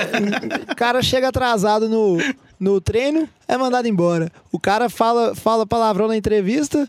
o 0.71 0.77
cara 0.77 1.03
chega 1.03 1.29
atrasado 1.29 1.89
no, 1.89 2.19
no 2.61 2.81
treino, 2.81 3.27
é 3.49 3.57
mandado 3.57 3.89
embora. 3.89 4.31
O 4.53 4.61
cara 4.61 4.89
fala, 4.91 5.35
fala 5.35 5.67
palavrão 5.67 6.09
na 6.09 6.17
entrevista, 6.17 6.87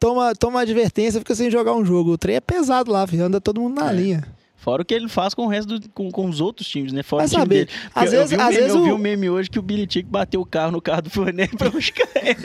toma, 0.00 0.34
toma 0.34 0.60
advertência, 0.62 1.20
fica 1.20 1.34
sem 1.34 1.50
jogar 1.50 1.74
um 1.74 1.84
jogo. 1.84 2.12
O 2.12 2.18
trem 2.18 2.36
é 2.36 2.40
pesado 2.40 2.90
lá, 2.90 3.06
filho, 3.06 3.24
anda 3.26 3.38
todo 3.40 3.60
mundo 3.60 3.78
na 3.80 3.92
linha. 3.92 4.24
Fora 4.60 4.82
o 4.82 4.84
que 4.84 4.92
ele 4.92 5.08
faz 5.08 5.34
com 5.34 5.46
o 5.46 5.48
resto 5.48 5.78
do, 5.78 5.88
com, 5.90 6.10
com 6.10 6.28
os 6.28 6.40
outros 6.40 6.66
times, 6.68 6.92
né? 6.92 7.02
Fora 7.04 7.20
Vai 7.20 7.26
o 7.26 7.30
time 7.30 7.42
saber. 7.42 7.66
dele. 7.66 7.70
Às 7.94 8.12
eu, 8.12 8.18
vezes- 8.20 8.32
eu 8.32 8.38
vi 8.38 8.42
um 8.42 8.46
às 8.46 8.48
meme, 8.54 8.60
vezes 8.60 8.74
eu 8.76 8.82
vi 8.84 8.90
o- 8.90 8.94
um 8.94 8.98
meme 8.98 9.30
hoje 9.30 9.48
que 9.48 9.58
o 9.58 9.62
Billy 9.62 9.86
Tick 9.86 10.06
bateu 10.06 10.40
o 10.40 10.44
carro 10.46 10.72
no 10.72 10.82
carro 10.82 11.02
do 11.02 11.10
Fournette 11.10 11.54
pra 11.56 11.70
buscar 11.70 12.08
ele. 12.16 12.36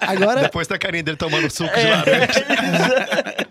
Agora, 0.00 0.42
Depois 0.42 0.66
da 0.66 0.78
carinha 0.78 1.02
dele 1.02 1.16
tomando 1.16 1.48
suco 1.50 1.72
de 1.72 1.80
É. 1.80 1.90
laranja. 1.90 3.46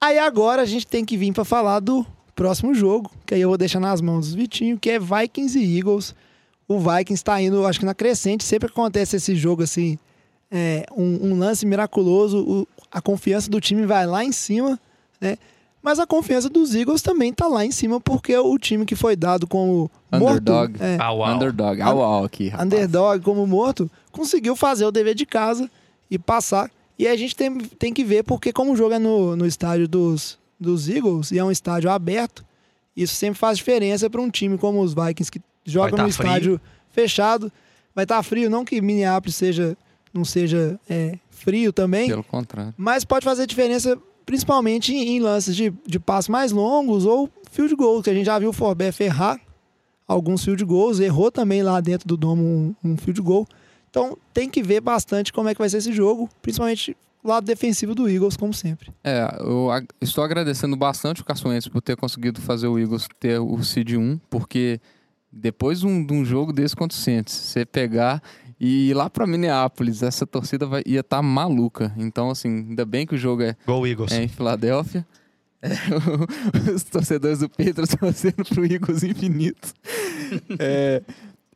aí 0.00 0.18
agora 0.18 0.62
a 0.62 0.66
gente 0.66 0.86
tem 0.86 1.04
que 1.04 1.16
vir 1.16 1.32
pra 1.32 1.44
falar 1.44 1.80
do 1.80 2.06
próximo 2.34 2.72
jogo, 2.74 3.10
que 3.26 3.34
aí 3.34 3.40
eu 3.40 3.48
vou 3.48 3.58
deixar 3.58 3.80
nas 3.80 4.00
mãos 4.00 4.26
dos 4.26 4.34
Vitinho, 4.34 4.78
que 4.78 4.90
é 4.90 4.98
Vikings 4.98 5.58
e 5.58 5.78
Eagles. 5.78 6.14
O 6.66 6.78
Vikings 6.78 7.22
tá 7.24 7.40
indo, 7.42 7.66
acho 7.66 7.80
que 7.80 7.84
na 7.84 7.94
crescente, 7.94 8.44
sempre 8.44 8.68
que 8.68 8.72
acontece 8.72 9.16
esse 9.16 9.34
jogo 9.34 9.62
assim, 9.64 9.98
é, 10.50 10.86
um, 10.96 11.30
um 11.32 11.38
lance 11.38 11.66
miraculoso, 11.66 12.38
o- 12.38 12.68
a 12.90 13.00
confiança 13.00 13.50
do 13.50 13.60
time 13.60 13.84
vai 13.84 14.06
lá 14.06 14.24
em 14.24 14.32
cima, 14.32 14.78
né? 15.20 15.36
Mas 15.82 15.98
a 15.98 16.06
confiança 16.06 16.48
dos 16.50 16.74
Eagles 16.74 17.00
também 17.00 17.32
tá 17.32 17.46
lá 17.48 17.64
em 17.64 17.70
cima, 17.70 17.98
porque 18.00 18.36
o 18.36 18.58
time 18.58 18.84
que 18.84 18.94
foi 18.94 19.16
dado 19.16 19.46
como 19.46 19.90
Underdog. 20.12 20.72
morto, 20.72 20.82
é, 20.82 20.98
Au, 21.00 21.22
au. 21.24 21.34
Underdog. 21.34 21.80
Au, 21.80 22.02
au 22.02 22.24
aqui, 22.24 22.48
rapaz. 22.48 22.66
underdog 22.66 23.24
como 23.24 23.46
morto, 23.46 23.90
conseguiu 24.12 24.54
fazer 24.54 24.84
o 24.84 24.90
dever 24.92 25.14
de 25.14 25.24
casa 25.24 25.70
e 26.10 26.18
passar. 26.18 26.70
E 26.98 27.08
a 27.08 27.16
gente 27.16 27.34
tem, 27.34 27.56
tem 27.58 27.94
que 27.94 28.04
ver, 28.04 28.24
porque 28.24 28.52
como 28.52 28.72
o 28.72 28.76
jogo 28.76 28.92
é 28.94 28.98
no, 28.98 29.34
no 29.34 29.46
estádio 29.46 29.88
dos, 29.88 30.38
dos 30.58 30.86
Eagles, 30.86 31.30
e 31.30 31.38
é 31.38 31.44
um 31.44 31.50
estádio 31.50 31.88
aberto, 31.90 32.44
isso 32.94 33.14
sempre 33.14 33.38
faz 33.38 33.56
diferença 33.56 34.10
para 34.10 34.20
um 34.20 34.28
time 34.28 34.58
como 34.58 34.82
os 34.82 34.92
Vikings, 34.92 35.30
que 35.32 35.40
joga 35.64 35.96
Vai 35.96 36.02
no 36.02 36.08
tá 36.08 36.12
frio. 36.12 36.26
estádio 36.28 36.60
fechado. 36.90 37.50
Vai 37.94 38.04
estar 38.04 38.22
frio, 38.22 38.50
não 38.50 38.66
que 38.66 38.82
Minneapolis 38.82 39.34
seja, 39.34 39.74
não 40.12 40.26
seja 40.26 40.78
é, 40.90 41.18
frio 41.30 41.72
também, 41.72 42.06
Pelo 42.08 42.22
contrário. 42.22 42.74
mas 42.76 43.02
pode 43.02 43.24
fazer 43.24 43.46
diferença 43.46 43.96
principalmente 44.30 44.94
em, 44.94 45.18
lances 45.18 45.56
de, 45.56 45.74
de 45.84 45.98
passos 45.98 46.28
mais 46.28 46.52
longos 46.52 47.04
ou 47.04 47.28
field 47.50 47.74
goal, 47.74 48.00
que 48.00 48.08
a 48.08 48.14
gente 48.14 48.26
já 48.26 48.38
viu 48.38 48.50
o 48.50 48.52
Forbeck 48.52 49.02
errar 49.02 49.40
alguns 50.06 50.44
field 50.44 50.64
goals, 50.64 51.00
errou 51.00 51.32
também 51.32 51.64
lá 51.64 51.80
dentro 51.80 52.06
do 52.06 52.16
domo 52.16 52.44
um, 52.44 52.74
um 52.92 52.96
field 52.96 53.20
goal. 53.20 53.44
Então 53.90 54.16
tem 54.32 54.48
que 54.48 54.62
ver 54.62 54.80
bastante 54.80 55.32
como 55.32 55.48
é 55.48 55.52
que 55.54 55.58
vai 55.58 55.68
ser 55.68 55.78
esse 55.78 55.92
jogo, 55.92 56.30
principalmente 56.40 56.96
lado 57.24 57.44
defensivo 57.44 57.92
do 57.92 58.08
Eagles, 58.08 58.36
como 58.36 58.54
sempre. 58.54 58.92
É, 59.02 59.36
eu 59.40 59.68
ag- 59.68 59.88
estou 60.00 60.22
agradecendo 60.22 60.76
bastante 60.76 61.22
o 61.22 61.24
Caçoense 61.24 61.68
por 61.68 61.82
ter 61.82 61.96
conseguido 61.96 62.40
fazer 62.40 62.68
o 62.68 62.78
Eagles 62.78 63.08
ter 63.18 63.40
o 63.40 63.60
seed 63.64 63.94
1, 63.96 64.20
porque 64.30 64.80
depois 65.32 65.80
de 65.80 65.88
um, 65.88 66.06
de 66.06 66.14
um 66.14 66.24
jogo 66.24 66.52
desse 66.52 66.76
contra 66.76 66.96
o 66.96 67.00
Saints, 67.00 67.34
você 67.34 67.66
pegar 67.66 68.22
e 68.60 68.92
lá 68.92 69.08
pra 69.08 69.26
Minneapolis, 69.26 70.02
essa 70.02 70.26
torcida 70.26 70.66
vai, 70.66 70.82
ia 70.84 71.00
estar 71.00 71.22
maluca. 71.22 71.94
Então, 71.96 72.28
assim, 72.28 72.48
ainda 72.68 72.84
bem 72.84 73.06
que 73.06 73.14
o 73.14 73.18
jogo 73.18 73.42
é, 73.42 73.56
Gol 73.66 73.86
Eagles. 73.86 74.12
é 74.12 74.24
em 74.24 74.28
Filadélfia. 74.28 75.06
É, 75.62 75.70
os 76.74 76.84
torcedores 76.84 77.38
do 77.38 77.48
Patriots 77.48 77.96
torcendo 77.98 78.44
pro 78.44 78.66
Eagles 78.66 79.02
infinito. 79.02 79.72
É, 80.58 81.02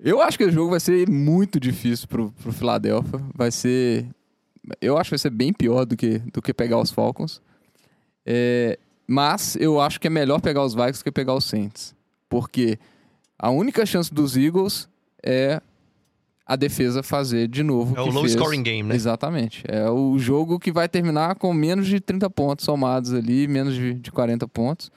eu 0.00 0.22
acho 0.22 0.38
que 0.38 0.44
o 0.44 0.50
jogo 0.50 0.70
vai 0.70 0.80
ser 0.80 1.06
muito 1.06 1.60
difícil 1.60 2.08
pro, 2.08 2.30
pro 2.42 2.52
Philadelphia. 2.52 3.20
Vai 3.34 3.50
ser. 3.50 4.06
Eu 4.80 4.96
acho 4.96 5.08
que 5.08 5.12
vai 5.12 5.18
ser 5.18 5.30
bem 5.30 5.52
pior 5.52 5.84
do 5.84 5.94
que, 5.94 6.20
do 6.32 6.40
que 6.40 6.54
pegar 6.54 6.78
os 6.78 6.90
Falcons. 6.90 7.42
É, 8.24 8.78
mas 9.06 9.56
eu 9.56 9.78
acho 9.78 10.00
que 10.00 10.06
é 10.06 10.10
melhor 10.10 10.40
pegar 10.40 10.64
os 10.64 10.74
Vikings 10.74 11.04
que 11.04 11.12
pegar 11.12 11.34
os 11.34 11.44
Saints. 11.44 11.94
Porque 12.30 12.78
a 13.38 13.50
única 13.50 13.84
chance 13.84 14.12
dos 14.12 14.38
Eagles 14.38 14.88
é 15.22 15.60
a 16.46 16.56
defesa 16.56 17.02
fazer 17.02 17.48
de 17.48 17.62
novo. 17.62 17.96
É 17.96 18.02
o 18.02 18.10
low 18.10 18.22
fez. 18.22 18.32
scoring 18.32 18.62
game, 18.62 18.88
né? 18.88 18.94
Exatamente. 18.94 19.64
É 19.66 19.88
o 19.90 20.18
jogo 20.18 20.58
que 20.58 20.70
vai 20.70 20.88
terminar 20.88 21.36
com 21.36 21.52
menos 21.54 21.86
de 21.86 22.00
30 22.00 22.28
pontos 22.30 22.64
somados 22.64 23.12
ali, 23.14 23.48
menos 23.48 23.74
de, 23.74 23.94
de 23.94 24.12
40 24.12 24.46
pontos. 24.48 24.90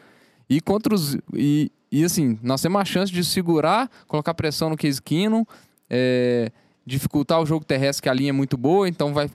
E 0.49 0.59
contra 0.59 0.93
os. 0.93 1.17
E, 1.33 1.71
e 1.91 2.03
assim, 2.03 2.37
nós 2.43 2.61
temos 2.61 2.81
a 2.81 2.85
chance 2.85 3.11
de 3.11 3.23
segurar, 3.23 3.89
colocar 4.07 4.33
pressão 4.33 4.69
no 4.69 4.77
Case 4.77 5.01
Keenum, 5.01 5.45
é, 5.89 6.51
dificultar 6.85 7.41
o 7.41 7.45
jogo 7.45 7.63
terrestre, 7.63 8.03
que 8.03 8.09
a 8.09 8.13
linha 8.13 8.29
é 8.29 8.33
muito 8.33 8.57
boa, 8.57 8.87
então 8.87 9.13
vai. 9.13 9.29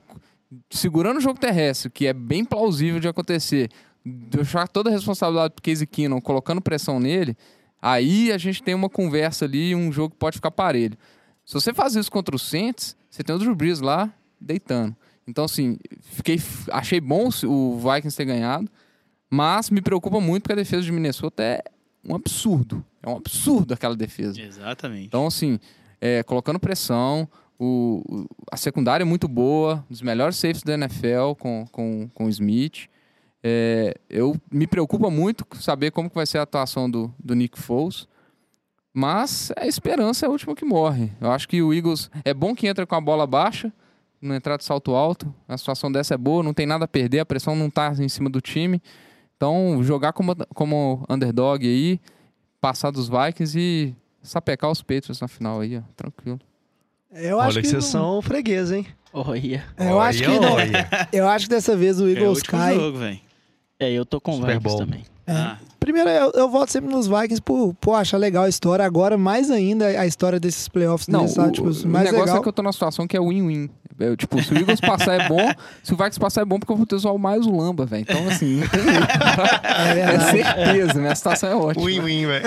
Segurando 0.68 1.16
o 1.16 1.20
jogo 1.20 1.40
terrestre, 1.40 1.90
que 1.90 2.06
é 2.06 2.12
bem 2.12 2.44
plausível 2.44 3.00
de 3.00 3.08
acontecer, 3.08 3.70
deixar 4.04 4.68
toda 4.68 4.90
a 4.90 4.92
responsabilidade 4.92 5.54
pro 5.54 5.62
Case 5.62 5.86
Keenum, 5.86 6.20
colocando 6.20 6.60
pressão 6.60 7.00
nele, 7.00 7.34
aí 7.80 8.30
a 8.30 8.36
gente 8.36 8.62
tem 8.62 8.74
uma 8.74 8.90
conversa 8.90 9.46
ali, 9.46 9.74
um 9.74 9.90
jogo 9.90 10.10
que 10.10 10.18
pode 10.18 10.36
ficar 10.36 10.50
parelho. 10.50 10.96
Se 11.44 11.54
você 11.54 11.72
faz 11.74 11.94
isso 11.94 12.10
contra 12.10 12.34
o 12.34 12.38
Saints, 12.38 12.96
você 13.10 13.22
tem 13.22 13.34
o 13.34 13.38
Drew 13.38 13.54
Brees 13.54 13.80
lá 13.80 14.12
deitando. 14.40 14.94
Então, 15.26 15.44
assim, 15.44 15.78
fiquei, 16.02 16.40
achei 16.70 17.00
bom 17.00 17.28
o 17.44 17.78
Vikings 17.78 18.16
ter 18.16 18.24
ganhado, 18.24 18.68
mas 19.30 19.70
me 19.70 19.80
preocupa 19.80 20.20
muito 20.20 20.42
porque 20.42 20.52
a 20.52 20.56
defesa 20.56 20.82
de 20.82 20.92
Minnesota 20.92 21.42
é 21.42 21.62
um 22.04 22.14
absurdo. 22.14 22.84
É 23.02 23.08
um 23.08 23.16
absurdo 23.16 23.72
aquela 23.74 23.94
defesa. 23.96 24.40
Exatamente. 24.40 25.06
Então, 25.06 25.26
assim, 25.26 25.58
é, 26.00 26.22
colocando 26.22 26.58
pressão, 26.58 27.28
o, 27.58 28.02
o- 28.08 28.26
a 28.50 28.56
secundária 28.56 29.04
é 29.04 29.06
muito 29.06 29.28
boa, 29.28 29.84
um 29.88 29.92
dos 29.92 30.02
melhores 30.02 30.36
safes 30.36 30.62
da 30.62 30.74
NFL 30.74 31.34
com, 31.38 31.66
com, 31.70 32.08
com 32.12 32.24
o 32.24 32.28
Smith. 32.28 32.88
É, 33.44 33.94
eu 34.08 34.36
me 34.50 34.66
preocupa 34.66 35.10
muito 35.10 35.44
saber 35.60 35.90
como 35.92 36.08
que 36.08 36.14
vai 36.16 36.26
ser 36.26 36.38
a 36.38 36.42
atuação 36.42 36.90
do, 36.90 37.12
do 37.18 37.34
Nick 37.34 37.58
Foles. 37.60 38.06
Mas 38.94 39.50
a 39.56 39.66
esperança 39.66 40.26
é 40.26 40.28
a 40.28 40.30
última 40.30 40.54
que 40.54 40.64
morre. 40.64 41.10
Eu 41.20 41.30
acho 41.30 41.48
que 41.48 41.62
o 41.62 41.72
Eagles 41.72 42.10
é 42.24 42.34
bom 42.34 42.54
que 42.54 42.66
entra 42.66 42.86
com 42.86 42.94
a 42.94 43.00
bola 43.00 43.26
baixa, 43.26 43.72
não 44.20 44.34
entrar 44.34 44.56
de 44.58 44.64
salto 44.64 44.94
alto. 44.94 45.32
A 45.48 45.56
situação 45.56 45.90
dessa 45.90 46.14
é 46.14 46.16
boa, 46.18 46.42
não 46.42 46.52
tem 46.52 46.66
nada 46.66 46.84
a 46.84 46.88
perder, 46.88 47.20
a 47.20 47.26
pressão 47.26 47.56
não 47.56 47.70
tá 47.70 47.92
em 47.98 48.08
cima 48.08 48.28
do 48.28 48.40
time. 48.40 48.82
Então, 49.36 49.82
jogar 49.82 50.12
como, 50.12 50.36
como 50.54 51.04
underdog 51.08 51.66
aí, 51.66 51.98
passar 52.60 52.90
dos 52.90 53.08
Vikings 53.08 53.58
e 53.58 53.94
sapecar 54.22 54.70
os 54.70 54.82
Patriots 54.82 55.20
na 55.20 55.26
final 55.26 55.60
aí, 55.60 55.78
ó. 55.78 55.82
Tranquilo. 55.96 56.38
Eu 57.10 57.40
acho 57.40 57.48
Olha 57.48 57.54
que 57.56 57.62
que, 57.62 57.68
vocês 57.68 57.84
não- 57.84 57.90
são 57.90 58.22
freguês, 58.22 58.70
hein? 58.72 58.86
Olha. 59.12 59.64
É, 59.76 59.90
eu 59.90 60.00
acho 60.00 60.22
que. 60.22 60.28
Eu 61.16 61.28
acho 61.28 61.46
que 61.46 61.50
dessa 61.50 61.76
vez 61.76 62.00
o 62.00 62.04
É 62.04 62.12
o 62.12 62.16
Eagles 62.16 62.42
cai. 62.42 62.74
jogo. 62.74 62.98
É, 63.78 63.90
eu 63.92 64.06
tô 64.06 64.20
com 64.20 64.30
o 64.32 64.34
Super 64.36 64.54
Vikings 64.58 64.68
Bowl. 64.76 64.78
também. 64.86 65.02
É. 65.26 65.32
Ah. 65.32 65.58
Primeiro, 65.82 66.08
eu, 66.08 66.30
eu 66.34 66.48
voto 66.48 66.70
sempre 66.72 66.90
nos 66.92 67.06
Vikings 67.06 67.42
por, 67.42 67.74
por 67.74 67.94
achar 67.94 68.16
legal 68.16 68.44
a 68.44 68.48
história. 68.48 68.84
Agora, 68.84 69.18
mais 69.18 69.50
ainda, 69.50 69.86
a 69.86 70.06
história 70.06 70.38
desses 70.40 70.68
playoffs 70.68 71.08
Não, 71.08 71.20
deles, 71.26 71.36
o, 71.36 71.50
Tipo, 71.50 71.68
o 71.68 71.88
mais 71.88 72.04
negócio 72.06 72.20
legal. 72.26 72.36
é 72.38 72.42
que 72.42 72.48
eu 72.48 72.52
tô 72.52 72.62
numa 72.62 72.72
situação 72.72 73.06
que 73.06 73.16
é 73.16 73.20
win-win. 73.20 73.68
Eu, 74.00 74.16
tipo, 74.16 74.42
se 74.42 74.52
o 74.52 74.56
Eagles 74.56 74.80
passar 74.80 75.20
é 75.20 75.28
bom, 75.28 75.52
se 75.82 75.92
o 75.92 75.96
Vikings 75.96 76.18
passar 76.18 76.40
é 76.40 76.44
bom 76.44 76.58
porque 76.58 76.72
eu 76.72 76.76
vou 76.76 76.86
ter 76.86 76.98
só 76.98 77.14
o 77.14 77.18
mais 77.18 77.46
o 77.46 77.54
Lamba, 77.56 77.84
velho. 77.84 78.02
Então, 78.08 78.26
assim, 78.28 78.56
não 78.60 78.68
tem 78.68 78.80
jeito. 78.82 79.06
É 79.96 80.00
é 80.00 80.18
certeza, 80.20 81.00
minha 81.00 81.14
situação 81.14 81.48
é 81.50 81.54
ótima. 81.54 81.84
Win-win, 81.86 82.26
velho. 82.26 82.44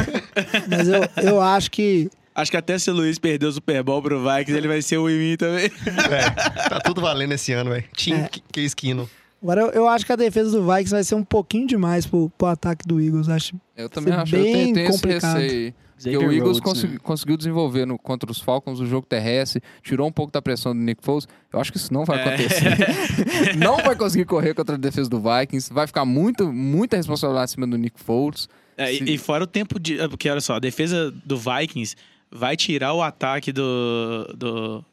Mas 0.69 0.87
eu, 0.87 1.31
eu 1.31 1.41
acho 1.41 1.69
que. 1.71 2.09
Acho 2.33 2.51
que 2.51 2.57
até 2.57 2.77
se 2.77 2.89
o 2.91 2.93
Luiz 2.93 3.17
perder 3.17 3.45
o 3.45 3.51
Super 3.51 3.81
Bowl 3.81 4.01
pro 4.01 4.19
Vikings, 4.21 4.57
ele 4.57 4.67
vai 4.67 4.81
ser 4.81 4.97
o 4.97 5.05
win 5.05 5.37
também. 5.37 5.65
É, 5.65 6.29
tá 6.69 6.81
tudo 6.81 6.99
valendo 6.99 7.31
esse 7.31 7.53
ano, 7.53 7.69
velho. 7.69 7.85
Team 7.95 8.17
É. 8.17 8.29
que 8.51 8.61
esquino. 8.61 9.09
Agora, 9.41 9.61
eu, 9.61 9.67
eu 9.69 9.87
acho 9.87 10.05
que 10.05 10.11
a 10.11 10.15
defesa 10.15 10.51
do 10.51 10.63
Vikings 10.65 10.91
vai 10.91 11.03
ser 11.03 11.15
um 11.15 11.23
pouquinho 11.23 11.67
demais 11.67 12.05
pro, 12.07 12.29
pro 12.37 12.47
ataque 12.47 12.87
do 12.87 12.99
Eagles. 12.99 13.29
Acho 13.29 13.55
Eu 13.77 13.89
também 13.89 14.13
acho, 14.13 14.35
eu 14.35 14.41
bem 14.43 14.53
tenho, 14.53 14.73
tenho 14.73 14.89
esse 14.89 15.01
complicado. 15.01 15.37
receio. 15.39 15.73
Porque 15.97 16.17
o 16.17 16.23
Eagles 16.23 16.41
Rhodes, 16.57 16.59
consegui- 16.59 16.93
né? 16.95 16.99
conseguiu 17.01 17.37
desenvolver 17.37 17.85
no- 17.85 17.97
contra 17.97 18.29
os 18.29 18.41
Falcons 18.41 18.81
o 18.81 18.85
jogo 18.85 19.07
terrestre, 19.07 19.61
tirou 19.81 20.05
um 20.07 20.11
pouco 20.11 20.29
da 20.31 20.41
pressão 20.41 20.73
do 20.75 20.81
Nick 20.81 21.01
Foles. 21.01 21.25
Eu 21.53 21.59
acho 21.59 21.71
que 21.71 21.77
isso 21.77 21.93
não 21.93 22.03
vai 22.03 22.19
É. 22.19 22.23
acontecer. 22.23 22.69
não 23.57 23.77
vai 23.77 23.95
conseguir 23.95 24.25
correr 24.25 24.53
contra 24.53 24.75
a 24.75 24.77
defesa 24.77 25.09
do 25.09 25.21
Vikings. 25.21 25.71
Vai 25.73 25.87
ficar 25.87 26.03
muito, 26.03 26.51
muita 26.51 26.97
responsabilidade 26.97 27.51
em 27.51 27.53
cima 27.53 27.67
do 27.67 27.77
Nick 27.77 27.97
Foles. 27.99 28.49
É, 28.77 28.91
e- 28.91 28.97
Se- 28.97 29.03
e 29.13 29.17
fora 29.17 29.45
o 29.45 29.47
tempo 29.47 29.79
de. 29.79 29.97
é, 29.99 30.07
Porque 30.07 30.29
olha 30.29 30.41
só, 30.41 30.55
a 30.55 30.59
defesa 30.59 31.13
do 31.23 31.37
Vikings 31.37 31.95
vai 32.29 32.57
tirar 32.57 32.93
o 32.93 33.01
ataque 33.01 33.53
do. 33.53 34.33
do. 34.35 34.85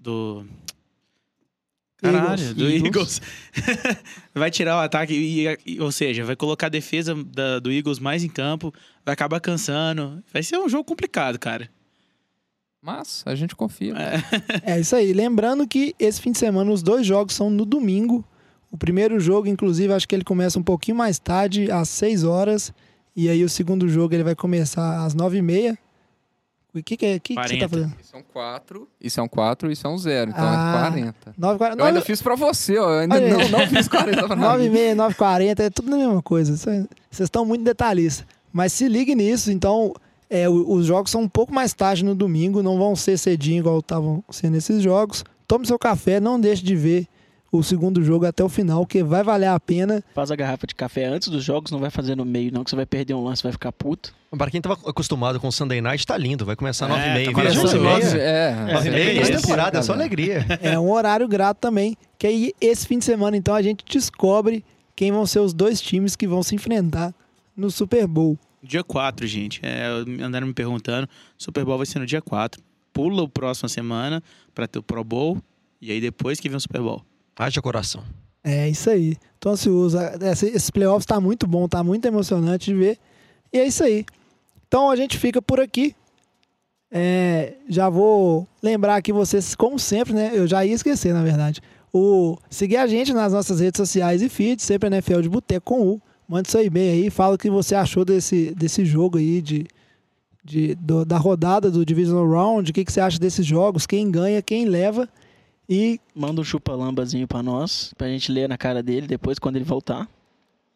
do. 0.00 0.46
Caralho, 2.00 2.42
Eagles. 2.42 2.54
do 2.54 2.68
Eagles. 2.70 3.22
vai 4.34 4.50
tirar 4.50 4.76
o 4.76 4.80
ataque, 4.80 5.12
e, 5.14 5.46
e- 5.74 5.80
ou 5.80 5.90
seja, 5.92 6.24
vai 6.24 6.36
colocar 6.36 6.66
a 6.66 6.70
defesa 6.70 7.14
da- 7.14 7.58
do 7.58 7.70
Eagles 7.70 7.98
mais 7.98 8.24
em 8.24 8.28
campo, 8.28 8.72
vai 9.04 9.12
acabar 9.12 9.40
cansando. 9.40 10.22
Vai 10.32 10.42
ser 10.42 10.58
um 10.58 10.68
jogo 10.68 10.84
complicado, 10.84 11.38
cara. 11.38 11.68
Mas 12.82 13.22
a 13.26 13.34
gente 13.34 13.54
confia. 13.54 13.94
É 14.64 14.80
isso 14.80 14.96
aí. 14.96 15.12
Lembrando 15.12 15.66
que 15.68 15.94
esse 15.98 16.20
fim 16.20 16.32
de 16.32 16.38
semana 16.38 16.70
os 16.70 16.82
dois 16.82 17.06
jogos 17.06 17.34
são 17.34 17.50
no 17.50 17.66
domingo. 17.66 18.24
O 18.70 18.78
primeiro 18.78 19.20
jogo, 19.20 19.48
inclusive, 19.48 19.92
acho 19.92 20.08
que 20.08 20.14
ele 20.14 20.24
começa 20.24 20.58
um 20.58 20.62
pouquinho 20.62 20.96
mais 20.96 21.18
tarde, 21.18 21.70
às 21.70 21.88
6 21.90 22.24
horas. 22.24 22.72
E 23.14 23.28
aí 23.28 23.44
o 23.44 23.48
segundo 23.50 23.86
jogo 23.88 24.14
ele 24.14 24.22
vai 24.24 24.34
começar 24.34 25.04
às 25.04 25.14
9h30. 25.14 25.76
O 26.74 26.82
que, 26.82 26.96
que, 26.96 27.06
é, 27.06 27.18
que, 27.18 27.34
que 27.34 27.42
você 27.42 27.56
40. 27.58 27.60
tá 27.60 27.68
fazendo? 27.68 27.94
Isso 28.00 28.16
é 28.16 28.18
um 28.18 28.22
4, 28.22 28.88
isso 29.00 29.20
é 29.20 29.22
um 29.22 29.28
4 29.28 29.72
isso 29.72 29.86
é 29.86 29.90
um 29.90 29.98
0. 29.98 30.30
Então 30.30 30.44
Ah, 30.44 30.84
é 30.86 30.90
40. 30.90 31.34
9h40. 31.38 31.78
Eu 31.78 31.84
ainda 31.84 32.00
fiz 32.00 32.22
pra 32.22 32.36
você, 32.36 32.78
ó. 32.78 32.90
Eu 32.92 32.98
ainda 33.00 33.14
Olha 33.16 33.28
não, 33.28 33.48
não 33.48 33.66
fiz 33.66 33.88
40 33.88 34.26
pra 34.26 34.36
nada. 34.36 34.62
9h30, 34.62 34.96
9h40, 35.14 35.60
é 35.60 35.70
tudo 35.70 35.94
a 35.94 35.98
mesma 35.98 36.22
coisa. 36.22 36.52
É- 36.70 36.86
Vocês 37.10 37.26
estão 37.26 37.44
muito 37.44 37.64
detalhistas. 37.64 38.24
Mas 38.52 38.72
se 38.72 38.86
ligue 38.88 39.14
nisso, 39.14 39.50
então 39.50 39.92
é, 40.28 40.48
os 40.48 40.86
jogos 40.86 41.10
são 41.10 41.22
um 41.22 41.28
pouco 41.28 41.52
mais 41.52 41.72
tarde 41.74 42.04
no 42.04 42.14
domingo, 42.14 42.62
não 42.62 42.78
vão 42.78 42.94
ser 42.94 43.18
cedinho 43.18 43.58
igual 43.60 43.80
estavam 43.80 44.22
sendo 44.30 44.56
esses 44.56 44.82
jogos. 44.82 45.24
Tome 45.48 45.66
seu 45.66 45.78
café, 45.78 46.20
não 46.20 46.38
deixe 46.40 46.62
de 46.62 46.76
ver 46.76 47.06
o 47.52 47.62
segundo 47.62 48.02
jogo 48.02 48.24
até 48.26 48.44
o 48.44 48.48
final, 48.48 48.86
que 48.86 49.02
vai 49.02 49.22
valer 49.22 49.46
a 49.48 49.58
pena. 49.58 50.02
Faz 50.14 50.30
a 50.30 50.36
garrafa 50.36 50.66
de 50.66 50.74
café 50.74 51.06
antes 51.06 51.28
dos 51.28 51.42
jogos, 51.44 51.70
não 51.70 51.78
vai 51.80 51.90
fazer 51.90 52.16
no 52.16 52.24
meio, 52.24 52.52
não, 52.52 52.62
que 52.62 52.70
você 52.70 52.76
vai 52.76 52.86
perder 52.86 53.14
um 53.14 53.24
lance, 53.24 53.42
vai 53.42 53.52
ficar 53.52 53.72
puto. 53.72 54.14
Pra 54.36 54.48
quem 54.50 54.60
tava 54.60 54.74
acostumado 54.88 55.40
com 55.40 55.48
o 55.48 55.52
Sunday 55.52 55.80
Night, 55.80 56.06
tá 56.06 56.16
lindo. 56.16 56.44
Vai 56.44 56.54
começar 56.54 56.86
É, 56.88 56.92
9h30. 56.92 57.02
tá 57.02 57.18
vira 57.18 57.32
maravilhoso. 57.32 57.76
11h30. 57.78 58.16
É, 58.20 58.54
9h30, 58.74 58.92
é, 58.94 59.00
é, 59.00 59.16
é, 59.18 59.36
temporada, 59.36 59.78
é 59.78 59.82
só 59.82 59.92
galera. 59.92 60.08
alegria. 60.08 60.46
É 60.62 60.78
um 60.78 60.88
horário 60.92 61.26
grato 61.26 61.58
também. 61.58 61.96
Que 62.16 62.28
aí, 62.28 62.52
esse 62.60 62.86
fim 62.86 62.98
de 63.00 63.04
semana, 63.04 63.36
então, 63.36 63.54
a 63.56 63.62
gente 63.62 63.84
descobre 63.84 64.64
quem 64.94 65.10
vão 65.10 65.26
ser 65.26 65.40
os 65.40 65.52
dois 65.52 65.80
times 65.80 66.14
que 66.14 66.28
vão 66.28 66.44
se 66.44 66.54
enfrentar 66.54 67.12
no 67.56 67.70
Super 67.72 68.06
Bowl. 68.06 68.38
Dia 68.62 68.84
4, 68.84 69.26
gente. 69.26 69.58
É, 69.64 69.86
andaram 70.22 70.46
me 70.46 70.54
perguntando. 70.54 71.08
Super 71.36 71.64
Bowl 71.64 71.78
vai 71.78 71.86
ser 71.86 71.98
no 71.98 72.06
dia 72.06 72.22
4. 72.22 72.62
Pula 72.92 73.22
o 73.22 73.28
próxima 73.28 73.68
semana 73.68 74.22
pra 74.54 74.68
ter 74.68 74.78
o 74.78 74.82
Pro 74.82 75.02
Bowl. 75.02 75.38
E 75.80 75.90
aí 75.90 76.00
depois 76.00 76.38
que 76.38 76.48
vem 76.48 76.56
o 76.56 76.60
Super 76.60 76.82
Bowl. 76.82 77.02
Haja 77.42 77.62
coração. 77.62 78.02
É 78.44 78.68
isso 78.68 78.90
aí. 78.90 79.16
Tô 79.38 79.50
ansioso. 79.50 79.96
Esse, 80.30 80.46
esse 80.48 80.70
playoffs 80.70 81.06
tá 81.06 81.18
muito 81.20 81.46
bom, 81.46 81.66
tá 81.66 81.82
muito 81.82 82.04
emocionante 82.06 82.66
de 82.66 82.74
ver. 82.74 82.98
E 83.52 83.58
é 83.58 83.66
isso 83.66 83.82
aí. 83.82 84.04
Então 84.68 84.90
a 84.90 84.96
gente 84.96 85.16
fica 85.18 85.40
por 85.40 85.58
aqui. 85.58 85.94
É, 86.92 87.54
já 87.68 87.88
vou 87.88 88.46
lembrar 88.62 89.00
que 89.00 89.12
vocês, 89.12 89.54
como 89.54 89.78
sempre, 89.78 90.12
né? 90.12 90.32
Eu 90.34 90.46
já 90.46 90.64
ia 90.66 90.74
esquecer, 90.74 91.14
na 91.14 91.22
verdade. 91.22 91.60
O, 91.92 92.36
seguir 92.50 92.76
a 92.76 92.86
gente 92.86 93.12
nas 93.12 93.32
nossas 93.32 93.60
redes 93.60 93.78
sociais 93.78 94.22
e 94.22 94.28
feeds, 94.28 94.64
sempre 94.64 94.88
NFL 94.88 95.20
de 95.20 95.28
Boteco 95.28 95.74
com 95.74 95.80
U. 95.86 96.02
Mande 96.28 96.50
seu 96.50 96.64
e-mail 96.64 97.04
aí, 97.04 97.10
fala 97.10 97.34
o 97.34 97.38
que 97.38 97.50
você 97.50 97.74
achou 97.74 98.04
desse, 98.04 98.54
desse 98.54 98.84
jogo 98.84 99.18
aí 99.18 99.40
de, 99.42 99.66
de, 100.44 100.74
do- 100.76 101.04
da 101.04 101.16
rodada 101.18 101.70
do 101.70 101.84
Divisional 101.84 102.28
Round. 102.28 102.70
O 102.70 102.74
que, 102.74 102.84
que 102.84 102.92
você 102.92 103.00
acha 103.00 103.18
desses 103.18 103.44
jogos? 103.44 103.86
Quem 103.86 104.10
ganha, 104.10 104.40
quem 104.42 104.64
leva? 104.66 105.08
E 105.70 106.00
Manda 106.14 106.40
um 106.40 106.44
chupa-lambazinho 106.44 107.28
pra 107.28 107.42
nós, 107.44 107.94
pra 107.96 108.08
gente 108.08 108.32
ler 108.32 108.48
na 108.48 108.58
cara 108.58 108.82
dele 108.82 109.06
depois 109.06 109.38
quando 109.38 109.54
ele 109.56 109.64
voltar. 109.64 110.08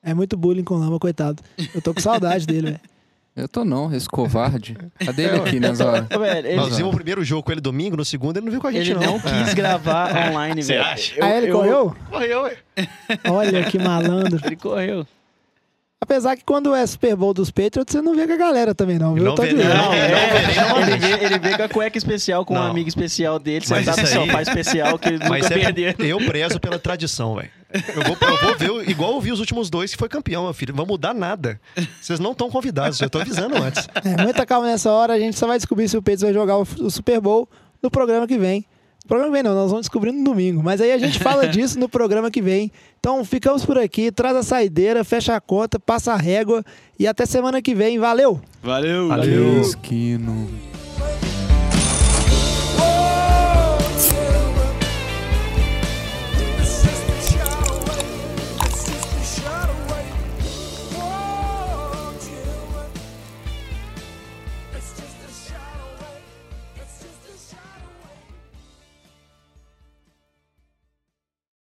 é 0.03 0.15
muito 0.15 0.37
bullying 0.37 0.63
com 0.63 0.75
o 0.75 0.79
Lama, 0.79 0.99
coitado. 1.01 1.43
Eu 1.75 1.83
tô 1.83 1.93
com 1.93 2.01
saudade 2.01 2.47
dele, 2.47 2.67
velho. 2.69 2.81
Eu 3.37 3.49
tô 3.49 3.65
não, 3.65 3.93
esse 3.93 4.09
covarde. 4.09 4.77
Cadê 5.05 5.25
ele 5.25 5.37
aqui 5.41 5.59
nessa 5.59 5.85
hora? 5.85 6.07
Ô, 6.15 6.19
velho, 6.21 6.47
ele, 6.47 6.55
Nós 6.57 6.69
fizemos 6.69 6.93
o 6.93 6.95
primeiro 6.97 7.25
jogo 7.25 7.43
com 7.43 7.51
ele 7.51 7.61
domingo, 7.61 7.97
no 7.97 8.05
segundo 8.05 8.37
ele 8.37 8.45
não 8.47 8.53
viu 8.53 8.61
com 8.61 8.69
a 8.69 8.73
gente, 8.73 8.93
ele 8.93 9.05
não 9.05 9.19
quis 9.19 9.53
gravar 9.55 10.15
online, 10.31 10.63
Você 10.63 10.75
velho. 10.75 10.85
acha? 10.85 11.15
Eu- 11.19 11.25
Aí 11.25 11.37
ele 11.39 11.51
eu- 11.51 11.57
correu? 11.57 11.97
Correu, 12.09 12.43
ué. 12.43 12.57
Olha 13.29 13.65
que 13.69 13.77
malandro. 13.77 14.41
Ele 14.47 14.55
correu. 14.55 15.05
Apesar 16.05 16.37
que 16.37 16.45
quando 16.45 16.75
é 16.75 16.87
Super 16.87 17.17
Bowl 17.17 17.33
dos 17.33 17.51
Patriots, 17.51 17.91
você 17.91 18.03
não 18.03 18.15
vê 18.15 18.27
com 18.27 18.35
a 18.35 18.37
galera 18.37 18.75
também, 18.75 18.99
não, 18.99 19.15
viu? 19.15 19.25
Não 19.25 19.33
Eu 19.33 19.37
tô 19.37 19.43
vê, 19.43 19.55
não. 19.55 19.65
Não, 19.65 19.95
é, 19.95 20.69
novamente. 20.69 20.91
ele, 20.93 20.99
vê, 20.99 21.25
ele 21.25 21.39
vê 21.39 21.57
com 21.57 21.63
a 21.63 21.69
cueca 21.71 21.97
especial, 21.97 22.45
com 22.45 22.53
um 22.53 22.59
Não. 22.59 22.71
amigo 22.71 22.87
especial 22.87 23.39
dele, 23.39 23.65
Mas 23.67 23.87
sentado 23.87 24.03
no 24.03 24.07
sofá 24.07 24.43
especial 24.43 24.99
que 24.99 25.09
ele 25.09 25.19
Mas 25.27 25.45
nunca 25.45 25.55
é, 25.55 25.73
perdeu. 25.73 25.95
eu 26.07 26.19
prezo 26.19 26.61
pela 26.61 26.79
tradição, 26.79 27.37
velho. 27.37 27.49
Eu 27.73 28.03
vou, 28.03 28.19
eu 28.21 28.37
vou 28.37 28.83
ver, 28.83 28.91
igual 28.91 29.15
eu 29.15 29.21
vi 29.23 29.33
os 29.33 29.41
últimos 29.41 29.71
dois 29.71 29.93
que 29.93 29.97
foi 29.97 30.11
campeão, 30.11 30.45
meu 30.45 30.53
filho. 30.53 30.75
Não 30.75 30.85
vai 30.85 30.87
mudar 30.87 31.15
nada. 31.15 31.59
Vocês 32.03 32.21
não 32.21 32.33
estão 32.33 32.51
convidados, 32.51 33.01
eu 33.01 33.09
tô 33.09 33.19
avisando 33.19 33.57
antes. 33.57 33.89
É, 34.05 34.23
muita 34.23 34.45
calma 34.45 34.67
nessa 34.67 34.93
hora, 34.93 35.15
a 35.15 35.19
gente 35.19 35.39
só 35.39 35.47
vai 35.47 35.57
descobrir 35.57 35.89
se 35.89 35.97
o 35.97 36.03
Patriots 36.03 36.23
vai 36.23 36.35
jogar 36.35 36.59
o, 36.59 36.67
o 36.81 36.91
Super 36.91 37.19
Bowl 37.19 37.49
no 37.83 37.91
programa 37.91 38.27
que 38.27 38.37
vem. 38.37 38.67
Programa 39.07 39.31
que 39.31 39.35
vem 39.35 39.43
não, 39.43 39.55
nós 39.55 39.71
vamos 39.71 39.85
descobrir 39.85 40.13
no 40.13 40.25
domingo. 40.25 40.63
Mas 40.63 40.81
aí 40.81 40.91
a 40.91 40.99
gente 40.99 41.19
fala 41.19 41.47
disso 41.49 41.79
no 41.79 41.89
programa 41.89 42.31
que 42.31 42.41
vem. 42.41 42.73
Então 42.99 43.23
ficamos 43.25 43.65
por 43.65 43.77
aqui, 43.77 44.11
traz 44.11 44.35
a 44.37 44.43
saideira, 44.43 45.05
fecha 45.05 45.37
a 45.37 45.41
conta, 45.41 45.79
passa 45.79 46.13
a 46.13 46.17
régua 46.17 46.65
e 46.99 47.07
até 47.07 47.27
semana 47.27 47.61
que 47.61 47.75
vem. 47.75 47.99
Valeu! 47.99 48.41
Valeu. 48.63 49.09
Valeu. 49.09 49.61
Esquino. 49.61 50.49